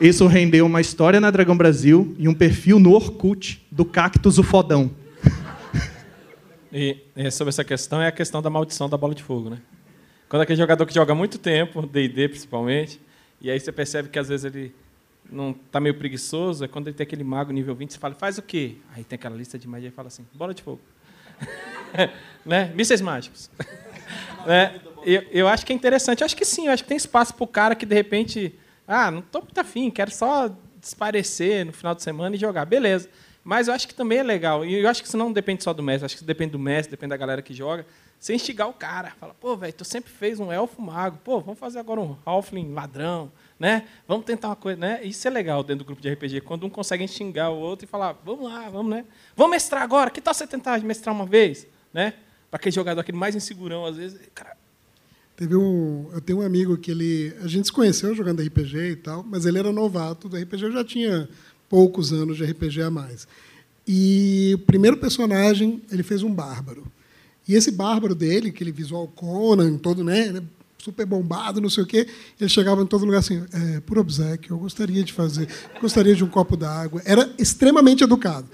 Isso 0.00 0.26
rendeu 0.26 0.64
uma 0.64 0.80
história 0.80 1.20
na 1.20 1.30
Dragão 1.30 1.58
Brasil 1.58 2.14
e 2.18 2.26
um 2.26 2.32
perfil 2.32 2.78
no 2.78 2.92
Orkut 2.92 3.62
do 3.70 3.84
Cactus 3.84 4.38
o 4.38 4.42
Fodão. 4.42 4.90
E, 6.72 6.98
e 7.16 7.28
sobre 7.32 7.48
essa 7.48 7.64
questão 7.64 8.00
é 8.00 8.06
a 8.06 8.12
questão 8.12 8.40
da 8.40 8.48
maldição 8.48 8.88
da 8.88 8.96
bola 8.96 9.12
de 9.12 9.24
fogo, 9.24 9.50
né? 9.50 9.58
Quando 10.28 10.42
aquele 10.42 10.56
jogador 10.56 10.86
que 10.86 10.94
joga 10.94 11.16
muito 11.16 11.36
tempo, 11.36 11.84
D&D 11.84 12.28
principalmente, 12.28 13.00
e 13.40 13.50
aí 13.50 13.58
você 13.58 13.72
percebe 13.72 14.08
que 14.08 14.18
às 14.18 14.28
vezes 14.28 14.44
ele 14.44 14.74
não 15.30 15.50
está 15.50 15.80
meio 15.80 15.94
preguiçoso, 15.94 16.64
é 16.64 16.68
quando 16.68 16.88
ele 16.88 16.96
tem 16.96 17.04
aquele 17.04 17.24
mago 17.24 17.52
nível 17.52 17.74
20, 17.74 17.92
você 17.92 17.98
fala, 17.98 18.14
faz 18.14 18.38
o 18.38 18.42
quê? 18.42 18.76
Aí 18.94 19.04
tem 19.04 19.16
aquela 19.16 19.36
lista 19.36 19.58
de 19.58 19.68
magia 19.68 19.88
e 19.88 19.92
fala 19.92 20.08
assim, 20.08 20.26
bola 20.34 20.52
de 20.52 20.62
fogo. 20.62 20.80
né? 22.44 22.72
Mísseis 22.74 23.00
mágicos. 23.00 23.50
né? 24.46 24.80
eu, 25.04 25.22
eu 25.30 25.48
acho 25.48 25.64
que 25.64 25.72
é 25.72 25.76
interessante, 25.76 26.20
eu 26.20 26.24
acho 26.24 26.36
que 26.36 26.44
sim, 26.44 26.66
eu 26.66 26.72
acho 26.72 26.82
que 26.82 26.88
tem 26.88 26.96
espaço 26.96 27.34
para 27.34 27.44
o 27.44 27.46
cara 27.46 27.74
que 27.74 27.86
de 27.86 27.94
repente, 27.94 28.58
ah, 28.86 29.10
não 29.10 29.20
estou 29.20 29.42
muito 29.42 29.58
afim, 29.58 29.90
quero 29.90 30.10
só 30.10 30.50
desaparecer 30.80 31.64
no 31.64 31.72
final 31.72 31.94
de 31.94 32.02
semana 32.02 32.34
e 32.34 32.38
jogar. 32.38 32.64
Beleza. 32.64 33.08
Mas 33.44 33.68
eu 33.68 33.74
acho 33.74 33.88
que 33.88 33.94
também 33.94 34.18
é 34.18 34.22
legal. 34.22 34.64
E 34.64 34.74
eu 34.74 34.88
acho 34.88 35.02
que 35.02 35.08
isso 35.08 35.16
não 35.16 35.32
depende 35.32 35.62
só 35.62 35.72
do 35.72 35.82
mestre, 35.82 36.06
acho 36.06 36.16
que 36.16 36.24
depende 36.24 36.52
do 36.52 36.58
mestre, 36.58 36.90
depende 36.90 37.10
da 37.10 37.16
galera 37.16 37.42
que 37.42 37.54
joga. 37.54 37.86
Você 38.20 38.34
instigar 38.34 38.68
o 38.68 38.74
cara. 38.74 39.14
Fala, 39.18 39.32
pô, 39.32 39.56
velho, 39.56 39.72
tu 39.72 39.82
sempre 39.82 40.12
fez 40.12 40.38
um 40.38 40.52
elfo 40.52 40.82
mago. 40.82 41.18
Pô, 41.24 41.40
vamos 41.40 41.58
fazer 41.58 41.78
agora 41.78 42.00
um 42.00 42.14
halfling 42.24 42.74
ladrão, 42.74 43.32
né? 43.58 43.88
Vamos 44.06 44.26
tentar 44.26 44.48
uma 44.48 44.56
coisa, 44.56 44.78
né? 44.78 45.00
Isso 45.02 45.26
é 45.26 45.30
legal 45.30 45.62
dentro 45.64 45.84
do 45.84 45.86
grupo 45.86 46.02
de 46.02 46.12
RPG, 46.12 46.42
quando 46.42 46.66
um 46.66 46.70
consegue 46.70 47.08
xingar 47.08 47.48
o 47.48 47.58
outro 47.58 47.86
e 47.86 47.88
falar, 47.88 48.12
vamos 48.22 48.52
lá, 48.52 48.68
vamos, 48.68 48.90
né? 48.90 49.06
Vamos 49.34 49.52
mestrar 49.52 49.82
agora. 49.82 50.10
Que 50.10 50.20
tal 50.20 50.34
você 50.34 50.46
tentar 50.46 50.78
mestrar 50.82 51.14
uma 51.14 51.24
vez, 51.24 51.66
né? 51.94 52.12
Para 52.50 52.58
aquele 52.58 52.74
jogador 52.74 53.00
aquele 53.00 53.16
mais 53.16 53.34
insegurão, 53.34 53.86
às 53.86 53.96
vezes, 53.96 54.20
cara, 54.34 54.54
Teve 55.40 55.56
um, 55.56 56.10
eu 56.12 56.20
tenho 56.20 56.40
um 56.40 56.42
amigo 56.42 56.76
que 56.76 56.90
ele, 56.90 57.34
a 57.42 57.46
gente 57.46 57.64
se 57.64 57.72
conheceu 57.72 58.14
jogando 58.14 58.42
RPG 58.42 58.76
e 58.90 58.96
tal, 58.96 59.24
mas 59.26 59.46
ele 59.46 59.58
era 59.58 59.72
novato 59.72 60.28
do 60.28 60.36
RPG, 60.36 60.64
eu 60.64 60.72
já 60.72 60.84
tinha 60.84 61.26
poucos 61.66 62.12
anos 62.12 62.36
de 62.36 62.44
RPG 62.44 62.82
a 62.82 62.90
mais. 62.90 63.26
E 63.88 64.52
o 64.56 64.58
primeiro 64.58 64.98
personagem, 64.98 65.80
ele 65.90 66.02
fez 66.02 66.22
um 66.22 66.30
bárbaro. 66.30 66.84
E 67.50 67.56
esse 67.56 67.72
bárbaro 67.72 68.14
dele, 68.14 68.50
aquele 68.50 68.70
visual 68.70 69.08
Conan, 69.08 69.76
todo 69.76 70.04
né, 70.04 70.40
super 70.78 71.04
bombado, 71.04 71.60
não 71.60 71.68
sei 71.68 71.82
o 71.82 71.86
quê, 71.86 72.06
ele 72.40 72.48
chegava 72.48 72.80
em 72.80 72.86
todo 72.86 73.04
lugar 73.04 73.18
assim, 73.18 73.42
é, 73.52 73.80
por 73.80 73.98
obsequio, 73.98 74.54
eu 74.54 74.58
gostaria 74.58 75.02
de 75.02 75.12
fazer, 75.12 75.48
gostaria 75.80 76.14
de 76.14 76.22
um 76.22 76.28
copo 76.28 76.56
d'água. 76.56 77.02
Era 77.04 77.28
extremamente 77.36 78.04
educado. 78.04 78.46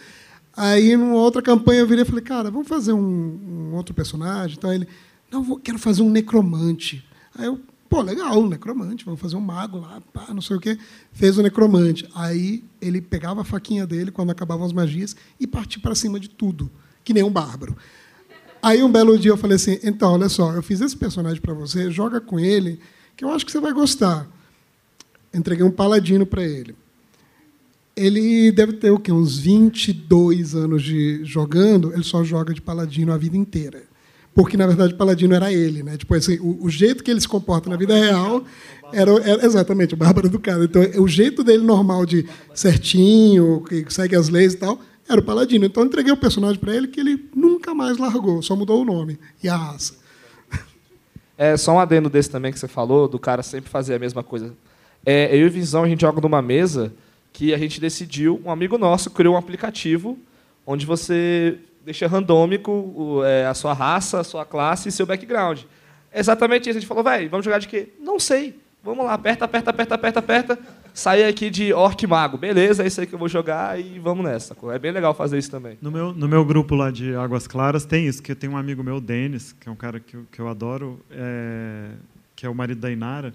Aí, 0.57 0.97
numa 0.97 1.17
outra 1.17 1.43
campanha, 1.43 1.81
eu 1.81 1.87
virei 1.87 2.05
e 2.05 2.07
falei, 2.07 2.25
cara, 2.25 2.51
vamos 2.51 2.67
fazer 2.67 2.95
um, 2.95 3.69
um 3.69 3.75
outro 3.75 3.95
personagem. 3.95 4.57
Então, 4.57 4.73
ele, 4.73 4.89
não, 5.31 5.43
vou, 5.43 5.59
quero 5.59 5.79
fazer 5.79 6.01
um 6.01 6.09
necromante. 6.09 7.07
Aí 7.35 7.45
eu, 7.45 7.61
pô, 7.91 8.01
legal, 8.01 8.41
um 8.41 8.49
necromante, 8.49 9.05
vamos 9.05 9.21
fazer 9.21 9.37
um 9.37 9.41
mago 9.41 9.79
lá, 9.79 10.01
pá, 10.11 10.29
não 10.33 10.41
sei 10.41 10.57
o 10.57 10.61
quê. 10.61 10.79
Fez 11.13 11.37
o 11.37 11.43
necromante. 11.43 12.09
Aí 12.15 12.65
ele 12.81 13.03
pegava 13.03 13.43
a 13.43 13.45
faquinha 13.45 13.87
dele, 13.87 14.11
quando 14.11 14.31
acabavam 14.31 14.65
as 14.65 14.73
magias, 14.73 15.15
e 15.39 15.47
partia 15.47 15.83
para 15.83 15.95
cima 15.95 16.19
de 16.19 16.31
tudo, 16.31 16.71
que 17.05 17.13
nem 17.13 17.23
um 17.23 17.31
bárbaro. 17.31 17.77
Aí 18.66 18.83
um 18.83 18.90
belo 18.90 19.16
dia 19.16 19.31
eu 19.31 19.37
falei 19.37 19.55
assim: 19.55 19.79
então, 19.85 20.14
olha 20.14 20.29
só, 20.29 20.52
eu 20.52 20.61
fiz 20.61 20.81
esse 20.81 20.96
personagem 20.96 21.40
para 21.40 21.55
você, 21.55 21.88
joga 21.88 22.20
com 22.20 22.37
ele, 22.37 22.81
que 23.16 23.24
eu 23.24 23.31
acho 23.31 23.46
que 23.46 23.52
você 23.52 23.61
vai 23.61 23.72
gostar. 23.72 24.29
Entreguei 25.33 25.64
um 25.64 25.70
paladino 25.70 26.26
para 26.26 26.42
ele. 26.42 26.74
Ele 27.94 28.50
deve 28.50 28.72
ter 28.72 28.90
o 28.90 28.98
quê? 28.98 29.12
Uns 29.12 29.38
22 29.38 30.57
anos 30.57 30.83
de 30.83 31.24
jogando, 31.24 31.92
ele 31.92 32.02
só 32.02 32.24
joga 32.24 32.52
de 32.52 32.61
paladino 32.61 33.12
a 33.12 33.16
vida 33.16 33.37
inteira. 33.37 33.85
Porque, 34.35 34.57
na 34.57 34.66
verdade, 34.66 34.94
paladino 34.94 35.33
era 35.33 35.52
ele. 35.52 35.85
Né? 35.85 35.96
Tipo, 35.96 36.16
assim, 36.16 36.37
o, 36.40 36.64
o 36.64 36.68
jeito 36.68 37.05
que 37.05 37.11
ele 37.11 37.20
se 37.20 37.29
comporta 37.29 37.70
na 37.70 37.76
vida 37.76 37.94
real 37.94 38.44
era, 38.92 39.12
era 39.22 39.46
exatamente 39.46 39.94
o 39.94 39.96
Bárbaro 39.96 40.29
do 40.29 40.40
cara. 40.40 40.64
Então, 40.64 40.83
o 41.00 41.07
jeito 41.07 41.44
dele 41.44 41.62
normal 41.62 42.05
de 42.05 42.26
certinho, 42.52 43.62
que 43.62 43.87
segue 43.90 44.16
as 44.16 44.29
leis 44.29 44.55
e 44.55 44.57
tal, 44.57 44.81
era 45.09 45.21
o 45.21 45.25
Paladino. 45.25 45.64
Então 45.64 45.83
eu 45.83 45.87
entreguei 45.87 46.12
o 46.12 46.16
personagem 46.16 46.59
para 46.59 46.75
ele 46.75 46.88
que 46.88 47.01
ele 47.01 47.29
nunca 47.35 47.75
mais 47.75 47.99
largou, 47.99 48.42
só 48.42 48.55
mudou 48.57 48.83
o 48.83 48.85
nome 48.85 49.19
e 49.42 49.49
a 49.49 49.57
raça. 49.57 49.95
É, 51.38 51.55
só 51.55 51.73
um 51.73 51.79
adendo 51.79 52.09
desse 52.09 52.31
também 52.31 52.51
que 52.51 52.59
você 52.59 52.66
falou, 52.66 53.07
do 53.07 53.19
cara 53.19 53.42
sempre 53.42 53.69
fazer 53.69 53.95
a 53.95 53.99
mesma 53.99 54.23
coisa. 54.23 54.55
É, 55.05 55.29
eu 55.37 55.40
e 55.40 55.45
o 55.45 55.51
Visão, 55.51 55.85
a 55.85 55.88
gente 55.88 56.01
joga 56.01 56.19
numa 56.19 56.40
mesa 56.40 56.95
que 57.31 57.53
a 57.53 57.59
gente 57.59 57.79
decidiu, 57.79 58.40
um 58.42 58.51
amigo 58.51 58.79
nosso 58.79 59.11
criou 59.11 59.35
um 59.35 59.37
aplicativo 59.37 60.19
onde 60.66 60.87
você 60.87 61.59
deixa 61.85 62.09
randômico 62.09 63.21
é, 63.25 63.47
a 63.47 63.55
sua 63.55 63.73
raça, 63.73 64.19
a 64.21 64.25
sua 64.25 64.45
classe 64.45 64.88
e 64.88 64.92
seu 64.92 65.07
background. 65.07 65.61
É 66.11 66.19
exatamente 66.19 66.69
isso. 66.69 66.79
A 66.79 66.81
gente 66.81 66.88
falou, 66.88 67.05
velho, 67.05 67.31
vamos 67.31 67.45
jogar 67.45 67.59
de 67.59 67.69
quê? 67.69 67.90
Não 68.01 68.19
sei. 68.19 68.59
Vamos 68.83 69.05
lá, 69.05 69.14
aperta, 69.14 69.45
aperta, 69.45 69.71
aperta, 69.71 69.95
aperta, 69.95 70.19
aperta. 70.19 70.59
Saí 70.97 71.25
aqui 71.25 71.51
de 71.51 71.75
Orc 71.75 72.07
Mago. 72.07 72.39
Beleza, 72.39 72.83
é 72.83 72.87
isso 72.87 72.99
aí 72.99 73.07
que 73.07 73.15
eu 73.15 73.19
vou 73.19 73.29
jogar 73.29 73.79
e 73.79 73.99
vamos 73.99 74.25
nessa. 74.25 74.57
É 74.73 74.79
bem 74.79 74.91
legal 74.91 75.13
fazer 75.13 75.37
isso 75.37 75.51
também. 75.51 75.77
No 75.83 75.91
meu, 75.91 76.15
no 76.15 76.27
meu 76.27 76.43
grupo 76.43 76.75
lá 76.75 76.91
de 76.91 77.15
Águas 77.15 77.47
Claras 77.47 77.85
tem 77.85 78.07
isso, 78.07 78.23
que 78.23 78.35
tem 78.35 78.49
um 78.49 78.57
amigo 78.57 78.83
meu, 78.83 78.99
Denis, 78.99 79.53
que 79.53 79.69
é 79.69 79.71
um 79.71 79.77
cara 79.77 80.01
que 80.01 80.17
eu, 80.17 80.27
que 80.33 80.41
eu 80.41 80.49
adoro, 80.49 80.99
é, 81.11 81.91
que 82.35 82.47
é 82.47 82.49
o 82.49 82.55
marido 82.55 82.81
da 82.81 82.91
Inara. 82.91 83.35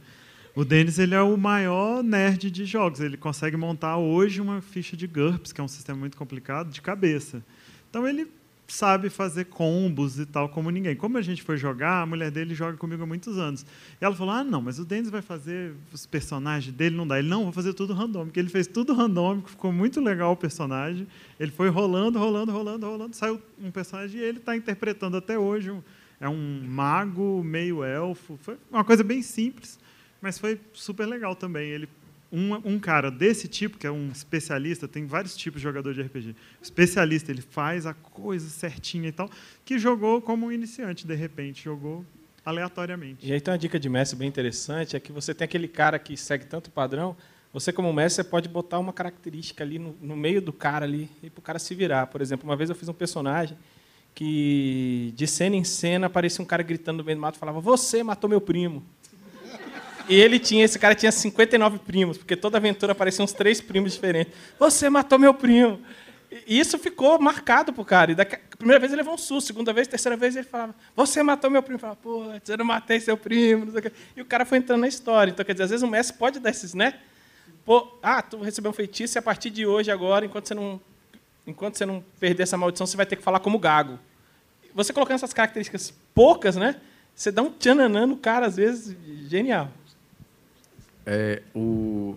O 0.55 0.65
Denis 0.65 0.97
ele 0.97 1.13
é 1.13 1.21
o 1.21 1.37
maior 1.37 2.01
nerd 2.01 2.49
de 2.49 2.65
jogos. 2.65 2.99
Ele 2.99 3.15
consegue 3.15 3.55
montar 3.55 3.95
hoje 3.95 4.41
uma 4.41 4.59
ficha 4.59 4.97
de 4.97 5.05
GURPS, 5.05 5.53
que 5.53 5.61
é 5.61 5.63
um 5.63 5.67
sistema 5.67 5.99
muito 5.99 6.17
complicado, 6.17 6.71
de 6.71 6.81
cabeça. 6.81 7.43
Então 7.91 8.07
ele 8.07 8.27
sabe 8.71 9.09
fazer 9.09 9.45
combos 9.45 10.17
e 10.17 10.25
tal 10.25 10.49
como 10.49 10.69
ninguém. 10.69 10.95
Como 10.95 11.17
a 11.17 11.21
gente 11.21 11.43
foi 11.43 11.57
jogar, 11.57 12.01
a 12.01 12.05
mulher 12.05 12.31
dele 12.31 12.55
joga 12.55 12.77
comigo 12.77 13.03
há 13.03 13.05
muitos 13.05 13.37
anos. 13.37 13.65
E 13.99 14.05
ela 14.05 14.15
falou: 14.15 14.33
"Ah, 14.33 14.43
não, 14.43 14.61
mas 14.61 14.79
o 14.79 14.85
Denis 14.85 15.09
vai 15.09 15.21
fazer 15.21 15.73
os 15.91 16.05
personagens 16.05 16.73
dele 16.73 16.95
não 16.95 17.07
dá". 17.07 17.19
Ele 17.19 17.27
não, 17.27 17.43
vou 17.43 17.51
fazer 17.51 17.73
tudo 17.73 17.93
randômico. 17.93 18.37
Ele 18.39 18.49
fez 18.49 18.67
tudo 18.67 18.93
randômico, 18.93 19.49
ficou 19.49 19.71
muito 19.71 19.99
legal 19.99 20.31
o 20.31 20.37
personagem. 20.37 21.07
Ele 21.39 21.51
foi 21.51 21.69
rolando, 21.69 22.17
rolando, 22.17 22.51
rolando, 22.51 22.85
rolando, 22.85 23.15
saiu 23.15 23.41
um 23.61 23.71
personagem 23.71 24.19
e 24.19 24.23
ele 24.23 24.37
está 24.39 24.55
interpretando 24.55 25.17
até 25.17 25.37
hoje. 25.37 25.71
É 26.19 26.29
um 26.29 26.63
mago 26.67 27.43
meio 27.43 27.83
elfo. 27.83 28.37
Foi 28.41 28.57
uma 28.71 28.83
coisa 28.83 29.03
bem 29.03 29.21
simples, 29.21 29.79
mas 30.21 30.37
foi 30.37 30.59
super 30.73 31.05
legal 31.05 31.35
também. 31.35 31.69
Ele 31.69 31.89
um, 32.31 32.53
um, 32.73 32.79
cara 32.79 33.11
desse 33.11 33.47
tipo, 33.47 33.77
que 33.77 33.85
é 33.85 33.91
um 33.91 34.09
especialista, 34.09 34.87
tem 34.87 35.05
vários 35.05 35.35
tipos 35.35 35.59
de 35.59 35.63
jogador 35.63 35.93
de 35.93 36.01
RPG. 36.01 36.31
O 36.31 36.63
especialista, 36.63 37.31
ele 37.31 37.41
faz 37.41 37.85
a 37.85 37.93
coisa 37.93 38.47
certinha 38.49 39.09
e 39.09 39.11
tal, 39.11 39.29
que 39.65 39.77
jogou 39.77 40.21
como 40.21 40.45
um 40.47 40.51
iniciante, 40.51 41.05
de 41.05 41.15
repente, 41.15 41.63
jogou 41.63 42.05
aleatoriamente. 42.45 43.27
E 43.27 43.33
aí 43.33 43.41
tem 43.41 43.51
uma 43.51 43.57
dica 43.57 43.79
de 43.79 43.89
mestre 43.89 44.17
bem 44.17 44.27
interessante, 44.27 44.95
é 44.95 44.99
que 44.99 45.11
você 45.11 45.33
tem 45.33 45.45
aquele 45.45 45.67
cara 45.67 45.99
que 45.99 46.15
segue 46.15 46.45
tanto 46.45 46.71
padrão, 46.71 47.15
você 47.53 47.73
como 47.73 47.91
mestre 47.91 48.23
pode 48.23 48.47
botar 48.47 48.79
uma 48.79 48.93
característica 48.93 49.63
ali 49.63 49.77
no, 49.77 49.95
no 50.01 50.15
meio 50.15 50.41
do 50.41 50.53
cara 50.53 50.85
ali 50.85 51.09
e 51.21 51.29
para 51.29 51.39
o 51.39 51.43
cara 51.43 51.59
se 51.59 51.75
virar. 51.75 52.07
Por 52.07 52.21
exemplo, 52.21 52.49
uma 52.49 52.55
vez 52.55 52.69
eu 52.69 52.75
fiz 52.75 52.87
um 52.87 52.93
personagem 52.93 53.57
que 54.15 55.13
de 55.15 55.27
cena 55.27 55.55
em 55.55 55.63
cena 55.63 56.07
aparecia 56.07 56.41
um 56.41 56.45
cara 56.45 56.63
gritando 56.63 56.99
no 56.99 57.03
meio 57.03 57.17
do 57.17 57.21
mato, 57.21 57.37
falava: 57.37 57.59
"Você 57.59 58.03
matou 58.03 58.29
meu 58.29 58.39
primo". 58.39 58.83
E 60.11 60.19
ele 60.19 60.37
tinha, 60.39 60.65
esse 60.65 60.77
cara 60.77 60.93
tinha 60.93 61.09
59 61.09 61.79
primos, 61.79 62.17
porque 62.17 62.35
toda 62.35 62.57
aventura 62.57 62.91
apareciam 62.91 63.23
uns 63.23 63.31
três 63.31 63.61
primos 63.61 63.93
diferentes. 63.93 64.33
Você 64.59 64.89
matou 64.89 65.17
meu 65.17 65.33
primo. 65.33 65.79
E 66.45 66.59
isso 66.59 66.77
ficou 66.77 67.17
marcado 67.17 67.71
pro 67.71 67.85
cara. 67.85 68.11
E 68.11 68.15
daqui, 68.15 68.35
a 68.35 68.57
primeira 68.57 68.77
vez 68.77 68.91
ele 68.91 69.01
levou 69.01 69.13
um 69.13 69.17
susto, 69.17 69.47
segunda 69.47 69.71
vez, 69.71 69.87
terceira 69.87 70.17
vez 70.17 70.35
ele 70.35 70.45
falava: 70.45 70.75
Você 70.97 71.23
matou 71.23 71.49
meu 71.49 71.63
primo. 71.63 71.77
Eu 71.77 71.79
falava, 71.79 71.99
pô, 72.03 72.25
eu 72.45 72.57
não 72.57 72.65
matei 72.65 72.99
seu 72.99 73.15
primo. 73.15 73.71
E 74.13 74.21
o 74.21 74.25
cara 74.25 74.43
foi 74.43 74.57
entrando 74.57 74.81
na 74.81 74.87
história. 74.89 75.31
Então, 75.31 75.45
quer 75.45 75.53
dizer, 75.53 75.63
às 75.63 75.69
vezes 75.69 75.83
o 75.83 75.87
mestre 75.87 76.17
pode 76.17 76.41
dar 76.41 76.49
esses, 76.49 76.73
né? 76.73 76.99
Pô, 77.63 77.97
ah, 78.03 78.21
tu 78.21 78.41
recebeu 78.41 78.71
um 78.71 78.73
feitiço 78.73 79.17
e 79.17 79.19
a 79.19 79.21
partir 79.21 79.49
de 79.49 79.65
hoje, 79.65 79.91
agora, 79.91 80.25
enquanto 80.25 80.45
você 80.49 80.53
não, 80.53 80.81
enquanto 81.47 81.77
você 81.77 81.85
não 81.85 82.03
perder 82.19 82.43
essa 82.43 82.57
maldição, 82.57 82.85
você 82.85 82.97
vai 82.97 83.05
ter 83.05 83.15
que 83.15 83.23
falar 83.23 83.39
como 83.39 83.57
gago. 83.57 83.97
Você 84.75 84.91
colocando 84.91 85.15
essas 85.15 85.31
características 85.31 85.93
poucas, 86.13 86.57
né? 86.57 86.81
Você 87.15 87.31
dá 87.31 87.41
um 87.41 87.51
tchananã 87.51 88.05
no 88.05 88.17
cara, 88.17 88.47
às 88.47 88.57
vezes, 88.57 88.93
genial. 89.29 89.69
É, 91.05 91.41
o, 91.53 92.15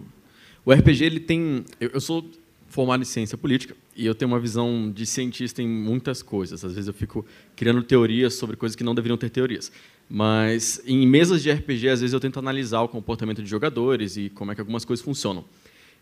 o 0.64 0.72
RPG 0.72 1.04
ele 1.04 1.20
tem. 1.20 1.64
Eu, 1.80 1.90
eu, 1.94 2.00
sou 2.00 2.28
formado 2.68 3.02
em 3.02 3.04
ciência 3.04 3.38
política 3.38 3.76
e 3.96 4.04
eu 4.04 4.14
tenho 4.14 4.30
uma 4.30 4.40
visão 4.40 4.90
de 4.90 5.06
cientista 5.06 5.62
em 5.62 5.68
muitas 5.68 6.22
coisas. 6.22 6.64
Às 6.64 6.74
vezes 6.74 6.88
eu 6.88 6.94
fico 6.94 7.24
criando 7.54 7.82
teorias 7.82 8.34
sobre 8.34 8.56
coisas 8.56 8.74
que 8.74 8.84
não 8.84 8.94
deveriam 8.94 9.16
ter 9.16 9.30
teorias. 9.30 9.70
Mas 10.08 10.82
em 10.86 11.06
mesas 11.06 11.42
de 11.42 11.50
RPG, 11.50 11.88
às 11.88 12.00
vezes 12.00 12.12
eu 12.12 12.20
tento 12.20 12.38
analisar 12.38 12.82
o 12.82 12.88
comportamento 12.88 13.42
de 13.42 13.48
jogadores 13.48 14.16
e 14.16 14.28
como 14.28 14.52
é 14.52 14.54
que 14.54 14.60
algumas 14.60 14.84
coisas 14.84 15.04
funcionam. 15.04 15.44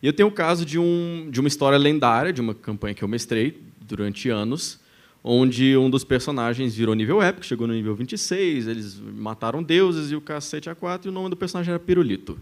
E 0.03 0.07
eu 0.07 0.13
tenho 0.13 0.29
o 0.29 0.33
caso 0.33 0.65
de, 0.65 0.79
um, 0.79 1.29
de 1.31 1.39
uma 1.39 1.47
história 1.47 1.79
lendária, 1.79 2.33
de 2.33 2.41
uma 2.41 2.55
campanha 2.55 2.95
que 2.95 3.05
eu 3.05 3.09
mestrei 3.09 3.63
durante 3.81 4.29
anos, 4.29 4.81
onde 5.23 5.77
um 5.77 5.89
dos 5.89 6.03
personagens 6.03 6.75
virou 6.75 6.95
nível 6.95 7.23
épico, 7.23 7.47
chegou 7.47 7.69
no 7.69 7.75
nível 7.75 7.95
26, 7.95 8.67
eles 8.67 8.99
mataram 8.99 9.63
deuses 9.63 10.11
e 10.11 10.17
o 10.17 10.21
cacete 10.21 10.69
a 10.69 10.75
quatro, 10.75 11.09
e 11.09 11.11
o 11.11 11.13
nome 11.13 11.31
do 11.31 11.37
personagem 11.37 11.71
era 11.71 11.79
Pirulito. 11.79 12.37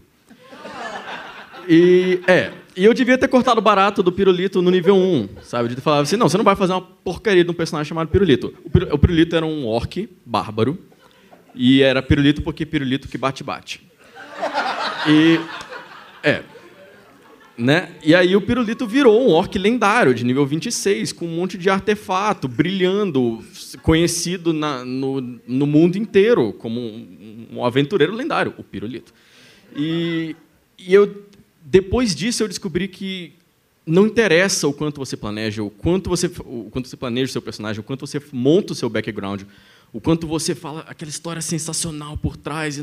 E, 1.67 2.21
é, 2.27 2.51
e 2.75 2.85
eu 2.85 2.93
devia 2.93 3.17
ter 3.17 3.27
cortado 3.27 3.59
o 3.59 3.63
barato 3.63 4.01
do 4.01 4.11
pirulito 4.11 4.61
no 4.61 4.71
nível 4.71 4.95
1, 4.95 5.29
sabe? 5.43 5.75
De 5.75 5.81
falar 5.81 5.99
assim, 5.99 6.15
não, 6.15 6.29
você 6.29 6.37
não 6.37 6.43
vai 6.43 6.55
fazer 6.55 6.73
uma 6.73 6.81
porcaria 6.81 7.43
de 7.43 7.51
um 7.51 7.53
personagem 7.53 7.89
chamado 7.89 8.07
pirulito. 8.07 8.53
O 8.91 8.97
pirulito 8.97 9.35
era 9.35 9.45
um 9.45 9.67
orc 9.67 10.09
bárbaro, 10.25 10.77
e 11.53 11.81
era 11.81 12.01
pirulito 12.01 12.41
porque 12.41 12.65
pirulito 12.65 13.07
que 13.07 13.17
bate-bate. 13.17 13.81
E, 15.07 15.39
é, 16.23 16.43
né? 17.57 17.89
E 18.03 18.15
aí 18.15 18.35
o 18.35 18.41
pirulito 18.41 18.87
virou 18.87 19.21
um 19.21 19.31
orc 19.31 19.57
lendário, 19.57 20.13
de 20.13 20.23
nível 20.23 20.45
26, 20.45 21.11
com 21.11 21.25
um 21.25 21.35
monte 21.35 21.57
de 21.57 21.69
artefato, 21.69 22.47
brilhando, 22.47 23.43
conhecido 23.83 24.53
na, 24.53 24.85
no, 24.85 25.21
no 25.47 25.67
mundo 25.67 25.97
inteiro 25.97 26.53
como 26.53 26.79
um, 26.79 27.47
um 27.53 27.65
aventureiro 27.65 28.13
lendário, 28.13 28.53
o 28.57 28.63
pirulito. 28.63 29.13
E, 29.75 30.35
e 30.77 30.93
eu 30.93 31.25
depois 31.63 32.15
disso, 32.15 32.43
eu 32.43 32.47
descobri 32.47 32.87
que 32.87 33.33
não 33.85 34.05
interessa 34.05 34.67
o 34.67 34.73
quanto 34.73 34.99
você 34.99 35.17
planeja, 35.17 35.63
o 35.63 35.69
quanto 35.69 36.09
você, 36.09 36.27
o 36.27 36.69
quanto 36.71 36.87
você 36.87 36.97
planeja 36.97 37.29
o 37.29 37.33
seu 37.33 37.41
personagem, 37.41 37.79
o 37.79 37.83
quanto 37.83 38.05
você 38.05 38.21
monta 38.31 38.73
o 38.73 38.75
seu 38.75 38.89
background, 38.89 39.43
o 39.91 39.99
quanto 39.99 40.27
você 40.27 40.55
fala 40.55 40.81
aquela 40.81 41.09
história 41.09 41.41
sensacional 41.41 42.17
por 42.17 42.37
trás. 42.37 42.81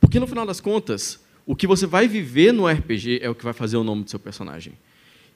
Porque, 0.00 0.18
no 0.18 0.26
final 0.26 0.46
das 0.46 0.60
contas, 0.60 1.20
o 1.46 1.54
que 1.54 1.66
você 1.66 1.86
vai 1.86 2.08
viver 2.08 2.52
no 2.52 2.66
RPG 2.66 3.20
é 3.22 3.28
o 3.28 3.34
que 3.34 3.44
vai 3.44 3.52
fazer 3.52 3.76
o 3.76 3.84
nome 3.84 4.04
do 4.04 4.10
seu 4.10 4.18
personagem. 4.18 4.72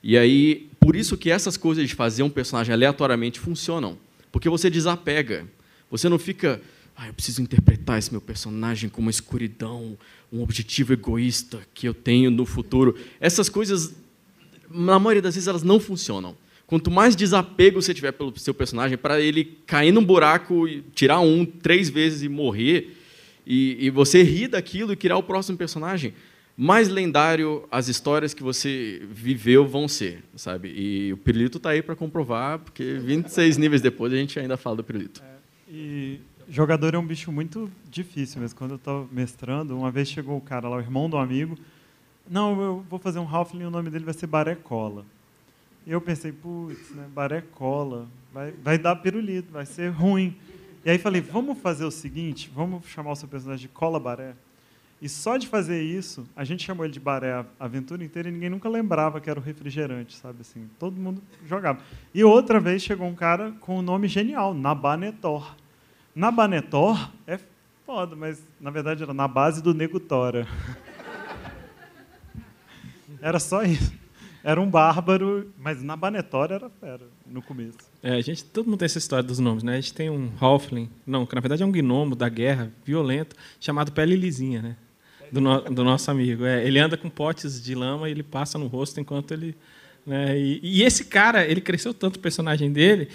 E 0.02 0.18
aí, 0.18 0.68
por 0.78 0.96
isso 0.96 1.16
que 1.16 1.30
essas 1.30 1.56
coisas 1.56 1.88
de 1.88 1.94
fazer 1.94 2.22
um 2.22 2.30
personagem 2.30 2.72
aleatoriamente 2.72 3.40
funcionam. 3.40 3.96
Porque 4.30 4.48
você 4.48 4.68
desapega. 4.68 5.46
Você 5.90 6.08
não 6.08 6.18
fica 6.18 6.60
ah, 6.96 7.08
eu 7.08 7.14
preciso 7.14 7.42
interpretar 7.42 7.98
esse 7.98 8.10
meu 8.10 8.20
personagem 8.20 8.88
como 8.88 9.06
uma 9.06 9.10
escuridão, 9.10 9.98
um 10.32 10.42
objetivo 10.42 10.92
egoísta 10.92 11.60
que 11.74 11.88
eu 11.88 11.94
tenho 11.94 12.30
no 12.30 12.46
futuro. 12.46 12.96
Essas 13.20 13.48
coisas, 13.48 13.94
na 14.70 14.98
maioria 14.98 15.22
das 15.22 15.34
vezes, 15.34 15.48
elas 15.48 15.62
não 15.62 15.80
funcionam. 15.80 16.36
Quanto 16.66 16.90
mais 16.90 17.14
desapego 17.14 17.82
você 17.82 17.92
tiver 17.92 18.12
pelo 18.12 18.36
seu 18.38 18.54
personagem, 18.54 18.96
para 18.96 19.20
ele 19.20 19.58
cair 19.66 19.92
num 19.92 20.04
buraco, 20.04 20.66
tirar 20.94 21.20
um 21.20 21.44
três 21.44 21.90
vezes 21.90 22.22
e 22.22 22.28
morrer, 22.28 22.96
e, 23.46 23.76
e 23.86 23.90
você 23.90 24.22
rir 24.22 24.48
daquilo 24.48 24.92
e 24.92 24.96
criar 24.96 25.16
o 25.16 25.22
próximo 25.22 25.58
personagem, 25.58 26.14
mais 26.56 26.88
lendário 26.88 27.68
as 27.70 27.88
histórias 27.88 28.32
que 28.32 28.42
você 28.42 29.02
viveu 29.10 29.66
vão 29.66 29.88
ser, 29.88 30.22
sabe? 30.36 30.72
E 30.74 31.12
o 31.12 31.16
Pirulito 31.16 31.58
está 31.58 31.70
aí 31.70 31.82
para 31.82 31.96
comprovar, 31.96 32.60
porque 32.60 32.94
26 32.94 33.56
níveis 33.56 33.82
depois 33.82 34.12
a 34.12 34.16
gente 34.16 34.38
ainda 34.38 34.56
fala 34.56 34.76
do 34.76 34.84
Pirulito. 34.84 35.22
É, 35.22 35.34
e 35.70 36.20
jogador 36.48 36.94
é 36.94 36.98
um 36.98 37.06
bicho 37.06 37.30
muito 37.32 37.70
difícil 37.90 38.40
mas 38.40 38.52
Quando 38.52 38.72
eu 38.72 38.76
estava 38.76 39.06
mestrando, 39.10 39.76
uma 39.76 39.90
vez 39.90 40.08
chegou 40.08 40.36
o 40.36 40.40
cara 40.40 40.68
lá, 40.68 40.76
o 40.76 40.80
irmão 40.80 41.08
do 41.08 41.16
amigo. 41.16 41.56
Não, 42.28 42.60
eu 42.60 42.84
vou 42.88 42.98
fazer 42.98 43.18
um 43.18 43.28
Halfling 43.28 43.62
e 43.62 43.66
o 43.66 43.70
nome 43.70 43.90
dele 43.90 44.04
vai 44.04 44.14
ser 44.14 44.26
Barecola. 44.26 45.04
E 45.86 45.92
eu 45.92 46.00
pensei, 46.00 46.32
putz, 46.32 46.90
né, 46.90 47.06
Barecola, 47.14 48.08
vai, 48.32 48.52
vai 48.52 48.78
dar 48.78 48.96
pirulito, 48.96 49.52
vai 49.52 49.66
ser 49.66 49.90
ruim. 49.90 50.34
E 50.84 50.90
aí 50.90 50.98
falei, 50.98 51.20
vamos 51.20 51.58
fazer 51.58 51.84
o 51.84 51.90
seguinte, 51.90 52.50
vamos 52.54 52.86
chamar 52.86 53.12
o 53.12 53.16
seu 53.16 53.28
personagem 53.28 53.66
de 53.66 53.72
Cola 53.72 54.00
Baré. 54.00 54.34
E 55.00 55.08
só 55.08 55.36
de 55.36 55.46
fazer 55.46 55.82
isso, 55.82 56.26
a 56.34 56.44
gente 56.44 56.64
chamou 56.64 56.84
ele 56.84 56.92
de 56.92 57.00
Baré 57.00 57.32
a 57.32 57.46
aventura 57.58 58.02
inteira 58.02 58.28
e 58.28 58.32
ninguém 58.32 58.48
nunca 58.48 58.68
lembrava 58.68 59.20
que 59.20 59.28
era 59.28 59.38
o 59.38 59.42
refrigerante, 59.42 60.16
sabe 60.16 60.38
assim? 60.40 60.68
Todo 60.78 60.98
mundo 60.98 61.22
jogava. 61.46 61.80
E 62.14 62.24
outra 62.24 62.58
vez 62.58 62.82
chegou 62.82 63.06
um 63.06 63.14
cara 63.14 63.52
com 63.60 63.78
um 63.78 63.82
nome 63.82 64.08
genial, 64.08 64.54
Nabanetor. 64.54 65.54
Na 66.14 66.30
Banetor 66.30 67.10
é 67.26 67.40
foda, 67.84 68.14
mas 68.14 68.40
na 68.60 68.70
verdade 68.70 69.02
era 69.02 69.12
na 69.12 69.26
base 69.26 69.60
do 69.60 69.74
Negutora. 69.74 70.46
era 73.20 73.40
só 73.40 73.64
isso. 73.64 73.92
Era 74.44 74.60
um 74.60 74.70
bárbaro, 74.70 75.52
mas 75.58 75.82
na 75.82 75.96
Banetor 75.96 76.52
era 76.52 76.70
fera, 76.70 77.00
no 77.26 77.42
começo. 77.42 77.78
É, 78.00 78.12
a 78.12 78.20
gente, 78.20 78.44
todo 78.44 78.66
mundo 78.66 78.78
tem 78.78 78.86
essa 78.86 78.98
história 78.98 79.24
dos 79.24 79.40
nomes, 79.40 79.64
né? 79.64 79.72
A 79.72 79.80
gente 79.80 79.92
tem 79.92 80.08
um 80.08 80.30
Halfling, 80.38 80.88
não, 81.04 81.26
que 81.26 81.34
na 81.34 81.40
verdade 81.40 81.64
é 81.64 81.66
um 81.66 81.72
gnomo 81.72 82.14
da 82.14 82.28
guerra, 82.28 82.70
violento, 82.84 83.34
chamado 83.58 83.90
Pele 83.90 84.14
Lisinha, 84.14 84.62
né? 84.62 84.76
Do, 85.32 85.40
no, 85.40 85.62
do 85.62 85.82
nosso 85.82 86.10
amigo. 86.12 86.44
É, 86.44 86.64
ele 86.64 86.78
anda 86.78 86.96
com 86.96 87.10
potes 87.10 87.60
de 87.60 87.74
lama 87.74 88.08
e 88.08 88.12
ele 88.12 88.22
passa 88.22 88.56
no 88.56 88.68
rosto 88.68 89.00
enquanto 89.00 89.32
ele... 89.32 89.56
Né? 90.06 90.38
E, 90.38 90.60
e 90.62 90.82
esse 90.82 91.06
cara, 91.06 91.44
ele 91.44 91.60
cresceu 91.60 91.92
tanto 91.92 92.16
o 92.16 92.20
personagem 92.20 92.70
dele 92.70 93.08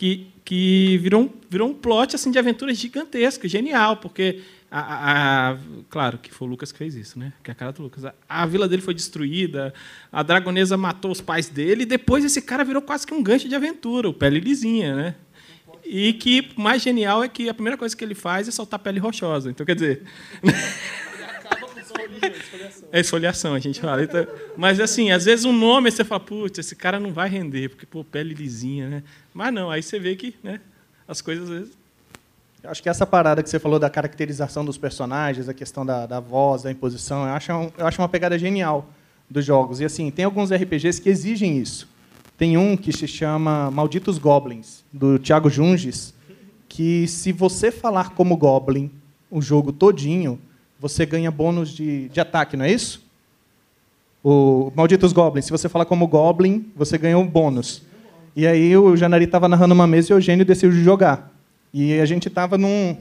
que, 0.00 0.26
que 0.46 0.96
virou, 0.98 1.24
um, 1.24 1.30
virou 1.50 1.68
um 1.68 1.74
plot 1.74 2.16
assim, 2.16 2.30
de 2.30 2.38
aventuras 2.38 2.78
gigantesco, 2.78 3.46
genial, 3.46 3.98
porque 3.98 4.40
A, 4.72 4.78
a- 4.80 5.50
a- 5.50 5.58
claro 5.90 6.16
que 6.16 6.32
foi 6.32 6.46
o 6.46 6.50
Lucas 6.52 6.70
que 6.72 6.78
fez 6.78 6.94
isso, 6.94 7.18
né? 7.18 7.32
Que 7.42 7.50
é 7.50 7.52
a 7.52 7.54
cara 7.56 7.72
do 7.72 7.82
Lucas. 7.82 8.04
A, 8.04 8.14
a 8.28 8.46
vila 8.46 8.68
dele 8.68 8.80
foi 8.80 8.94
destruída, 8.94 9.74
a 10.12 10.22
dragonesa 10.22 10.76
matou 10.76 11.10
os 11.10 11.20
pais 11.20 11.48
dele, 11.48 11.82
e 11.82 11.86
depois 11.86 12.24
esse 12.24 12.40
cara 12.40 12.64
virou 12.64 12.80
quase 12.80 13.04
que 13.04 13.12
um 13.12 13.20
gancho 13.22 13.48
de 13.48 13.54
aventura, 13.56 14.08
o 14.08 14.14
pele 14.14 14.38
lisinha, 14.40 14.94
né? 14.94 15.14
E 15.84 16.12
que 16.12 16.50
mais 16.56 16.80
genial 16.82 17.22
é 17.24 17.28
que 17.28 17.48
a 17.48 17.54
primeira 17.54 17.76
coisa 17.76 17.96
que 17.96 18.04
ele 18.04 18.14
faz 18.14 18.46
é 18.46 18.52
soltar 18.52 18.78
pele 18.78 19.00
rochosa. 19.00 19.50
Então, 19.50 19.66
quer 19.66 19.74
dizer. 19.74 20.02
É 22.92 23.00
esfoliação, 23.00 23.54
a 23.54 23.58
gente 23.58 23.80
fala. 23.80 24.02
Então, 24.02 24.26
mas, 24.56 24.80
assim, 24.80 25.10
às 25.10 25.24
vezes 25.24 25.44
um 25.44 25.52
nome 25.52 25.90
você 25.90 26.04
fala, 26.04 26.20
putz, 26.20 26.58
esse 26.58 26.74
cara 26.76 26.98
não 27.00 27.12
vai 27.12 27.28
render, 27.28 27.68
porque, 27.70 27.86
pô, 27.86 28.02
pele 28.04 28.34
lisinha, 28.34 28.88
né? 28.88 29.02
Mas 29.32 29.52
não, 29.52 29.70
aí 29.70 29.82
você 29.82 29.98
vê 29.98 30.16
que 30.16 30.34
né, 30.42 30.60
as 31.06 31.20
coisas, 31.20 31.44
às 31.50 31.58
vezes. 31.58 31.78
Eu 32.62 32.70
acho 32.70 32.82
que 32.82 32.88
essa 32.90 33.06
parada 33.06 33.42
que 33.42 33.48
você 33.48 33.58
falou 33.58 33.78
da 33.78 33.88
caracterização 33.88 34.64
dos 34.64 34.76
personagens, 34.76 35.48
a 35.48 35.54
questão 35.54 35.84
da, 35.86 36.04
da 36.04 36.20
voz, 36.20 36.62
da 36.64 36.70
imposição, 36.70 37.26
eu 37.26 37.32
acho, 37.32 37.52
um- 37.52 37.70
eu 37.78 37.86
acho 37.86 38.00
uma 38.02 38.08
pegada 38.08 38.38
genial 38.38 38.86
dos 39.30 39.44
jogos. 39.44 39.80
E 39.80 39.84
assim, 39.84 40.10
tem 40.10 40.24
alguns 40.26 40.50
RPGs 40.52 41.00
que 41.00 41.08
exigem 41.08 41.56
isso. 41.58 41.88
Tem 42.36 42.58
um 42.58 42.76
que 42.76 42.92
se 42.92 43.06
chama 43.08 43.70
Malditos 43.70 44.18
Goblins, 44.18 44.84
do 44.92 45.18
Thiago 45.18 45.48
Junges, 45.48 46.12
que 46.68 47.06
se 47.08 47.32
você 47.32 47.70
falar 47.70 48.10
como 48.10 48.36
Goblin 48.36 48.90
o 49.30 49.40
jogo 49.40 49.72
todinho, 49.72 50.38
você 50.80 51.04
ganha 51.04 51.30
bônus 51.30 51.70
de, 51.70 52.08
de 52.08 52.20
ataque, 52.20 52.56
não 52.56 52.64
é 52.64 52.72
isso? 52.72 53.04
O 54.24 54.72
Malditos 54.74 55.12
Goblins, 55.12 55.44
se 55.46 55.50
você 55.50 55.68
falar 55.68 55.84
como 55.84 56.06
Goblin, 56.06 56.70
você 56.76 56.98
ganha 56.98 57.18
um 57.18 57.26
bônus. 57.26 57.82
E 58.36 58.46
aí 58.46 58.76
o 58.76 58.96
Janari 58.96 59.24
estava 59.24 59.48
narrando 59.48 59.74
uma 59.74 59.86
mesa 59.86 60.12
e 60.12 60.14
o 60.14 60.16
Eugênio 60.16 60.44
decidiu 60.44 60.72
jogar. 60.72 61.32
E 61.72 61.98
a 62.00 62.04
gente 62.04 62.28
estava 62.28 62.58
num. 62.58 62.96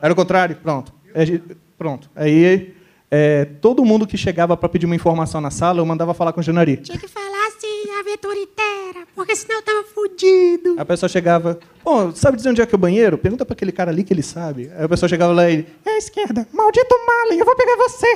Era 0.00 0.12
o 0.12 0.16
contrário? 0.16 0.56
Pronto. 0.56 0.92
Gente- 1.16 1.42
Pronto. 1.76 2.10
Aí 2.16 2.74
é, 3.10 3.44
todo 3.44 3.84
mundo 3.84 4.06
que 4.06 4.16
chegava 4.16 4.56
para 4.56 4.68
pedir 4.68 4.86
uma 4.86 4.96
informação 4.96 5.40
na 5.40 5.50
sala, 5.50 5.80
eu 5.80 5.86
mandava 5.86 6.12
falar 6.14 6.32
com 6.32 6.40
o 6.40 6.42
Janari. 6.42 6.76
Tinha 6.78 6.98
que 6.98 7.08
falar 7.08 7.48
assim 7.48 7.90
a 8.00 8.02
porque 9.28 9.36
senão 9.36 9.58
eu 9.58 9.62
tava 9.62 9.84
fudido. 9.84 10.74
A 10.78 10.84
pessoa 10.86 11.06
chegava, 11.06 11.60
pô, 11.84 12.10
sabe 12.12 12.38
dizer 12.38 12.48
onde 12.48 12.62
é 12.62 12.66
que 12.66 12.74
é 12.74 12.76
o 12.76 12.80
banheiro? 12.80 13.18
Pergunta 13.18 13.44
para 13.44 13.52
aquele 13.52 13.72
cara 13.72 13.90
ali 13.90 14.02
que 14.02 14.10
ele 14.10 14.22
sabe. 14.22 14.70
Aí 14.74 14.84
a 14.84 14.88
pessoa 14.88 15.06
chegava 15.06 15.34
lá 15.34 15.50
e 15.50 15.52
ele, 15.52 15.66
é 15.84 15.90
à 15.90 15.98
esquerda, 15.98 16.48
maldito 16.50 16.94
Malen, 17.06 17.38
eu 17.38 17.44
vou 17.44 17.54
pegar 17.54 17.76
você. 17.76 18.06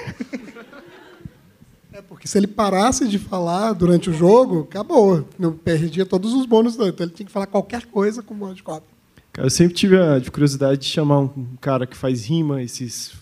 Porque 2.08 2.26
se 2.26 2.38
ele 2.38 2.46
parasse 2.46 3.06
de 3.06 3.18
falar 3.18 3.74
durante 3.74 4.08
o 4.08 4.14
jogo, 4.14 4.60
acabou. 4.60 5.28
Eu 5.38 5.52
perdia 5.52 6.06
todos 6.06 6.32
os 6.32 6.46
bônus 6.46 6.76
dele. 6.76 6.88
Então 6.88 7.04
ele 7.04 7.12
tinha 7.14 7.26
que 7.26 7.32
falar 7.32 7.46
qualquer 7.46 7.84
coisa 7.84 8.22
com 8.22 8.32
o 8.32 8.36
bônus 8.36 8.56
de 8.56 8.62
cópia. 8.62 8.88
Cara, 9.30 9.46
eu 9.46 9.50
sempre 9.50 9.74
tive 9.74 9.98
a 9.98 10.18
curiosidade 10.30 10.80
de 10.80 10.86
chamar 10.86 11.20
um 11.20 11.30
um 11.36 11.56
cara 11.60 11.86
que 11.86 11.96
faz 11.96 12.24
rima, 12.24 12.62
esses. 12.62 13.12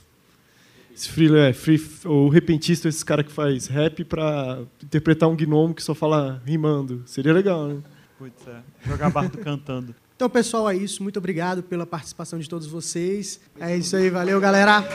Esse 1.01 1.09
free, 1.09 1.35
é, 1.35 1.51
free, 1.55 1.83
ou 2.05 2.29
repentista, 2.29 2.87
esses 2.87 3.03
cara 3.03 3.25
que 3.25 3.33
faz 3.33 3.69
rap, 3.69 4.05
pra 4.05 4.59
interpretar 4.85 5.31
um 5.31 5.35
gnomo 5.35 5.75
que 5.75 5.83
só 5.83 5.95
fala 5.95 6.43
rimando. 6.45 7.03
Seria 7.07 7.33
legal, 7.33 7.69
né? 7.69 7.83
Putz, 8.19 8.47
é. 8.47 8.61
Jogar 8.87 9.09
bardo 9.09 9.39
cantando. 9.39 9.95
Então, 10.21 10.29
pessoal, 10.29 10.69
é 10.69 10.77
isso. 10.77 11.03
Muito 11.03 11.19
obrigado 11.19 11.63
pela 11.63 11.87
participação 11.87 12.39
de 12.39 12.47
todos 12.47 12.67
vocês. 12.67 13.41
É 13.59 13.75
isso 13.75 13.97
aí, 13.97 14.11
valeu, 14.11 14.39
galera. 14.39 14.87